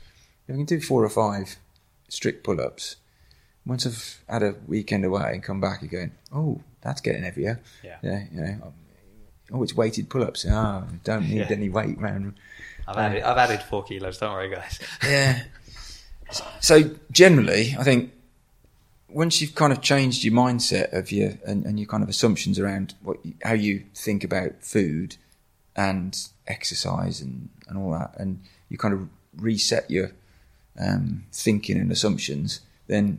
If 0.46 0.54
I 0.54 0.56
can 0.56 0.64
do 0.64 0.80
four 0.80 1.04
or 1.04 1.10
five 1.10 1.56
strict 2.08 2.44
pull 2.44 2.60
ups, 2.60 2.96
once 3.64 3.86
I've 3.86 4.20
had 4.28 4.42
a 4.42 4.54
weekend 4.66 5.04
away 5.04 5.30
and 5.34 5.42
come 5.42 5.60
back, 5.60 5.82
you're 5.82 5.90
going, 5.90 6.12
oh, 6.34 6.60
that's 6.80 7.00
getting 7.00 7.22
heavier. 7.22 7.60
Yeah. 7.84 7.96
yeah 8.02 8.24
you 8.32 8.40
know, 8.40 8.72
oh, 9.52 9.62
it's 9.62 9.74
weighted 9.74 10.08
pull 10.08 10.22
ups. 10.24 10.44
Ah, 10.50 10.84
don't 11.04 11.28
need 11.28 11.38
Yeah. 11.38 11.46
any 11.50 11.68
weight, 11.68 11.98
man. 11.98 12.34
I've 12.88 12.96
added, 12.96 13.22
I've 13.22 13.38
added 13.38 13.62
four 13.62 13.84
kilos. 13.84 14.18
Don't 14.18 14.32
worry, 14.32 14.50
guys. 14.50 14.78
Yeah. 15.02 15.42
So 16.60 16.90
generally, 17.10 17.76
I 17.78 17.84
think 17.84 18.10
once 19.08 19.40
you've 19.42 19.54
kind 19.54 19.70
of 19.72 19.82
changed 19.82 20.24
your 20.24 20.32
mindset 20.32 20.90
of 20.94 21.12
your 21.12 21.34
and, 21.46 21.66
and 21.66 21.78
your 21.78 21.86
kind 21.86 22.02
of 22.02 22.08
assumptions 22.08 22.58
around 22.58 22.94
what 23.02 23.18
how 23.44 23.52
you 23.52 23.84
think 23.94 24.24
about 24.24 24.52
food 24.62 25.16
and 25.76 26.16
exercise 26.46 27.20
and, 27.20 27.50
and 27.68 27.76
all 27.76 27.90
that, 27.90 28.14
and 28.16 28.40
you 28.70 28.78
kind 28.78 28.94
of 28.94 29.08
reset 29.36 29.90
your 29.90 30.12
um, 30.80 31.24
thinking 31.32 31.76
and 31.78 31.92
assumptions, 31.92 32.60
then 32.86 33.18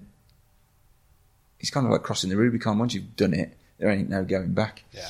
it's 1.64 1.72
kind 1.72 1.86
of 1.86 1.94
like 1.94 2.04
crossing 2.04 2.30
the 2.30 2.36
Rubicon. 2.36 2.78
Once 2.78 2.94
you've 2.94 3.16
done 3.16 3.34
it, 3.34 3.58
there 3.80 3.90
ain't 3.90 4.10
no 4.10 4.26
going 4.26 4.54
back. 4.54 4.84
Yeah, 4.92 5.08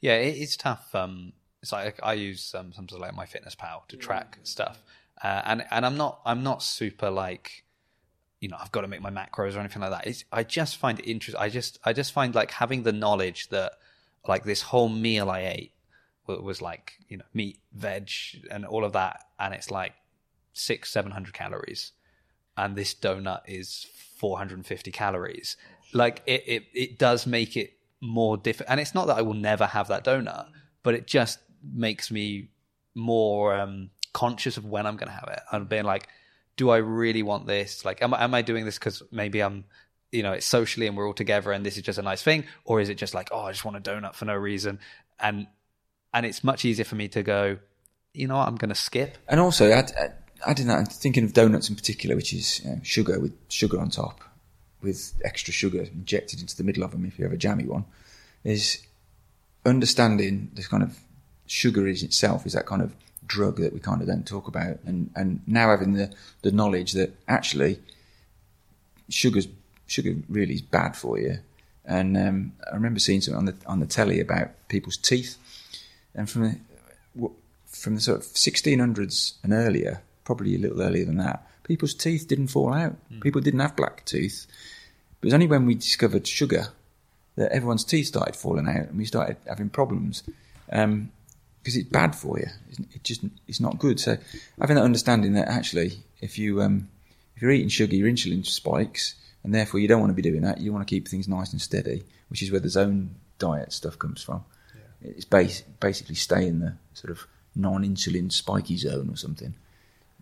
yeah, 0.00 0.14
it, 0.16 0.36
it's 0.36 0.56
tough. 0.56 0.92
Um, 0.92 1.32
it's 1.62 1.70
like 1.70 2.00
I 2.02 2.14
use 2.14 2.52
um, 2.56 2.72
sometimes 2.72 3.00
like 3.00 3.14
MyFitnessPal 3.14 3.86
to 3.86 3.96
track 3.96 4.38
stuff, 4.42 4.82
uh, 5.22 5.42
and 5.44 5.64
and 5.70 5.86
I'm 5.86 5.96
not 5.96 6.20
I'm 6.26 6.42
not 6.42 6.64
super 6.64 7.10
like, 7.10 7.64
you 8.40 8.48
know, 8.48 8.56
I've 8.60 8.72
got 8.72 8.80
to 8.80 8.88
make 8.88 9.00
my 9.00 9.10
macros 9.10 9.54
or 9.54 9.60
anything 9.60 9.80
like 9.80 9.92
that. 9.92 10.06
It's, 10.08 10.24
I 10.32 10.42
just 10.42 10.78
find 10.78 10.98
it 10.98 11.08
interesting. 11.08 11.40
I 11.40 11.48
just 11.48 11.78
I 11.84 11.92
just 11.92 12.12
find 12.12 12.34
like 12.34 12.50
having 12.50 12.82
the 12.82 12.92
knowledge 12.92 13.48
that 13.50 13.74
like 14.26 14.42
this 14.42 14.62
whole 14.62 14.88
meal 14.88 15.30
I 15.30 15.42
ate 15.42 15.72
was 16.26 16.60
like 16.60 16.94
you 17.08 17.18
know 17.18 17.24
meat, 17.32 17.60
veg, 17.72 18.10
and 18.50 18.66
all 18.66 18.84
of 18.84 18.94
that, 18.94 19.22
and 19.38 19.54
it's 19.54 19.70
like 19.70 19.92
six 20.54 20.90
seven 20.90 21.12
hundred 21.12 21.34
calories, 21.34 21.92
and 22.56 22.74
this 22.74 22.92
donut 22.94 23.42
is 23.46 23.86
four 24.22 24.38
hundred 24.38 24.56
and 24.58 24.66
fifty 24.66 24.92
calories. 24.92 25.56
Like 25.92 26.22
it, 26.26 26.42
it 26.46 26.62
it 26.72 26.98
does 26.98 27.26
make 27.26 27.56
it 27.56 27.70
more 28.00 28.36
difficult, 28.36 28.70
and 28.70 28.80
it's 28.80 28.94
not 28.94 29.08
that 29.08 29.16
I 29.18 29.22
will 29.22 29.40
never 29.50 29.66
have 29.66 29.88
that 29.88 30.04
donut, 30.04 30.46
but 30.84 30.94
it 30.94 31.06
just 31.06 31.38
makes 31.62 32.10
me 32.10 32.48
more 32.94 33.54
um, 33.60 33.90
conscious 34.12 34.56
of 34.56 34.64
when 34.64 34.86
I'm 34.86 34.96
going 34.96 35.08
to 35.08 35.14
have 35.14 35.28
it 35.36 35.40
and 35.50 35.68
being 35.68 35.84
like, 35.84 36.08
do 36.56 36.70
I 36.70 36.78
really 36.78 37.22
want 37.22 37.46
this? 37.46 37.84
Like, 37.84 38.02
am 38.02 38.14
I, 38.14 38.24
am 38.24 38.34
I 38.34 38.42
doing 38.42 38.64
this 38.64 38.78
because 38.78 39.02
maybe 39.10 39.40
I'm, 39.40 39.64
you 40.10 40.22
know, 40.22 40.32
it's 40.32 40.46
socially 40.46 40.86
and 40.86 40.96
we're 40.96 41.06
all 41.06 41.14
together 41.14 41.52
and 41.52 41.64
this 41.64 41.76
is 41.76 41.82
just 41.82 41.98
a 41.98 42.02
nice 42.02 42.22
thing, 42.22 42.44
or 42.64 42.80
is 42.80 42.88
it 42.88 42.96
just 42.96 43.14
like, 43.14 43.28
oh, 43.32 43.42
I 43.42 43.52
just 43.52 43.64
want 43.64 43.76
a 43.76 43.80
donut 43.80 44.14
for 44.14 44.26
no 44.26 44.36
reason, 44.36 44.78
and 45.18 45.46
and 46.14 46.26
it's 46.26 46.44
much 46.44 46.64
easier 46.64 46.84
for 46.84 46.96
me 46.96 47.08
to 47.08 47.22
go, 47.22 47.58
you 48.12 48.26
know, 48.28 48.36
what, 48.36 48.48
I'm 48.48 48.56
going 48.56 48.68
to 48.68 48.74
skip. 48.74 49.18
And 49.28 49.40
also, 49.40 49.70
add, 49.70 49.92
add- 50.42 50.50
adding 50.50 50.66
that, 50.66 50.78
and 50.78 50.92
thinking 50.92 51.24
of 51.24 51.32
donuts 51.32 51.68
in 51.68 51.76
particular, 51.76 52.16
which 52.16 52.32
is 52.32 52.60
you 52.64 52.70
know, 52.70 52.80
sugar 52.82 53.18
with 53.18 53.32
sugar 53.48 53.78
on 53.78 53.90
top, 53.90 54.20
with 54.82 55.14
extra 55.24 55.52
sugar 55.52 55.82
injected 55.82 56.40
into 56.40 56.56
the 56.56 56.64
middle 56.64 56.82
of 56.82 56.90
them 56.90 57.04
if 57.04 57.18
you 57.18 57.24
have 57.24 57.32
a 57.32 57.38
jammy 57.38 57.64
one, 57.64 57.84
is 58.44 58.84
understanding 59.64 60.50
this 60.54 60.68
kind 60.68 60.82
of 60.82 60.98
sugar 61.46 61.86
is 61.86 62.02
itself 62.02 62.46
is 62.46 62.54
that 62.54 62.66
kind 62.66 62.82
of 62.82 62.94
drug 63.26 63.58
that 63.58 63.72
we 63.72 63.78
kind 63.78 64.00
of 64.00 64.06
don't 64.06 64.26
talk 64.26 64.48
about, 64.48 64.78
and 64.84 65.10
and 65.14 65.40
now 65.46 65.70
having 65.70 65.94
the 65.94 66.12
the 66.42 66.52
knowledge 66.52 66.92
that 66.92 67.14
actually 67.28 67.78
sugar's 69.08 69.48
sugar 69.86 70.14
really 70.28 70.54
is 70.54 70.62
bad 70.62 70.96
for 70.96 71.18
you. 71.18 71.38
And 71.84 72.16
um, 72.16 72.52
I 72.70 72.74
remember 72.74 73.00
seeing 73.00 73.20
something 73.20 73.38
on 73.38 73.44
the 73.46 73.56
on 73.66 73.80
the 73.80 73.86
telly 73.86 74.20
about 74.20 74.50
people's 74.68 74.96
teeth, 74.96 75.36
and 76.14 76.28
from 76.28 76.42
the 76.42 77.30
from 77.66 77.94
the 77.94 78.00
sort 78.00 78.18
of 78.18 78.26
1600s 78.26 79.34
and 79.42 79.52
earlier, 79.52 80.02
probably 80.24 80.54
a 80.54 80.58
little 80.58 80.80
earlier 80.82 81.04
than 81.04 81.16
that, 81.18 81.46
people's 81.64 81.94
teeth 81.94 82.26
didn't 82.28 82.48
fall 82.48 82.72
out. 82.72 82.96
People 83.20 83.40
didn't 83.40 83.60
have 83.60 83.76
black 83.76 84.04
teeth. 84.04 84.46
It 85.20 85.26
was 85.26 85.34
only 85.34 85.46
when 85.46 85.66
we 85.66 85.74
discovered 85.74 86.26
sugar 86.26 86.66
that 87.36 87.52
everyone's 87.52 87.84
teeth 87.84 88.08
started 88.08 88.36
falling 88.36 88.68
out 88.68 88.88
and 88.88 88.98
we 88.98 89.04
started 89.04 89.36
having 89.46 89.70
problems 89.70 90.22
because 90.66 91.76
it's 91.76 91.88
bad 91.88 92.14
for 92.14 92.38
you. 92.38 92.46
It's- 92.70 92.86
It 92.94 93.04
just 93.04 93.22
it's 93.46 93.60
not 93.60 93.78
good. 93.78 94.00
So 94.00 94.16
having 94.60 94.76
that 94.76 94.82
understanding 94.84 95.32
that 95.34 95.48
actually, 95.48 95.98
if 96.20 96.38
you 96.38 96.60
um, 96.62 96.88
if 97.36 97.42
you're 97.42 97.50
eating 97.52 97.68
sugar, 97.68 97.94
your 97.96 98.08
insulin 98.10 98.44
spikes, 98.44 99.14
and 99.44 99.54
therefore 99.54 99.80
you 99.80 99.88
don't 99.88 100.00
want 100.00 100.10
to 100.10 100.14
be 100.14 100.28
doing 100.30 100.42
that. 100.42 100.60
You 100.60 100.72
want 100.72 100.86
to 100.86 100.92
keep 100.94 101.08
things 101.08 101.28
nice 101.28 101.52
and 101.52 101.60
steady, 101.60 102.04
which 102.28 102.42
is 102.42 102.50
where 102.50 102.60
the 102.60 102.68
zone 102.68 103.16
diet 103.38 103.72
stuff 103.72 103.98
comes 103.98 104.22
from. 104.22 104.44
It's 105.02 105.24
base, 105.24 105.62
basically 105.80 106.14
stay 106.14 106.46
in 106.46 106.60
the 106.60 106.74
sort 106.94 107.10
of 107.10 107.26
non-insulin 107.56 108.30
spiky 108.30 108.76
zone 108.76 109.08
or 109.10 109.16
something. 109.16 109.54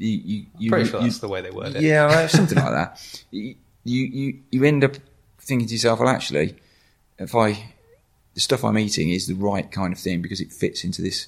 You, 0.00 0.08
you, 0.24 0.46
you, 0.58 0.70
Pretty 0.70 0.88
sure 0.88 1.02
that's 1.02 1.18
the 1.18 1.28
way 1.28 1.42
they 1.42 1.50
word 1.50 1.76
it. 1.76 1.82
yeah, 1.82 2.04
right, 2.04 2.30
something 2.38 2.56
like 2.56 2.72
that. 2.72 3.24
You, 3.30 3.54
you 3.84 4.38
you 4.50 4.64
end 4.64 4.82
up 4.82 4.96
thinking 5.38 5.68
to 5.68 5.74
yourself, 5.74 6.00
well, 6.00 6.08
actually, 6.08 6.56
if 7.18 7.34
I 7.34 7.74
the 8.32 8.40
stuff 8.40 8.64
I'm 8.64 8.78
eating 8.78 9.10
is 9.10 9.26
the 9.26 9.34
right 9.34 9.70
kind 9.70 9.92
of 9.92 9.98
thing 9.98 10.22
because 10.22 10.40
it 10.40 10.54
fits 10.54 10.84
into 10.84 11.02
this 11.02 11.26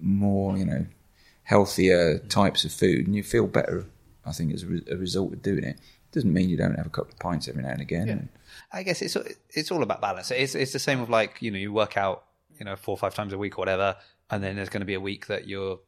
more, 0.00 0.56
you 0.56 0.64
know, 0.64 0.86
healthier 1.42 2.18
types 2.18 2.64
of 2.64 2.72
food, 2.72 3.06
and 3.06 3.16
you 3.16 3.24
feel 3.24 3.48
better. 3.48 3.86
I 4.24 4.30
think 4.30 4.54
as 4.54 4.62
a, 4.62 4.66
re- 4.66 4.84
a 4.88 4.96
result 4.96 5.32
of 5.32 5.42
doing 5.42 5.64
it. 5.64 5.78
Doesn't 6.12 6.32
mean 6.32 6.48
you 6.48 6.56
don't 6.56 6.76
have 6.76 6.86
a 6.86 6.90
couple 6.90 7.10
of 7.10 7.18
pints 7.18 7.48
every 7.48 7.62
now 7.62 7.70
and 7.70 7.80
again. 7.80 8.06
Yeah. 8.06 8.40
I 8.70 8.84
guess 8.84 9.02
it's 9.02 9.16
it's 9.50 9.72
all 9.72 9.82
about 9.82 10.00
balance. 10.00 10.30
It's 10.30 10.54
it's 10.54 10.72
the 10.72 10.78
same 10.78 11.00
with 11.00 11.08
like 11.08 11.38
you 11.40 11.50
know 11.50 11.58
you 11.58 11.72
work 11.72 11.96
out 11.96 12.24
you 12.58 12.64
know 12.64 12.76
four 12.76 12.92
or 12.92 12.98
five 12.98 13.14
times 13.14 13.32
a 13.32 13.38
week 13.38 13.58
or 13.58 13.62
whatever, 13.62 13.96
and 14.30 14.44
then 14.44 14.54
there's 14.54 14.68
going 14.68 14.82
to 14.82 14.86
be 14.86 14.94
a 14.94 15.00
week 15.00 15.26
that 15.26 15.48
you're 15.48 15.80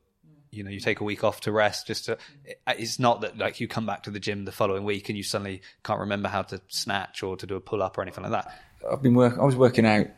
you 0.54 0.64
know 0.64 0.70
you 0.70 0.80
take 0.80 1.00
a 1.00 1.04
week 1.04 1.24
off 1.24 1.40
to 1.42 1.52
rest. 1.52 1.86
Just 1.86 2.06
to 2.06 2.18
it's 2.66 2.98
not 2.98 3.20
that 3.22 3.38
like 3.38 3.60
you 3.60 3.68
come 3.68 3.86
back 3.86 4.02
to 4.04 4.10
the 4.10 4.20
gym 4.20 4.44
the 4.44 4.52
following 4.52 4.84
week 4.84 5.08
and 5.08 5.16
you 5.16 5.24
suddenly 5.24 5.62
can't 5.82 6.00
remember 6.00 6.28
how 6.28 6.42
to 6.42 6.60
snatch 6.68 7.22
or 7.22 7.36
to 7.36 7.46
do 7.46 7.56
a 7.56 7.60
pull 7.60 7.82
up 7.82 7.98
or 7.98 8.02
anything 8.02 8.22
like 8.22 8.32
that. 8.32 8.58
I've 8.90 9.02
been 9.02 9.14
work. 9.14 9.38
I 9.38 9.44
was 9.44 9.56
working 9.56 9.86
out 9.86 10.08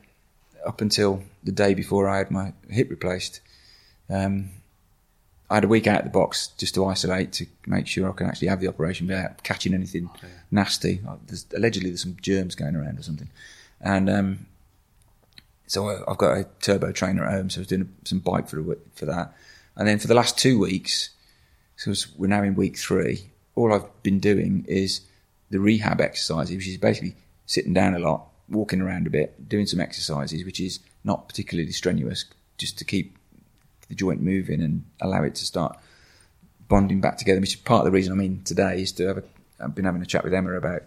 up 0.66 0.81
until 0.81 1.22
the 1.44 1.53
day 1.53 1.75
before 1.75 2.09
I 2.09 2.18
had 2.18 2.31
my 2.31 2.53
hip 2.68 2.90
replaced. 2.90 3.40
Um, 4.11 4.51
I 5.49 5.55
had 5.55 5.64
a 5.64 5.68
week 5.68 5.87
out 5.87 6.01
of 6.01 6.05
the 6.05 6.11
box 6.11 6.49
just 6.59 6.75
to 6.75 6.85
isolate 6.87 7.33
to 7.35 7.46
make 7.66 7.87
sure 7.87 8.11
I 8.11 8.12
can 8.12 8.27
actually 8.27 8.49
have 8.49 8.61
the 8.61 8.66
operation 8.66 9.07
without 9.07 9.44
catching 9.44 9.75
anything 9.75 10.11
nasty. 10.51 11.01
There's, 11.27 11.46
allegedly, 11.55 11.90
there's 11.90 12.03
some 12.03 12.16
germs 12.20 12.57
going 12.57 12.75
around 12.75 12.99
or 12.99 13.03
something, 13.03 13.29
and 13.81 14.11
um, 14.11 14.46
so 15.68 16.05
I've 16.09 16.18
got 16.18 16.37
a 16.37 16.49
turbo 16.61 16.90
trainer 16.90 17.25
at 17.25 17.33
home. 17.33 17.51
So 17.51 17.59
I 17.59 17.62
was 17.62 17.68
doing 17.68 17.94
some 18.05 18.18
bike 18.18 18.49
for 18.49 18.77
for 18.94 19.07
that, 19.07 19.35
and 19.76 19.86
then 19.86 19.98
for 19.98 20.06
the 20.06 20.14
last 20.14 20.38
two 20.38 20.58
weeks, 20.58 21.10
so 21.76 21.92
we're 22.16 22.28
now 22.28 22.42
in 22.42 22.54
week 22.54 22.78
three. 22.78 23.30
All 23.54 23.72
I've 23.72 24.02
been 24.02 24.18
doing 24.18 24.64
is 24.68 25.02
the 25.50 25.60
rehab 25.60 26.00
exercises, 26.00 26.56
which 26.56 26.68
is 26.68 26.78
basically 26.78 27.16
sitting 27.46 27.74
down 27.74 27.94
a 27.94 27.98
lot, 27.98 28.28
walking 28.48 28.80
around 28.80 29.06
a 29.06 29.10
bit, 29.10 29.48
doing 29.48 29.66
some 29.66 29.80
exercises, 29.80 30.44
which 30.44 30.60
is 30.60 30.80
not 31.04 31.28
particularly 31.28 31.70
strenuous, 31.72 32.24
just 32.58 32.78
to 32.78 32.84
keep 32.84 33.18
the 33.88 33.94
joint 33.94 34.20
moving 34.20 34.62
and 34.62 34.84
allow 35.00 35.22
it 35.22 35.34
to 35.36 35.44
start 35.44 35.78
bonding 36.68 37.00
back 37.00 37.18
together. 37.18 37.40
Which 37.40 37.54
is 37.54 37.60
part 37.60 37.80
of 37.80 37.84
the 37.84 37.90
reason 37.92 38.12
I'm 38.12 38.20
in 38.20 38.42
today 38.42 38.82
is 38.82 38.92
to 38.92 39.06
have 39.06 39.18
a. 39.18 39.22
I've 39.58 39.74
been 39.74 39.86
having 39.86 40.02
a 40.02 40.06
chat 40.06 40.22
with 40.22 40.34
Emma 40.34 40.52
about 40.52 40.82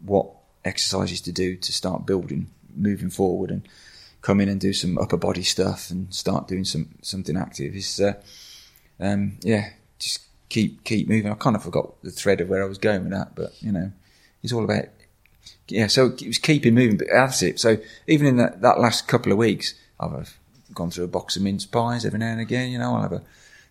what 0.00 0.30
exercises 0.64 1.20
to 1.22 1.32
do 1.32 1.56
to 1.56 1.72
start 1.72 2.06
building, 2.06 2.50
moving 2.74 3.10
forward, 3.10 3.50
and 3.50 3.68
come 4.24 4.40
in 4.40 4.48
and 4.48 4.58
do 4.58 4.72
some 4.72 4.96
upper 4.96 5.18
body 5.18 5.42
stuff 5.42 5.90
and 5.90 6.12
start 6.12 6.48
doing 6.48 6.64
some 6.64 6.88
something 7.02 7.36
active. 7.36 7.76
Is 7.76 8.00
uh, 8.00 8.14
um, 8.98 9.38
yeah, 9.42 9.70
just 9.98 10.22
keep 10.48 10.82
keep 10.82 11.08
moving. 11.08 11.30
I 11.30 11.34
kind 11.34 11.54
of 11.54 11.62
forgot 11.62 12.02
the 12.02 12.10
thread 12.10 12.40
of 12.40 12.48
where 12.48 12.64
I 12.64 12.66
was 12.66 12.78
going 12.78 13.02
with 13.02 13.12
that, 13.12 13.34
but 13.36 13.62
you 13.62 13.70
know, 13.70 13.92
it's 14.42 14.52
all 14.52 14.64
about 14.64 14.86
yeah. 15.68 15.88
So 15.88 16.06
it 16.06 16.26
was 16.26 16.38
keeping 16.38 16.74
moving, 16.74 16.96
but 16.96 17.08
that's 17.12 17.42
it. 17.42 17.60
So 17.60 17.76
even 18.06 18.26
in 18.26 18.36
that, 18.38 18.62
that 18.62 18.80
last 18.80 19.06
couple 19.06 19.30
of 19.30 19.36
weeks, 19.36 19.74
I've 20.00 20.38
gone 20.72 20.90
through 20.90 21.04
a 21.04 21.08
box 21.08 21.36
of 21.36 21.42
mince 21.42 21.66
pies 21.66 22.06
every 22.06 22.18
now 22.18 22.32
and 22.32 22.40
again. 22.40 22.70
You 22.70 22.78
know, 22.78 22.94
I'll 22.94 23.02
have 23.02 23.12
a 23.12 23.22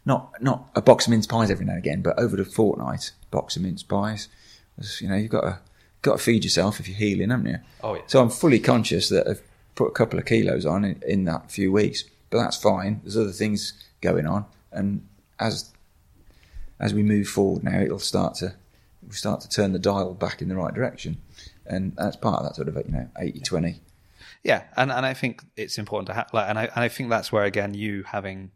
not 0.05 0.39
not 0.39 0.69
a 0.75 0.83
box 0.83 1.07
of 1.07 1.11
mince 1.11 1.25
pies 1.25 1.49
every 1.49 1.65
now 1.65 1.73
and 1.73 1.79
again, 1.79 2.03
but 2.03 2.19
over 2.19 2.37
the 2.37 2.45
fortnight, 2.45 3.11
box 3.31 3.55
of 3.55 3.63
mince 3.63 3.81
pies. 3.81 4.27
You 4.99 5.09
know, 5.09 5.15
you've 5.15 5.31
got 5.31 5.41
to 5.41 5.59
got 6.03 6.17
to 6.19 6.23
feed 6.23 6.43
yourself 6.43 6.79
if 6.79 6.87
you're 6.87 6.97
healing, 6.97 7.31
haven't 7.31 7.47
you? 7.47 7.57
Oh, 7.81 7.95
yeah. 7.95 8.01
So 8.05 8.21
I'm 8.21 8.29
fully 8.29 8.59
conscious 8.59 9.09
that 9.09 9.27
I've 9.27 9.41
put 9.75 9.87
a 9.87 9.91
couple 9.91 10.19
of 10.19 10.25
kilos 10.25 10.65
on 10.65 10.85
in, 10.85 11.01
in 11.05 11.25
that 11.25 11.51
few 11.51 11.71
weeks, 11.71 12.03
but 12.29 12.37
that's 12.39 12.57
fine. 12.57 13.01
There's 13.03 13.17
other 13.17 13.31
things 13.31 13.73
going 14.01 14.25
on, 14.25 14.45
and 14.71 15.07
as 15.39 15.71
as 16.79 16.93
we 16.93 17.03
move 17.03 17.27
forward 17.27 17.63
now, 17.63 17.79
it'll 17.79 17.99
start 17.99 18.35
to 18.35 18.55
we 19.07 19.13
start 19.13 19.41
to 19.41 19.49
turn 19.49 19.73
the 19.73 19.79
dial 19.79 20.13
back 20.13 20.41
in 20.41 20.49
the 20.49 20.55
right 20.55 20.73
direction, 20.73 21.17
and 21.65 21.95
that's 21.95 22.15
part 22.15 22.39
of 22.39 22.45
that 22.45 22.55
sort 22.55 22.67
of 22.67 22.75
you 22.75 22.91
know 22.91 23.07
80-20. 23.19 23.79
Yeah, 24.43 24.63
and 24.75 24.91
and 24.91 25.05
I 25.05 25.13
think 25.13 25.43
it's 25.55 25.77
important 25.77 26.07
to 26.07 26.13
have 26.13 26.29
like, 26.33 26.49
and 26.49 26.59
I 26.59 26.63
and 26.65 26.83
I 26.83 26.89
think 26.89 27.09
that's 27.09 27.31
where 27.31 27.43
again 27.43 27.73
you 27.73 28.03
having 28.03 28.51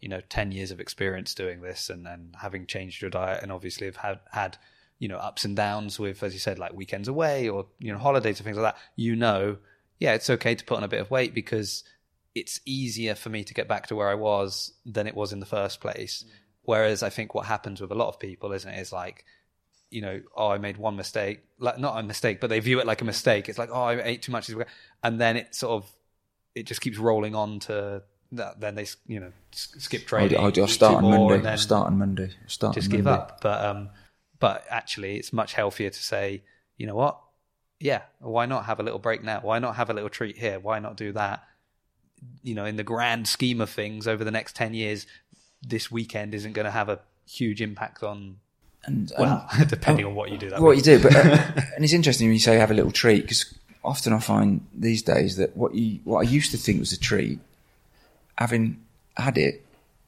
you 0.00 0.08
know, 0.08 0.20
10 0.28 0.52
years 0.52 0.70
of 0.70 0.80
experience 0.80 1.34
doing 1.34 1.62
this 1.62 1.90
and 1.90 2.04
then 2.04 2.30
having 2.40 2.66
changed 2.66 3.00
your 3.00 3.10
diet 3.10 3.42
and 3.42 3.50
obviously 3.50 3.86
have 3.86 3.96
had, 3.96 4.20
had, 4.30 4.56
you 4.98 5.08
know, 5.08 5.16
ups 5.16 5.44
and 5.44 5.56
downs 5.56 5.98
with, 5.98 6.22
as 6.22 6.32
you 6.32 6.38
said, 6.38 6.58
like 6.58 6.72
weekends 6.72 7.08
away 7.08 7.48
or, 7.48 7.66
you 7.78 7.92
know, 7.92 7.98
holidays 7.98 8.38
and 8.38 8.44
things 8.44 8.56
like 8.56 8.74
that, 8.74 8.80
you 8.94 9.16
know, 9.16 9.56
yeah, 9.98 10.14
it's 10.14 10.30
okay 10.30 10.54
to 10.54 10.64
put 10.64 10.76
on 10.76 10.84
a 10.84 10.88
bit 10.88 11.00
of 11.00 11.10
weight 11.10 11.34
because 11.34 11.84
it's 12.34 12.60
easier 12.66 13.14
for 13.14 13.30
me 13.30 13.44
to 13.44 13.54
get 13.54 13.66
back 13.66 13.86
to 13.86 13.96
where 13.96 14.08
I 14.08 14.14
was 14.14 14.72
than 14.84 15.06
it 15.06 15.14
was 15.14 15.32
in 15.32 15.40
the 15.40 15.46
first 15.46 15.80
place. 15.80 16.24
Whereas 16.62 17.02
I 17.02 17.10
think 17.10 17.34
what 17.34 17.46
happens 17.46 17.80
with 17.80 17.90
a 17.92 17.94
lot 17.94 18.08
of 18.08 18.18
people, 18.18 18.52
isn't 18.52 18.70
it, 18.70 18.78
is 18.78 18.92
like, 18.92 19.24
you 19.90 20.02
know, 20.02 20.20
oh, 20.36 20.48
I 20.48 20.58
made 20.58 20.76
one 20.76 20.96
mistake, 20.96 21.44
like 21.58 21.78
not 21.78 21.98
a 21.98 22.02
mistake, 22.02 22.40
but 22.40 22.50
they 22.50 22.60
view 22.60 22.80
it 22.80 22.86
like 22.86 23.00
a 23.00 23.04
mistake. 23.04 23.48
It's 23.48 23.58
like, 23.58 23.70
oh, 23.72 23.82
I 23.82 24.02
ate 24.02 24.22
too 24.22 24.32
much, 24.32 24.50
and 25.02 25.20
then 25.20 25.36
it 25.36 25.54
sort 25.54 25.82
of, 25.82 25.90
it 26.54 26.66
just 26.66 26.80
keeps 26.80 26.98
rolling 26.98 27.34
on 27.34 27.60
to 27.60 28.02
that. 28.32 28.60
Then 28.60 28.74
they, 28.74 28.86
you 29.06 29.20
know, 29.20 29.32
skip 29.52 30.06
training. 30.06 30.38
I'll, 30.38 30.52
I'll 30.60 30.66
start 30.66 31.04
on 31.04 31.10
Monday. 31.10 31.48
I'll 31.48 31.56
start 31.56 31.86
on 31.86 31.98
Monday. 31.98 32.30
I'll 32.42 32.48
start 32.48 32.74
just 32.74 32.88
on 32.88 32.96
give 32.96 33.04
Monday. 33.04 33.20
up. 33.20 33.40
But 33.40 33.64
um, 33.64 33.90
but 34.40 34.64
actually, 34.68 35.16
it's 35.16 35.32
much 35.32 35.54
healthier 35.54 35.90
to 35.90 36.02
say, 36.02 36.42
you 36.76 36.86
know 36.86 36.96
what? 36.96 37.20
Yeah, 37.80 38.02
why 38.20 38.46
not 38.46 38.64
have 38.66 38.80
a 38.80 38.82
little 38.82 38.98
break 38.98 39.22
now? 39.22 39.40
Why 39.42 39.58
not 39.58 39.76
have 39.76 39.90
a 39.90 39.92
little 39.92 40.08
treat 40.08 40.38
here? 40.38 40.58
Why 40.58 40.78
not 40.78 40.96
do 40.96 41.12
that? 41.12 41.44
You 42.42 42.54
know, 42.54 42.64
in 42.64 42.76
the 42.76 42.82
grand 42.84 43.28
scheme 43.28 43.60
of 43.60 43.68
things, 43.70 44.08
over 44.08 44.24
the 44.24 44.30
next 44.30 44.56
ten 44.56 44.72
years, 44.74 45.06
this 45.62 45.90
weekend 45.90 46.34
isn't 46.34 46.52
going 46.54 46.64
to 46.64 46.70
have 46.70 46.88
a 46.88 47.00
huge 47.28 47.60
impact 47.60 48.02
on. 48.02 48.36
And, 48.84 49.12
Well, 49.18 49.46
and 49.52 49.68
depending 49.76 50.06
on 50.06 50.14
what 50.14 50.30
you 50.30 50.38
do. 50.38 50.50
That 50.50 50.60
what 50.62 50.76
week. 50.76 50.86
you 50.86 50.96
do, 50.98 51.02
but 51.02 51.14
uh, 51.14 51.20
and 51.76 51.84
it's 51.84 51.92
interesting 51.92 52.28
when 52.28 52.34
you 52.34 52.40
say 52.40 52.56
have 52.56 52.70
a 52.70 52.74
little 52.74 52.92
treat 52.92 53.22
because 53.22 53.52
often 53.84 54.12
I 54.12 54.20
find 54.20 54.66
these 54.72 55.02
days 55.02 55.36
that 55.36 55.56
what 55.56 55.74
you 55.74 56.00
what 56.04 56.20
I 56.26 56.30
used 56.30 56.52
to 56.52 56.56
think 56.56 56.80
was 56.80 56.92
a 56.92 56.98
treat, 56.98 57.40
having 58.38 58.82
had 59.16 59.38
it, 59.38 59.64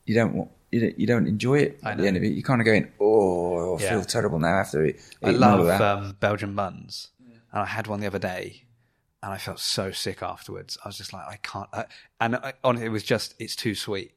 you 0.06 0.14
don't 0.14 0.34
want. 0.34 0.50
You 0.70 0.80
don't, 0.80 0.98
you 1.00 1.06
don't 1.06 1.26
enjoy 1.26 1.60
it 1.60 1.80
at 1.82 1.96
the 1.96 2.06
end 2.06 2.18
of 2.18 2.22
it. 2.22 2.26
You're 2.28 2.42
kind 2.42 2.60
of 2.60 2.66
going, 2.66 2.88
oh, 3.00 3.76
I 3.78 3.82
Yeah. 3.82 3.88
feel 3.88 4.04
terrible 4.04 4.38
now 4.38 4.48
after 4.58 4.84
it. 4.84 5.00
I 5.24 5.30
eating 5.30 5.42
all 5.42 5.60
of 5.62 5.66
love 5.66 5.80
um, 5.80 6.16
Belgian 6.20 6.54
buns, 6.54 7.08
and 7.52 7.62
I 7.62 7.66
had 7.66 7.86
one 7.86 8.00
the 8.00 8.06
other 8.06 8.18
day, 8.18 8.64
and 9.22 9.32
I 9.32 9.38
felt 9.38 9.58
so 9.58 9.90
sick 9.90 10.22
afterwards. 10.22 10.78
I 10.84 10.88
was 10.88 10.98
just 10.98 11.12
like, 11.12 11.26
I 11.26 11.36
can't. 11.42 11.68
I, 11.72 11.84
and 12.20 12.36
I, 12.36 12.52
honestly, 12.62 12.86
it 12.86 12.90
was 12.90 13.02
just, 13.02 13.34
it's 13.38 13.56
too 13.56 13.74
sweet. 13.74 14.12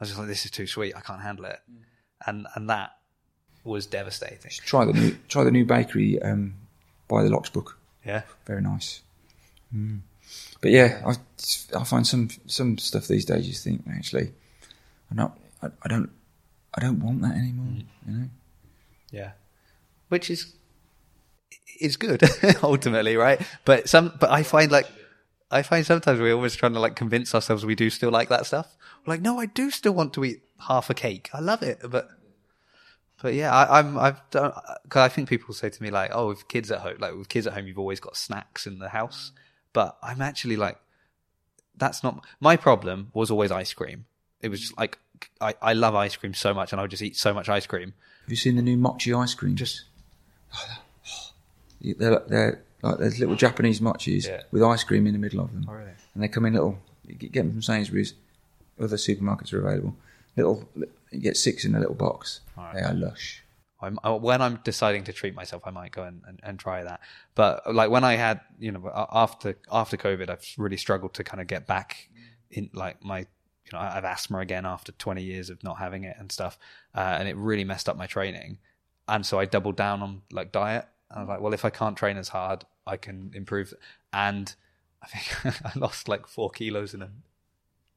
I 0.00 0.04
was 0.04 0.10
just 0.10 0.18
like, 0.18 0.28
this 0.28 0.44
is 0.44 0.50
too 0.50 0.66
sweet. 0.66 0.94
I 0.96 1.00
can't 1.00 1.20
handle 1.20 1.44
it, 1.46 1.60
and 2.26 2.46
and 2.54 2.70
that 2.70 2.92
was 3.64 3.86
devastating. 3.86 4.50
Try 4.64 4.84
the 4.84 4.92
new 4.92 5.16
try 5.28 5.44
the 5.44 5.50
new 5.50 5.64
bakery 5.64 6.20
um, 6.22 6.54
by 7.08 7.22
the 7.22 7.30
Locksbrook. 7.30 7.74
Yeah, 8.04 8.22
Very 8.46 8.62
nice. 8.62 9.02
Mm. 9.74 10.00
But 10.60 10.70
yeah, 10.70 11.02
I 11.04 11.14
I 11.76 11.84
find 11.84 12.06
some 12.06 12.28
some 12.46 12.78
stuff 12.78 13.08
these 13.08 13.24
days. 13.24 13.46
You 13.46 13.54
think 13.54 13.82
actually, 13.90 14.32
I'm 15.10 15.16
not. 15.16 15.38
I, 15.62 15.68
I 15.82 15.88
don't. 15.88 16.10
I 16.74 16.80
don't 16.80 17.00
want 17.00 17.22
that 17.22 17.36
anymore. 17.36 17.66
Mm. 17.66 17.84
You 18.06 18.12
know. 18.12 18.28
yeah, 19.10 19.30
which 20.08 20.30
is 20.30 20.54
is 21.80 21.96
good 21.96 22.22
ultimately, 22.62 23.16
right? 23.16 23.40
But 23.64 23.88
some, 23.88 24.12
but 24.18 24.30
I 24.30 24.42
find 24.42 24.70
like. 24.70 24.86
I 25.50 25.62
find 25.62 25.86
sometimes 25.86 26.20
we're 26.20 26.34
always 26.34 26.54
trying 26.54 26.74
to 26.74 26.80
like 26.80 26.94
convince 26.94 27.34
ourselves 27.34 27.64
we 27.64 27.74
do 27.74 27.88
still 27.88 28.10
like 28.10 28.28
that 28.28 28.44
stuff. 28.44 28.76
We're 29.06 29.14
like, 29.14 29.22
no, 29.22 29.40
I 29.40 29.46
do 29.46 29.70
still 29.70 29.92
want 29.94 30.12
to 30.12 30.24
eat 30.26 30.42
half 30.68 30.90
a 30.90 30.94
cake. 30.94 31.30
I 31.32 31.40
love 31.40 31.62
it, 31.62 31.78
but 31.88 32.10
But 33.22 33.34
yeah, 33.34 33.52
I, 33.52 33.78
I'm 33.78 33.98
I've 33.98 34.20
done 34.30 34.52
because 34.84 35.00
I 35.00 35.08
think 35.08 35.28
people 35.28 35.52
say 35.54 35.70
to 35.70 35.82
me 35.82 35.90
like, 35.90 36.10
"Oh, 36.12 36.28
with 36.28 36.46
kids 36.48 36.70
at 36.70 36.80
home, 36.80 36.96
like 36.98 37.14
with 37.14 37.28
kids 37.28 37.46
at 37.46 37.54
home, 37.54 37.66
you've 37.66 37.78
always 37.78 38.00
got 38.00 38.16
snacks 38.16 38.66
in 38.66 38.78
the 38.78 38.90
house." 38.90 39.32
But 39.72 39.96
I'm 40.02 40.22
actually 40.22 40.56
like, 40.56 40.78
that's 41.76 42.02
not 42.02 42.24
my 42.40 42.56
problem. 42.56 43.10
Was 43.14 43.30
always 43.30 43.50
ice 43.50 43.72
cream. 43.72 44.06
It 44.40 44.48
was 44.50 44.60
just 44.60 44.78
like 44.78 44.98
I, 45.40 45.54
I 45.60 45.72
love 45.72 45.94
ice 45.94 46.16
cream 46.16 46.34
so 46.34 46.54
much, 46.54 46.72
and 46.72 46.80
I 46.80 46.82
would 46.84 46.90
just 46.92 47.02
eat 47.02 47.16
so 47.16 47.34
much 47.34 47.48
ice 47.48 47.66
cream. 47.66 47.94
Have 48.22 48.30
you 48.30 48.36
seen 48.36 48.56
the 48.56 48.62
new 48.62 48.76
mochi 48.76 49.12
ice 49.12 49.34
cream? 49.34 49.56
Just 49.56 49.84
oh, 50.54 50.78
they're, 51.80 52.20
they're 52.28 52.62
like 52.82 52.98
there's 52.98 53.18
little 53.18 53.34
Japanese 53.36 53.80
mochis 53.80 54.26
Yeah. 54.26 54.42
with 54.52 54.62
ice 54.62 54.84
cream 54.84 55.06
in 55.06 55.12
the 55.12 55.18
middle 55.18 55.40
of 55.40 55.52
them, 55.52 55.66
Oh, 55.68 55.72
really? 55.72 55.90
and 56.14 56.22
they 56.22 56.28
come 56.28 56.44
in 56.46 56.52
little. 56.54 56.78
You 57.06 57.14
get 57.14 57.32
them 57.32 57.52
from 57.52 57.62
Sainsbury's. 57.62 58.14
Other 58.80 58.96
supermarkets 58.96 59.52
are 59.52 59.60
available. 59.66 59.96
Little, 60.36 60.68
you 61.10 61.20
get 61.20 61.36
six 61.36 61.64
in 61.64 61.74
a 61.74 61.80
little 61.80 61.94
box. 61.94 62.40
Alright. 62.56 62.74
They 62.74 62.80
are 62.82 62.94
lush. 62.94 63.42
I'm, 63.80 63.96
when 64.20 64.42
I'm 64.42 64.60
deciding 64.64 65.04
to 65.04 65.12
treat 65.12 65.34
myself, 65.34 65.62
I 65.64 65.70
might 65.70 65.92
go 65.92 66.02
and, 66.02 66.22
and, 66.26 66.40
and 66.42 66.58
try 66.58 66.82
that. 66.84 67.00
But 67.34 67.74
like 67.74 67.90
when 67.90 68.04
I 68.04 68.14
had, 68.16 68.40
you 68.58 68.72
know, 68.72 68.90
after 69.12 69.56
after 69.72 69.96
COVID, 69.96 70.28
I've 70.28 70.44
really 70.58 70.76
struggled 70.76 71.14
to 71.14 71.24
kind 71.24 71.40
of 71.40 71.46
get 71.46 71.66
back 71.66 72.08
in 72.50 72.70
like 72.74 73.04
my, 73.04 73.20
you 73.20 73.26
know, 73.72 73.78
I 73.78 73.90
have 73.92 74.04
asthma 74.04 74.38
again 74.40 74.66
after 74.66 74.92
20 74.92 75.22
years 75.22 75.48
of 75.50 75.62
not 75.64 75.78
having 75.78 76.04
it 76.04 76.16
and 76.18 76.30
stuff, 76.32 76.58
uh, 76.94 77.16
and 77.18 77.28
it 77.28 77.36
really 77.36 77.64
messed 77.64 77.88
up 77.88 77.96
my 77.96 78.06
training. 78.06 78.58
And 79.06 79.24
so 79.24 79.38
I 79.38 79.44
doubled 79.44 79.76
down 79.76 80.02
on 80.02 80.22
like 80.32 80.50
diet. 80.52 80.86
I 81.10 81.20
was 81.20 81.28
like, 81.28 81.40
well, 81.40 81.54
if 81.54 81.64
I 81.64 81.70
can't 81.70 81.96
train 81.96 82.16
as 82.16 82.28
hard, 82.28 82.64
I 82.86 82.96
can 82.96 83.30
improve. 83.34 83.72
And 84.12 84.54
I 85.02 85.06
think 85.06 85.64
I 85.64 85.78
lost 85.78 86.08
like 86.08 86.26
four 86.26 86.50
kilos 86.50 86.94
in 86.94 87.02
a 87.02 87.10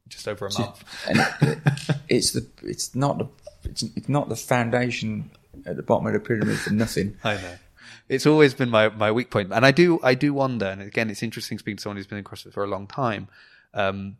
just 0.08 0.28
over 0.28 0.48
a 0.48 0.60
month. 0.60 0.84
and 1.08 1.20
it, 1.42 1.60
it's 2.10 2.32
the 2.32 2.46
it's 2.64 2.96
not 2.96 3.18
the 3.18 3.28
it's, 3.64 3.84
it's 3.84 4.10
not 4.10 4.30
the 4.30 4.36
foundation 4.36 5.32
at 5.66 5.76
the 5.76 5.84
bottom 5.84 6.08
of 6.08 6.14
the 6.14 6.20
pyramid 6.20 6.58
for 6.58 6.74
nothing. 6.74 7.18
I 7.24 7.36
know. 7.36 7.56
It's 8.10 8.26
always 8.26 8.54
been 8.54 8.70
my, 8.70 8.90
my 8.90 9.12
weak 9.12 9.30
point. 9.30 9.52
and 9.54 9.66
I 9.66 9.72
do 9.72 10.00
I 10.04 10.16
do 10.16 10.34
wonder. 10.34 10.66
And 10.66 10.82
again, 10.82 11.10
it's 11.10 11.24
interesting 11.24 11.58
speaking 11.58 11.78
to 11.78 11.82
someone 11.82 11.98
who's 11.98 12.08
been 12.08 12.18
in 12.18 12.24
CrossFit 12.24 12.54
for 12.54 12.64
a 12.64 12.68
long 12.68 12.88
time, 12.88 13.28
um, 13.74 14.18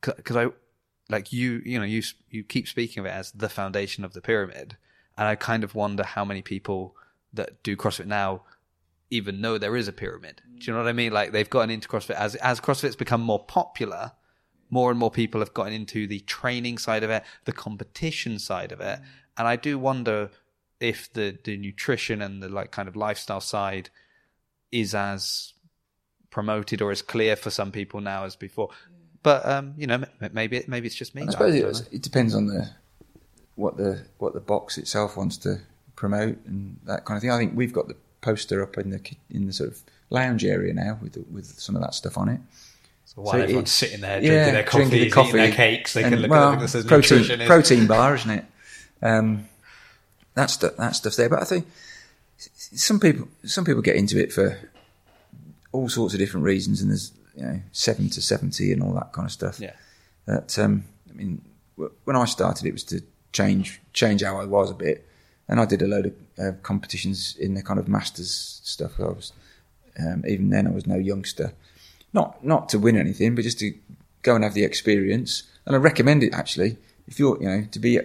because 0.00 0.36
I 0.36 0.48
like 1.08 1.32
you 1.32 1.62
you 1.64 1.78
know 1.78 1.84
you 1.84 2.02
you 2.30 2.42
keep 2.42 2.66
speaking 2.68 3.00
of 3.00 3.06
it 3.06 3.10
as 3.10 3.30
the 3.32 3.48
foundation 3.48 4.04
of 4.04 4.12
the 4.12 4.20
pyramid, 4.20 4.76
and 5.16 5.28
I 5.28 5.36
kind 5.36 5.62
of 5.62 5.74
wonder 5.74 6.02
how 6.02 6.24
many 6.24 6.42
people 6.42 6.96
that 7.36 7.62
do 7.62 7.76
CrossFit 7.76 8.06
now 8.06 8.42
even 9.10 9.40
know 9.40 9.56
there 9.56 9.76
is 9.76 9.86
a 9.88 9.92
pyramid. 9.92 10.42
Do 10.58 10.66
you 10.66 10.72
know 10.72 10.80
what 10.82 10.88
I 10.88 10.92
mean? 10.92 11.12
Like 11.12 11.32
they've 11.32 11.48
gotten 11.48 11.70
into 11.70 11.88
CrossFit 11.88 12.16
as 12.16 12.34
as 12.36 12.60
CrossFit's 12.60 12.96
become 12.96 13.20
more 13.20 13.44
popular. 13.44 14.12
More 14.68 14.90
and 14.90 14.98
more 14.98 15.12
people 15.12 15.40
have 15.40 15.54
gotten 15.54 15.72
into 15.72 16.08
the 16.08 16.18
training 16.20 16.78
side 16.78 17.04
of 17.04 17.10
it, 17.10 17.22
the 17.44 17.52
competition 17.52 18.40
side 18.40 18.72
of 18.72 18.80
it, 18.80 18.98
and 19.38 19.46
I 19.46 19.54
do 19.54 19.78
wonder 19.78 20.30
if 20.80 21.12
the 21.12 21.38
the 21.44 21.56
nutrition 21.56 22.20
and 22.20 22.42
the 22.42 22.48
like 22.48 22.72
kind 22.72 22.88
of 22.88 22.96
lifestyle 22.96 23.40
side 23.40 23.90
is 24.72 24.92
as 24.92 25.54
promoted 26.30 26.82
or 26.82 26.90
as 26.90 27.00
clear 27.00 27.36
for 27.36 27.50
some 27.50 27.70
people 27.70 28.00
now 28.00 28.24
as 28.24 28.34
before. 28.34 28.70
But 29.22 29.46
um, 29.48 29.74
you 29.76 29.86
know, 29.86 30.04
maybe 30.32 30.56
it- 30.56 30.68
maybe 30.68 30.86
it's 30.88 30.96
just 30.96 31.14
me. 31.14 31.22
I 31.22 31.26
suppose 31.30 31.54
I 31.54 31.58
it, 31.80 31.88
it 31.92 32.02
depends 32.02 32.34
on 32.34 32.46
the 32.46 32.70
what 33.54 33.76
the 33.76 34.04
what 34.18 34.34
the 34.34 34.40
box 34.40 34.78
itself 34.78 35.16
wants 35.16 35.36
to 35.38 35.60
promote 35.96 36.38
and 36.46 36.78
that 36.84 37.04
kind 37.04 37.16
of 37.16 37.22
thing. 37.22 37.30
I 37.30 37.38
think 37.38 37.56
we've 37.56 37.72
got 37.72 37.88
the 37.88 37.96
poster 38.20 38.62
up 38.62 38.78
in 38.78 38.90
the 38.90 39.00
in 39.30 39.46
the 39.46 39.52
sort 39.52 39.70
of 39.70 39.82
lounge 40.10 40.44
area 40.44 40.72
now 40.72 40.98
with 41.02 41.14
the, 41.14 41.24
with 41.30 41.46
some 41.58 41.74
of 41.74 41.82
that 41.82 41.94
stuff 41.94 42.16
on 42.16 42.28
it. 42.28 42.40
So 43.06 43.22
while 43.22 43.32
So 43.32 43.40
everyone's 43.40 43.72
sitting 43.72 44.00
there 44.00 44.22
yeah, 44.22 44.28
drinking 44.28 44.54
their 44.54 44.64
drinking 44.64 45.10
coffee, 45.10 45.28
eating 45.28 45.40
their 45.40 45.52
cakes, 45.52 45.94
they 45.94 46.02
and, 46.04 46.14
can 46.14 46.22
look 46.22 46.30
well, 46.30 46.52
at 46.52 46.62
it 46.62 46.70
that 46.70 46.86
protein 46.86 47.46
protein 47.46 47.86
bar, 47.86 48.14
isn't 48.14 48.30
it? 48.30 48.44
Um, 49.02 49.48
that 50.34 50.50
stuff 50.50 50.76
that 50.76 50.94
stuff's 50.94 51.16
there, 51.16 51.28
but 51.28 51.40
I 51.40 51.44
think 51.44 51.66
some 52.38 53.00
people 53.00 53.28
some 53.44 53.64
people 53.64 53.82
get 53.82 53.96
into 53.96 54.22
it 54.22 54.32
for 54.32 54.58
all 55.72 55.88
sorts 55.88 56.14
of 56.14 56.20
different 56.20 56.44
reasons, 56.44 56.80
and 56.80 56.90
there's 56.90 57.12
you 57.34 57.42
know 57.42 57.60
seven 57.72 58.10
to 58.10 58.22
seventy 58.22 58.72
and 58.72 58.82
all 58.82 58.92
that 58.94 59.12
kind 59.12 59.26
of 59.26 59.32
stuff. 59.32 59.60
Yeah. 59.60 59.72
That 60.26 60.58
um, 60.58 60.84
I 61.08 61.12
mean, 61.12 61.42
when 61.76 62.16
I 62.16 62.24
started, 62.24 62.66
it 62.66 62.72
was 62.72 62.84
to 62.84 63.02
change 63.32 63.80
change 63.92 64.22
how 64.22 64.38
I 64.38 64.44
was 64.44 64.70
a 64.70 64.74
bit, 64.74 65.08
and 65.48 65.60
I 65.60 65.64
did 65.64 65.82
a 65.82 65.86
load 65.86 66.06
of 66.06 66.14
uh, 66.38 66.56
competitions 66.62 67.36
in 67.38 67.54
the 67.54 67.62
kind 67.62 67.78
of 67.78 67.88
masters 67.88 68.60
stuff. 68.64 68.98
I 68.98 69.04
was 69.04 69.32
um, 69.98 70.24
even 70.26 70.50
then 70.50 70.66
I 70.66 70.70
was 70.70 70.86
no 70.86 70.96
youngster, 70.96 71.52
not 72.12 72.44
not 72.44 72.68
to 72.70 72.78
win 72.78 72.96
anything, 72.96 73.34
but 73.34 73.42
just 73.42 73.58
to 73.60 73.74
go 74.22 74.34
and 74.34 74.44
have 74.44 74.54
the 74.54 74.64
experience. 74.64 75.44
And 75.64 75.74
I 75.74 75.78
recommend 75.78 76.22
it 76.22 76.34
actually 76.34 76.76
if 77.06 77.18
you're 77.18 77.40
you 77.40 77.48
know 77.48 77.66
to 77.70 77.78
be 77.78 78.00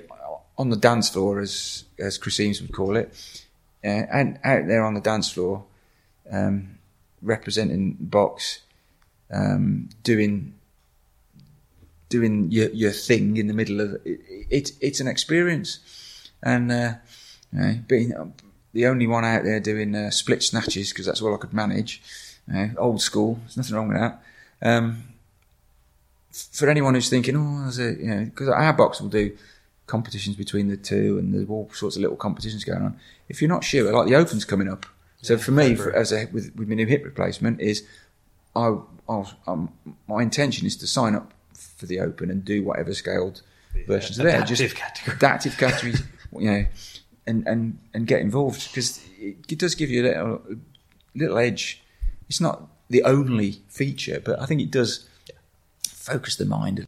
on 0.58 0.70
the 0.70 0.78
dance 0.78 1.10
floor 1.10 1.40
as 1.40 1.86
as 2.00 2.18
Chris 2.18 2.40
Eames 2.40 2.62
would 2.62 2.74
call 2.74 2.96
it, 2.96 3.46
uh, 3.84 4.06
and 4.12 4.40
out 4.44 4.68
there 4.68 4.84
on 4.84 4.94
the 4.94 5.02
dance 5.02 5.32
floor, 5.32 5.64
um, 6.32 6.78
representing 7.22 7.98
box, 8.00 8.62
um, 9.32 9.90
doing 10.04 10.54
doing 12.10 12.52
your 12.52 12.70
your 12.70 12.92
thing 12.92 13.38
in 13.38 13.48
the 13.48 13.54
middle 13.54 13.82
of 13.82 13.94
it. 14.06 14.20
It's 14.50 14.74
it's 14.80 15.00
an 15.00 15.08
experience, 15.08 15.80
and 16.44 16.72
uh, 16.72 16.94
know, 17.60 17.80
being 17.88 18.34
the 18.74 18.86
only 18.86 19.08
one 19.08 19.26
out 19.26 19.44
there 19.44 19.60
doing 19.60 19.96
uh, 19.96 20.10
split 20.12 20.44
snatches 20.44 20.90
because 20.90 21.06
that's 21.06 21.22
all 21.22 21.34
I 21.34 21.38
could 21.38 21.54
manage. 21.54 22.02
Uh, 22.54 22.68
old 22.78 23.02
school. 23.02 23.40
There's 23.42 23.58
nothing 23.58 23.76
wrong 23.76 23.88
with 23.90 23.98
that. 23.98 24.24
Um, 24.62 25.04
for 26.32 26.70
anyone 26.70 26.94
who's 26.94 27.10
thinking, 27.10 27.36
oh, 27.36 27.64
there's 27.64 27.80
a 27.80 27.94
you 28.02 28.08
know, 28.08 28.26
because 28.26 28.48
our 28.48 28.74
box 28.74 29.02
will 29.02 29.10
do 29.10 29.36
competitions 29.88 30.36
between 30.36 30.70
the 30.70 30.78
two, 30.78 31.18
and 31.18 31.34
there's 31.34 31.50
all 31.50 31.70
sorts 31.74 31.96
of 31.98 32.02
little 32.02 32.18
competitions 32.18 32.64
going 32.64 32.82
on. 32.82 33.00
If 33.28 33.42
you're 33.42 33.50
not 33.50 33.64
sure, 33.64 33.92
like 33.92 34.08
the 34.08 34.16
Open's 34.16 34.46
coming 34.46 34.70
up. 34.70 34.86
So 35.22 35.38
for 35.38 35.52
me, 35.52 35.76
for, 35.76 35.94
as 35.94 36.12
a 36.12 36.26
with, 36.32 36.56
with 36.56 36.68
my 36.68 36.76
new 36.76 36.88
hip 36.88 37.04
replacement, 37.04 37.62
is 37.62 37.86
I, 38.56 38.78
I'll, 39.08 39.32
um, 39.46 39.72
my 40.08 40.22
intention 40.22 40.66
is 40.66 40.76
to 40.78 40.88
sign 40.88 41.16
up 41.16 41.34
for 41.54 41.86
the 41.86 42.00
Open 42.00 42.32
and 42.32 42.44
do 42.44 42.64
whatever 42.64 42.94
scaled 42.94 43.42
versions 43.88 44.18
of 44.18 44.26
there. 44.26 44.42
Just 44.44 44.76
category. 44.76 45.18
adaptive 45.18 45.58
categories, 45.58 46.02
you 46.40 46.52
know, 46.52 46.66
and 47.28 47.48
and 47.48 47.80
and 47.94 48.08
get 48.08 48.22
involved 48.22 48.68
because 48.70 49.02
it, 49.20 49.38
it 49.50 49.60
does 49.60 49.76
give 49.76 49.90
you 49.90 50.04
a 50.04 50.08
little 50.08 50.42
little 51.16 51.38
edge. 51.38 51.84
It's 52.30 52.42
not 52.42 52.68
the 52.90 53.04
only 53.04 53.64
feature, 53.68 54.22
but 54.24 54.40
I 54.40 54.46
think 54.46 54.62
it 54.62 54.72
does 54.72 55.08
focus 55.88 56.36
the 56.36 56.46
mind. 56.46 56.88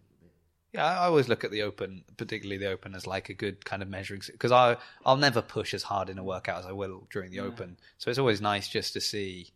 Yeah, 0.74 0.86
I 0.86 1.06
always 1.06 1.28
look 1.28 1.44
at 1.44 1.52
the 1.52 1.62
open, 1.62 2.04
particularly 2.18 2.58
the 2.58 2.72
open, 2.72 2.96
as 2.96 3.06
like 3.06 3.30
a 3.30 3.34
good 3.34 3.64
kind 3.64 3.84
of 3.84 3.90
measuring 3.90 4.22
because 4.26 4.52
I 4.52 4.78
I'll 5.06 5.18
never 5.18 5.42
push 5.42 5.74
as 5.74 5.84
hard 5.84 6.10
in 6.10 6.18
a 6.18 6.24
workout 6.24 6.60
as 6.60 6.66
I 6.66 6.72
will 6.72 7.08
during 7.12 7.32
the 7.32 7.42
open. 7.42 7.78
So 8.00 8.10
it's 8.10 8.20
always 8.20 8.42
nice 8.42 8.68
just 8.68 8.94
to 8.94 9.02
see. 9.02 9.50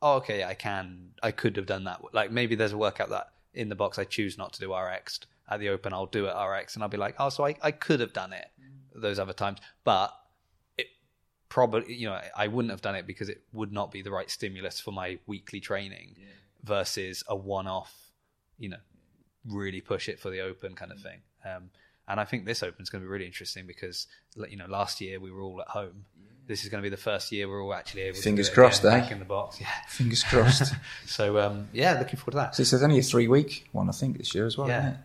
Oh, 0.00 0.16
okay, 0.16 0.44
I 0.44 0.54
can. 0.54 1.10
I 1.22 1.32
could 1.32 1.56
have 1.56 1.66
done 1.66 1.84
that. 1.84 2.00
Like 2.14 2.30
maybe 2.30 2.54
there's 2.54 2.72
a 2.72 2.78
workout 2.78 3.10
that 3.10 3.30
in 3.54 3.68
the 3.68 3.74
box 3.74 3.98
I 3.98 4.04
choose 4.04 4.38
not 4.38 4.52
to 4.52 4.60
do 4.60 4.74
RX 4.74 5.20
at 5.48 5.58
the 5.58 5.70
open. 5.70 5.92
I'll 5.92 6.06
do 6.06 6.26
it 6.26 6.32
RX, 6.32 6.74
and 6.74 6.82
I'll 6.82 6.88
be 6.88 6.96
like, 6.96 7.16
oh, 7.18 7.28
so 7.28 7.44
I 7.44 7.56
I 7.60 7.72
could 7.72 7.98
have 7.98 8.12
done 8.12 8.32
it 8.32 8.46
mm. 8.60 8.75
Those 9.00 9.18
other 9.18 9.32
times, 9.32 9.58
but 9.84 10.12
it 10.76 10.86
probably 11.48 11.94
you 11.94 12.06
know 12.08 12.14
I- 12.14 12.30
I 12.36 12.46
wouldn't 12.48 12.70
have 12.72 12.82
done 12.82 12.94
it 12.96 13.06
because 13.06 13.28
it 13.28 13.42
would 13.52 13.72
not 13.72 13.90
be 13.92 14.02
the 14.02 14.10
right 14.10 14.30
stimulus 14.30 14.80
for 14.80 14.92
my 14.92 15.18
weekly 15.26 15.60
training 15.60 16.16
versus 16.64 17.22
a 17.28 17.36
one-off. 17.36 17.94
You 18.58 18.70
know, 18.70 18.78
really 19.46 19.80
push 19.80 20.08
it 20.08 20.18
for 20.18 20.30
the 20.30 20.40
open 20.40 20.74
kind 20.74 20.90
of 20.90 20.98
thing. 21.00 21.20
Um, 21.44 21.70
and 22.08 22.18
I 22.20 22.24
think 22.24 22.44
this 22.46 22.62
open 22.62 22.82
is 22.82 22.88
going 22.90 23.02
to 23.02 23.06
be 23.06 23.10
really 23.10 23.26
interesting 23.26 23.66
because 23.66 24.06
you 24.48 24.56
know 24.56 24.66
last 24.66 25.00
year 25.00 25.20
we 25.20 25.30
were 25.30 25.42
all 25.42 25.60
at 25.60 25.68
home. 25.68 26.04
This 26.46 26.62
is 26.62 26.68
going 26.68 26.80
to 26.80 26.86
be 26.88 26.94
the 26.94 27.00
first 27.02 27.32
year 27.32 27.48
we're 27.48 27.60
all 27.60 27.74
actually 27.74 28.02
able 28.02 28.18
Fingers 28.20 28.48
to 28.48 28.54
do 28.54 28.60
it 28.60 28.64
crossed, 28.64 28.84
again, 28.84 28.92
eh? 28.92 29.00
back 29.00 29.10
in 29.10 29.18
the 29.18 29.24
box. 29.24 29.60
Yeah. 29.60 29.66
Fingers 29.88 30.22
crossed. 30.22 30.74
So 31.06 31.38
um, 31.40 31.68
yeah, 31.72 31.98
looking 31.98 32.16
forward 32.20 32.30
to 32.32 32.36
that. 32.36 32.54
so 32.54 32.62
there's 32.62 32.82
only 32.84 33.00
a 33.00 33.02
three 33.02 33.26
week 33.26 33.68
one, 33.72 33.88
I 33.88 33.92
think, 33.92 34.16
this 34.18 34.32
year 34.32 34.46
as 34.46 34.56
well. 34.56 34.68
Yeah. 34.68 34.78
isn't 34.78 34.92
it? 34.92 34.98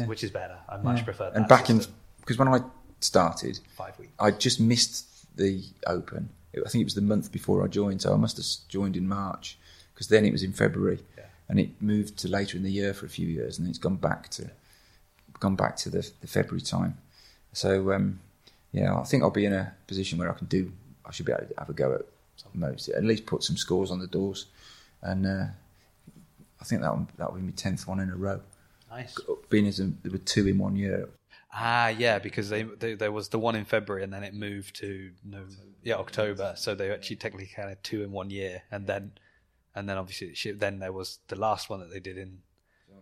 Yeah. 0.00 0.06
Which 0.06 0.24
is 0.24 0.30
better. 0.30 0.56
I 0.68 0.78
much 0.78 0.98
Yeah. 0.98 1.04
prefer 1.04 1.24
that. 1.30 1.36
And 1.36 1.46
back 1.46 1.68
in 1.68 1.82
because 2.20 2.38
when 2.38 2.48
I 2.48 2.60
started, 3.00 3.58
five 3.76 3.98
weeks. 3.98 4.12
I 4.18 4.30
just 4.30 4.60
missed 4.60 5.06
the 5.36 5.62
Open. 5.86 6.28
I 6.54 6.68
think 6.70 6.80
it 6.82 6.84
was 6.86 6.94
the 6.94 7.02
month 7.02 7.30
before 7.32 7.62
I 7.62 7.68
joined, 7.68 8.00
so 8.02 8.14
I 8.14 8.16
must 8.16 8.36
have 8.38 8.46
joined 8.68 8.96
in 8.96 9.06
March 9.06 9.58
because 9.92 10.08
then 10.08 10.24
it 10.24 10.32
was 10.32 10.42
in 10.42 10.52
February, 10.52 11.00
Yeah. 11.18 11.24
and 11.48 11.60
it 11.60 11.70
moved 11.82 12.16
to 12.18 12.28
later 12.28 12.56
in 12.56 12.62
the 12.62 12.70
year 12.70 12.94
for 12.94 13.04
a 13.06 13.10
few 13.10 13.26
years, 13.28 13.58
and 13.58 13.66
then 13.66 13.70
it's 13.70 13.78
gone 13.78 13.96
back 13.96 14.28
to 14.30 14.50
gone 15.38 15.56
back 15.56 15.76
to 15.76 15.90
the, 15.90 16.10
the 16.22 16.26
February 16.26 16.62
time. 16.62 16.96
So 17.52 17.92
um, 17.92 18.20
yeah, 18.72 18.96
I 18.98 19.04
think 19.04 19.22
I'll 19.22 19.30
be 19.30 19.44
in 19.44 19.52
a 19.52 19.74
position 19.86 20.18
where 20.18 20.30
I 20.30 20.34
can 20.34 20.46
do. 20.46 20.72
I 21.04 21.12
should 21.12 21.26
be 21.26 21.32
able 21.32 21.46
to 21.46 21.54
have 21.58 21.68
a 21.68 21.74
go 21.74 21.94
at 21.94 22.02
most, 22.54 22.88
at 22.88 23.04
least 23.04 23.26
put 23.26 23.42
some 23.42 23.56
scores 23.56 23.90
on 23.90 23.98
the 23.98 24.06
doors, 24.06 24.46
and 25.02 25.26
uh, 25.26 25.44
I 26.60 26.64
think 26.64 26.80
that 26.80 26.92
one, 26.92 27.06
that 27.18 27.30
will 27.30 27.38
be 27.38 27.44
my 27.46 27.52
tenth 27.52 27.86
one 27.86 28.00
in 28.00 28.08
a 28.10 28.16
row. 28.16 28.40
Nice. 28.90 29.14
Being 29.50 29.66
as 29.66 29.78
a, 29.80 29.84
there 30.02 30.12
were 30.12 30.18
two 30.18 30.46
in 30.48 30.56
one 30.58 30.74
year, 30.76 31.08
Ah, 31.58 31.88
yeah, 31.88 32.18
because 32.18 32.50
they, 32.50 32.64
they 32.64 32.94
there 32.94 33.12
was 33.12 33.30
the 33.30 33.38
one 33.38 33.56
in 33.56 33.64
February 33.64 34.04
and 34.04 34.12
then 34.12 34.22
it 34.22 34.34
moved 34.34 34.76
to 34.76 35.12
no, 35.24 35.44
yeah 35.82 35.94
October. 35.94 36.52
So 36.56 36.74
they 36.74 36.90
actually 36.90 37.16
technically 37.16 37.50
had 37.56 37.82
two 37.82 38.02
in 38.02 38.12
one 38.12 38.28
year, 38.28 38.62
and 38.70 38.86
then 38.86 39.12
and 39.74 39.88
then 39.88 39.96
obviously 39.96 40.52
then 40.52 40.80
there 40.80 40.92
was 40.92 41.18
the 41.28 41.36
last 41.36 41.70
one 41.70 41.80
that 41.80 41.90
they 41.90 42.00
did 42.00 42.18
in 42.18 42.38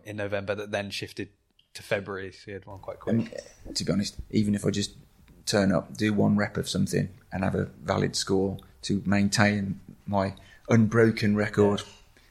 in 0.05 0.15
November 0.15 0.55
that 0.55 0.71
then 0.71 0.89
shifted 0.89 1.29
to 1.73 1.83
February. 1.83 2.31
So 2.31 2.43
you 2.47 2.53
had 2.53 2.65
one 2.65 2.79
quite 2.79 3.01
quick. 3.01 3.15
And 3.15 3.33
uh, 3.67 3.73
to 3.73 3.83
be 3.83 3.91
honest, 3.91 4.15
even 4.31 4.55
if 4.55 4.65
I 4.65 4.69
just 4.69 4.95
turn 5.45 5.73
up, 5.73 5.97
do 5.97 6.13
one 6.13 6.37
rep 6.37 6.55
of 6.55 6.69
something, 6.69 7.09
and 7.33 7.43
have 7.43 7.55
a 7.55 7.65
valid 7.83 8.15
score 8.15 8.57
to 8.83 9.03
maintain 9.05 9.81
my 10.07 10.33
unbroken 10.69 11.35
record, 11.35 11.83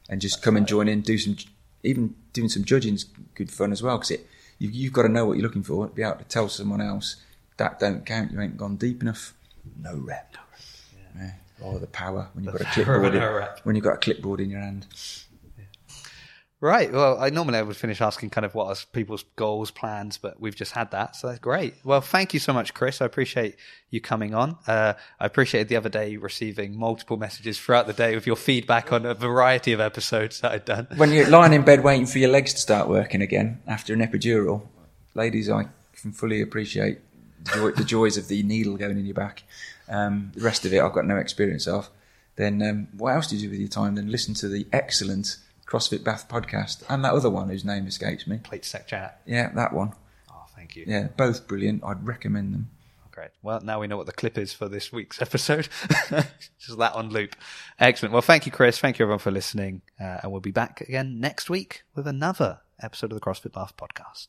and 0.08 0.22
just 0.22 0.42
come 0.42 0.56
and 0.56 0.66
join 0.66 0.88
in, 0.88 1.02
do 1.02 1.18
some, 1.18 1.36
even 1.82 2.14
doing 2.32 2.48
some 2.48 2.64
judging's 2.64 3.04
good 3.34 3.50
fun 3.50 3.72
as 3.72 3.82
well 3.82 3.98
because 3.98 4.12
it 4.12 4.26
you, 4.59 4.68
you've 4.70 4.92
got 4.92 5.02
to 5.02 5.09
know 5.09 5.26
what 5.26 5.34
you're 5.34 5.42
looking 5.46 5.62
for. 5.62 5.86
Be 5.88 6.02
able 6.02 6.16
to 6.16 6.24
tell 6.24 6.48
someone 6.48 6.80
else 6.80 7.16
that 7.57 7.78
don't 7.80 8.05
count. 8.05 8.32
You 8.32 8.40
ain't 8.40 8.57
gone 8.57 8.76
deep 8.76 9.02
enough. 9.02 9.34
No 9.80 9.96
rep. 9.96 10.34
No 10.34 10.40
rep. 10.50 10.61
Yeah. 11.16 11.30
Oh, 11.62 11.78
the 11.78 11.86
power 11.86 12.28
when 12.34 12.44
you've 12.44 12.52
got 12.59 12.62
a 12.62 12.64
clipboard. 12.72 13.14
no 13.14 13.36
in- 13.36 13.48
When 13.64 13.76
you've 13.76 13.84
got 13.84 13.94
a 13.94 13.98
clipboard 13.98 14.40
in 14.40 14.50
your 14.50 14.61
hand. 14.61 14.86
Right. 16.64 16.90
Well, 16.90 17.18
I 17.20 17.28
normally 17.28 17.58
I 17.58 17.62
would 17.62 17.76
finish 17.76 18.00
asking 18.00 18.30
kind 18.30 18.46
of 18.46 18.54
what 18.54 18.68
are 18.68 18.86
people's 18.94 19.26
goals, 19.36 19.70
plans, 19.70 20.16
but 20.16 20.40
we've 20.40 20.56
just 20.56 20.72
had 20.72 20.92
that, 20.92 21.14
so 21.14 21.26
that's 21.26 21.38
great. 21.38 21.74
Well, 21.84 22.00
thank 22.00 22.32
you 22.32 22.40
so 22.40 22.54
much, 22.54 22.72
Chris. 22.72 23.02
I 23.02 23.04
appreciate 23.04 23.56
you 23.90 24.00
coming 24.00 24.34
on. 24.34 24.56
Uh, 24.66 24.94
I 25.20 25.26
appreciated 25.26 25.68
the 25.68 25.76
other 25.76 25.90
day 25.90 26.16
receiving 26.16 26.74
multiple 26.74 27.18
messages 27.18 27.58
throughout 27.60 27.86
the 27.86 27.92
day 27.92 28.14
with 28.14 28.26
your 28.26 28.36
feedback 28.36 28.94
on 28.94 29.04
a 29.04 29.12
variety 29.12 29.74
of 29.74 29.80
episodes 29.80 30.40
that 30.40 30.52
I'd 30.52 30.64
done. 30.64 30.86
when 30.96 31.12
you're 31.12 31.28
lying 31.28 31.52
in 31.52 31.64
bed 31.66 31.84
waiting 31.84 32.06
for 32.06 32.18
your 32.18 32.30
legs 32.30 32.54
to 32.54 32.60
start 32.60 32.88
working 32.88 33.20
again 33.20 33.60
after 33.66 33.92
an 33.92 34.00
epidural, 34.00 34.62
ladies, 35.14 35.50
I 35.50 35.66
can 36.00 36.12
fully 36.12 36.40
appreciate 36.40 36.98
the, 37.44 37.50
joy, 37.50 37.70
the 37.72 37.84
joys 37.84 38.16
of 38.16 38.28
the 38.28 38.42
needle 38.42 38.78
going 38.78 38.96
in 38.96 39.04
your 39.04 39.12
back. 39.12 39.42
Um, 39.90 40.32
the 40.34 40.40
rest 40.40 40.64
of 40.64 40.72
it, 40.72 40.80
I've 40.80 40.94
got 40.94 41.04
no 41.04 41.18
experience 41.18 41.66
of. 41.66 41.90
Then, 42.36 42.62
um, 42.62 42.88
what 42.96 43.12
else 43.12 43.26
do 43.26 43.36
you 43.36 43.42
do 43.42 43.50
with 43.50 43.60
your 43.60 43.68
time? 43.68 43.96
Then 43.96 44.10
listen 44.10 44.32
to 44.36 44.48
the 44.48 44.66
excellent 44.72 45.36
CrossFit 45.66 46.04
Bath 46.04 46.28
podcast 46.28 46.82
and 46.88 47.04
that 47.04 47.12
other 47.12 47.30
one 47.30 47.48
whose 47.48 47.64
name 47.64 47.86
escapes 47.86 48.26
me. 48.26 48.38
Plate 48.38 48.64
sec 48.64 48.86
chat. 48.86 49.20
Yeah, 49.26 49.50
that 49.54 49.72
one. 49.72 49.92
Oh, 50.30 50.44
thank 50.54 50.76
you. 50.76 50.84
Yeah, 50.86 51.08
both 51.16 51.46
brilliant. 51.46 51.82
I'd 51.84 52.06
recommend 52.06 52.54
them. 52.54 52.70
Great. 53.10 53.30
Well, 53.42 53.60
now 53.60 53.80
we 53.80 53.86
know 53.86 53.96
what 53.96 54.06
the 54.06 54.12
clip 54.12 54.36
is 54.36 54.52
for 54.52 54.68
this 54.68 54.92
week's 54.92 55.22
episode. 55.22 55.68
Just 56.58 56.78
that 56.78 56.94
on 56.94 57.10
loop. 57.10 57.36
Excellent. 57.78 58.12
Well, 58.12 58.22
thank 58.22 58.44
you, 58.44 58.50
Chris. 58.50 58.78
Thank 58.80 58.98
you, 58.98 59.04
everyone, 59.04 59.20
for 59.20 59.30
listening. 59.30 59.82
Uh, 60.00 60.18
and 60.22 60.32
we'll 60.32 60.40
be 60.40 60.50
back 60.50 60.80
again 60.80 61.20
next 61.20 61.48
week 61.48 61.84
with 61.94 62.08
another 62.08 62.58
episode 62.82 63.12
of 63.12 63.20
the 63.20 63.24
CrossFit 63.24 63.52
Bath 63.52 63.76
podcast. 63.76 64.28